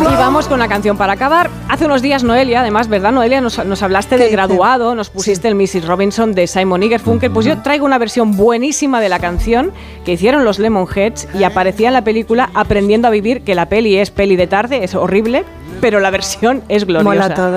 [0.00, 1.50] Y vamos con la canción para acabar.
[1.68, 3.40] Hace unos días, Noelia, además, ¿verdad, Noelia?
[3.40, 5.86] Nos, nos hablaste del graduado, nos pusiste el Mrs.
[5.86, 7.32] Robinson de Simon Funkel.
[7.32, 9.72] Pues yo traigo una versión buenísima de la canción
[10.04, 13.96] que hicieron los Lemonheads y aparecía en la película Aprendiendo a Vivir, que la peli
[13.98, 15.44] es peli de tarde, es horrible,
[15.80, 17.04] pero la versión es gloriosa.
[17.04, 17.56] Mola todo.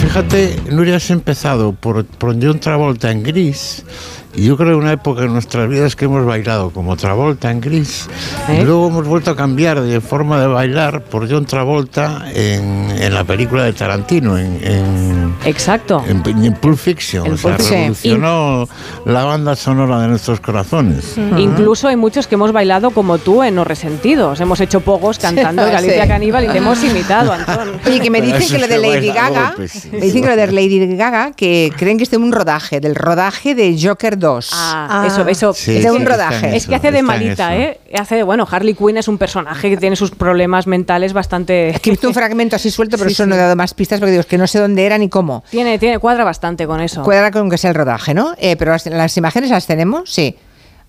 [0.00, 3.84] Fíjate, Nuria, has empezado por, por John Travolta en gris.
[4.38, 7.60] Y yo creo que una época en nuestras vidas que hemos bailado como Travolta en
[7.60, 8.08] gris.
[8.48, 8.60] ¿Eh?
[8.60, 13.14] Y luego hemos vuelto a cambiar de forma de bailar por John Travolta en, en
[13.14, 16.04] la película de Tarantino, en, en, Exacto.
[16.06, 17.26] en, en Pulp Fiction.
[17.26, 18.68] En o sea, Pulp revolucionó
[19.06, 21.16] la banda sonora de nuestros corazones.
[21.36, 24.38] Incluso hay muchos que hemos bailado como tú en Los Resentidos.
[24.40, 25.72] Hemos hecho pogos cantando Sí.
[25.72, 27.72] Galicia Caníbal y te hemos imitado, Antón.
[27.86, 29.88] Oye, que me dicen que lo de Lady Gaga, golpes.
[29.92, 32.94] me dicen que lo de Lady Gaga, que creen que es de un rodaje, del
[32.94, 34.27] rodaje de Joker 2.
[34.52, 35.52] Ah, eso, eso.
[35.52, 36.48] Sí, Es de un rodaje.
[36.48, 37.70] Es eso, que hace de malita, eso.
[37.70, 37.80] ¿eh?
[37.98, 41.70] Hace de, bueno, Harley Quinn es un personaje que tiene sus problemas mentales bastante...
[41.70, 43.28] Es que he visto un fragmento así suelto, pero Sí, eso sí.
[43.28, 45.44] no he dado más pistas porque digo, es que no sé dónde era ni cómo.
[45.50, 47.02] Tiene, tiene, cuadra bastante con eso.
[47.02, 48.34] Cuadra con que sea el rodaje, ¿no?
[48.38, 50.36] Eh, pero las, las imágenes las tenemos, sí.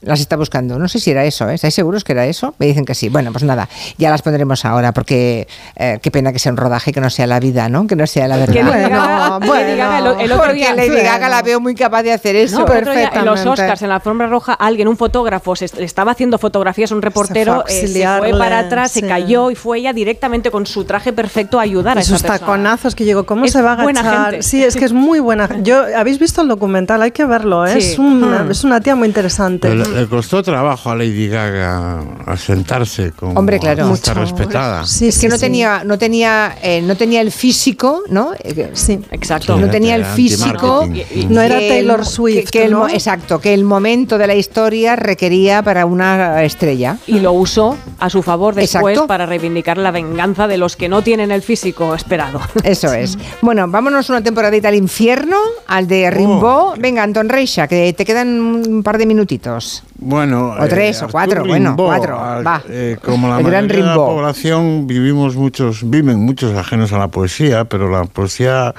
[0.01, 0.79] Las está buscando.
[0.79, 1.55] No sé si era eso, ¿eh?
[1.55, 2.55] ¿Estáis seguros que era eso?
[2.57, 3.09] Me dicen que sí.
[3.09, 3.67] Bueno, pues nada,
[3.97, 7.27] ya las pondremos ahora porque eh, qué pena que sea un rodaje, que no sea
[7.27, 7.85] la vida, ¿no?
[7.85, 8.53] Que no sea la verdad.
[8.53, 9.53] Que Lady Bueno, Gaga- bueno.
[9.67, 10.73] Lady Gaga el, el otro porque día...
[10.73, 11.03] Lady bueno.
[11.03, 12.65] Gaga la veo muy capaz de hacer eso.
[12.65, 13.45] No, en los.
[13.45, 17.63] Oscars, en la alfombra roja, alguien, un fotógrafo, se le estaba haciendo fotografías, un reportero,
[17.67, 19.01] fue a eh, se fue para atrás, sí.
[19.01, 22.21] se cayó y fue ella directamente con su traje perfecto a ayudar a esa Esos
[22.21, 22.39] persona.
[22.39, 24.31] taconazos que llegó, ¿cómo Es se va a buena agachar?
[24.31, 24.43] gente.
[24.43, 25.49] Sí, es que es muy buena.
[25.61, 27.01] Yo, ¿Habéis visto el documental?
[27.01, 27.81] Hay que verlo, ¿eh?
[27.81, 27.91] Sí.
[27.93, 28.51] es, una, Hmm.
[28.51, 29.67] es una tía muy interesante.
[29.69, 33.87] Pero le, costó trabajo a Lady Gaga asentarse como Hombre, claro.
[33.87, 34.13] Mucho.
[34.13, 34.85] respetada.
[34.85, 35.41] Sí, es que sí, no sí.
[35.41, 38.31] tenía, no tenía, eh, no tenía el físico, ¿no?
[38.73, 38.99] Sí.
[39.11, 39.57] Exacto.
[39.57, 40.87] no tenía el físico.
[41.29, 42.75] No era Taylor Swift, que el.
[42.91, 46.97] Exacto, que el momento de la historia requería para una estrella.
[47.07, 49.07] y lo usó a su favor después Exacto.
[49.07, 52.41] para reivindicar la venganza de los que no tienen el físico esperado.
[52.63, 53.17] Eso es.
[53.41, 55.37] Bueno, vámonos una temporadita al infierno,
[55.67, 56.79] al de Rimbaud.
[56.79, 59.78] Venga, Anton Reixa, que te quedan un par de minutitos.
[59.81, 59.89] Dos.
[60.01, 62.61] Bueno, O tres, o Artur cuatro, bueno, cuatro, al- va.
[62.69, 67.07] eh, como la El gran de la población vivimos muchos, viven muchos ajenos a la
[67.09, 68.73] poesía, pero la poesía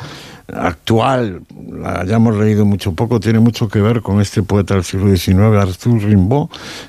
[0.52, 5.14] actual, la hayamos leído mucho poco, tiene mucho que ver con este poeta del siglo
[5.14, 6.48] XIX, Arthur Rimbaud,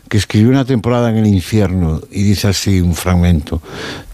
[0.09, 3.61] que escribió una temporada en el infierno y dice así un fragmento.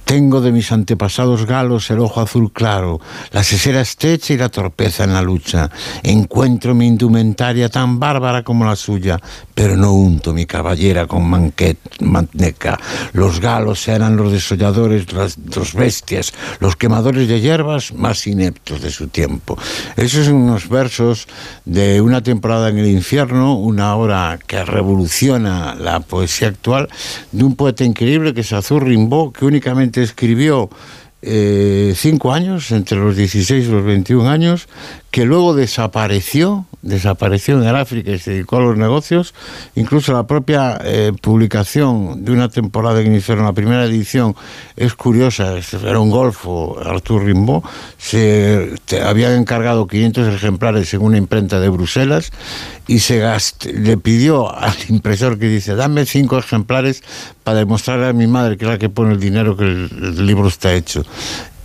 [0.08, 3.02] Tengo de mis antepasados galos el ojo azul claro,
[3.34, 5.70] la sesera estrecha y la torpeza en la lucha.
[6.02, 9.20] Encuentro mi indumentaria tan bárbara como la suya,
[9.54, 12.80] pero no unto mi caballera con manquet, manteca.
[13.12, 18.92] Los galos eran los desolladores, las, los bestias, los quemadores de hierbas más ineptos de
[18.92, 19.58] su tiempo.
[19.98, 21.28] Esos son unos versos
[21.66, 26.88] de una temporada en el infierno, una obra que revoluciona la poesía actual,
[27.34, 30.70] de un poeta increíble que es Azur Rimbaud, que únicamente escribió
[31.22, 34.68] eh, cinco años, entre los 16 y los 21 años,
[35.12, 39.34] que luego desapareció, desapareció en el África y se dedicó a los negocios.
[39.76, 44.36] Incluso la propia eh, publicación de una temporada el infierno, la primera edición,
[44.76, 47.64] es curiosa, era un golfo, Arthur Rimbaud,
[47.98, 52.32] se te- había encargado 500 ejemplares en una imprenta de Bruselas
[52.86, 57.02] y se gast- le pidió al impresor que dice, dame cinco ejemplares
[57.44, 59.90] para demostrarle a mi madre que es la que pone el dinero que el,
[60.20, 61.04] el libro está hecho.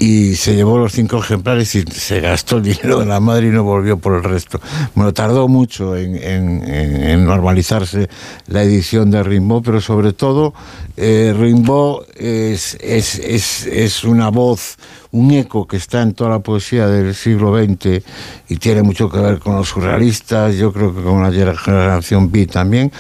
[0.03, 3.51] Y se llevó los cinco ejemplares y se gastó el dinero de la madre y
[3.51, 4.61] no volvió por el resto.
[4.97, 8.09] Bueno, tardó mucho en, normalizarse
[8.49, 10.55] la edición de Rimbaud, pero sobre todo
[10.97, 14.77] eh, Rimbaud es, es, es, es una voz,
[15.13, 18.03] un eco que está en toda la poesía del siglo XX
[18.49, 22.47] y tiene mucho que ver con los surrealistas, yo creo que con la generación B
[22.47, 22.91] también,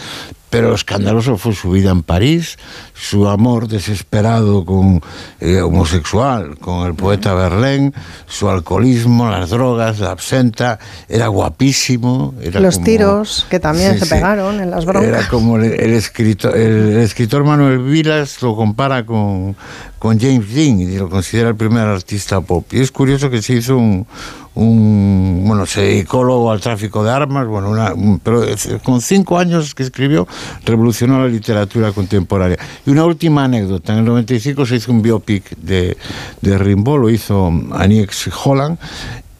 [0.52, 2.58] pero lo escandaloso fue su vida en París,
[2.92, 5.00] su amor desesperado con
[5.40, 7.92] eh, homosexual, con el poeta Verlaine,
[8.26, 12.34] su alcoholismo, las drogas, la absenta, era guapísimo.
[12.42, 14.10] Era Los como- tiros que también Sí, se sí.
[14.10, 15.08] pegaron en las broncas.
[15.08, 19.56] Era como el, el escritor, el, escritor Manuel Vilas lo compara con,
[19.98, 22.66] con James Dean y lo considera el primer artista pop.
[22.74, 24.06] Y es curioso que se hizo un,
[24.54, 28.44] un bueno, se dedicó luego al tráfico de armas, bueno, una- un- pero
[28.82, 30.26] con cinco años que escribió
[30.64, 32.58] revolucionó la literatura contemporánea.
[32.86, 35.96] Y una última anécdota, en el 95 se hizo un biopic de,
[36.40, 38.78] de Rimbaud, lo hizo Anix Holland,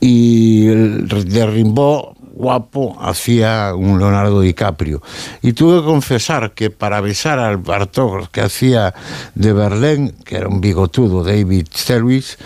[0.00, 5.00] y de Rimbaud guapo hacía un Leonardo DiCaprio.
[5.42, 8.94] Y tuve que confesar que para besar al Bartók que hacía
[9.34, 12.36] de Berlín, que era un bigotudo, David Selwich,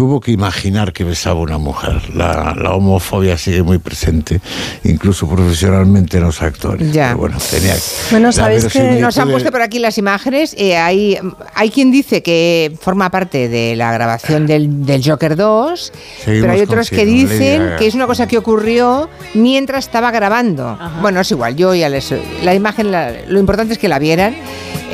[0.00, 2.00] tuvo que imaginar que besaba a una mujer.
[2.14, 4.40] La, la homofobia sigue muy presente,
[4.82, 6.90] incluso profesionalmente en los actores.
[6.90, 7.08] Ya.
[7.08, 7.74] Pero bueno, tenía
[8.10, 10.54] Bueno, ¿sabéis que Nos han puesto por aquí las imágenes.
[10.56, 11.18] eh, hay,
[11.54, 15.92] hay quien dice que forma parte de la grabación del, del Joker 2,
[16.24, 20.78] Seguimos pero hay otros que dicen que es una cosa que ocurrió mientras estaba grabando.
[21.02, 22.10] Bueno, es igual, yo ya les.
[22.42, 24.34] La imagen, la- lo importante es que la vieran.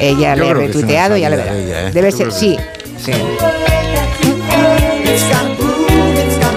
[0.01, 1.55] Eh, ya le he retuiteado, ya le verán.
[1.59, 1.91] ¿eh?
[1.95, 2.57] Debe Yo ser, sí.
[2.99, 3.13] sí.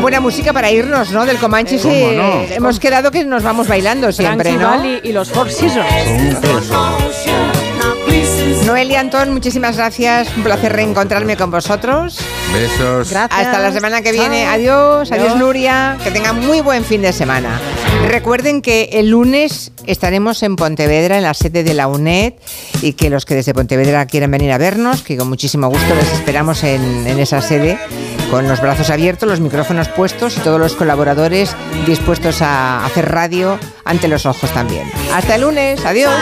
[0.01, 1.25] Buena música para irnos, ¿no?
[1.25, 2.41] Del Comanche ¿Cómo sí, no?
[2.49, 5.09] hemos quedado que nos vamos bailando siempre, Frankie ¿no?
[5.09, 5.85] Y los Four Seasons.
[8.69, 10.27] Noel y Antón, muchísimas gracias.
[10.37, 12.19] Un placer reencontrarme con vosotros.
[12.53, 13.11] Besos.
[13.11, 14.45] Hasta la semana que viene.
[14.45, 15.37] Adiós, Adiós.
[15.37, 15.97] Nuria.
[16.03, 17.59] Que tengan muy buen fin de semana.
[18.09, 22.33] Recuerden que el lunes estaremos en Pontevedra, en la sede de la UNED,
[22.83, 26.13] y que los que desde Pontevedra quieran venir a vernos, que con muchísimo gusto les
[26.13, 27.79] esperamos en, en esa sede,
[28.29, 31.55] con los brazos abiertos, los micrófonos puestos y todos los colaboradores
[31.87, 34.87] dispuestos a hacer radio ante los ojos también.
[35.11, 35.83] Hasta el lunes.
[35.83, 36.13] Adiós.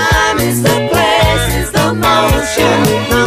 [1.92, 3.27] emotion.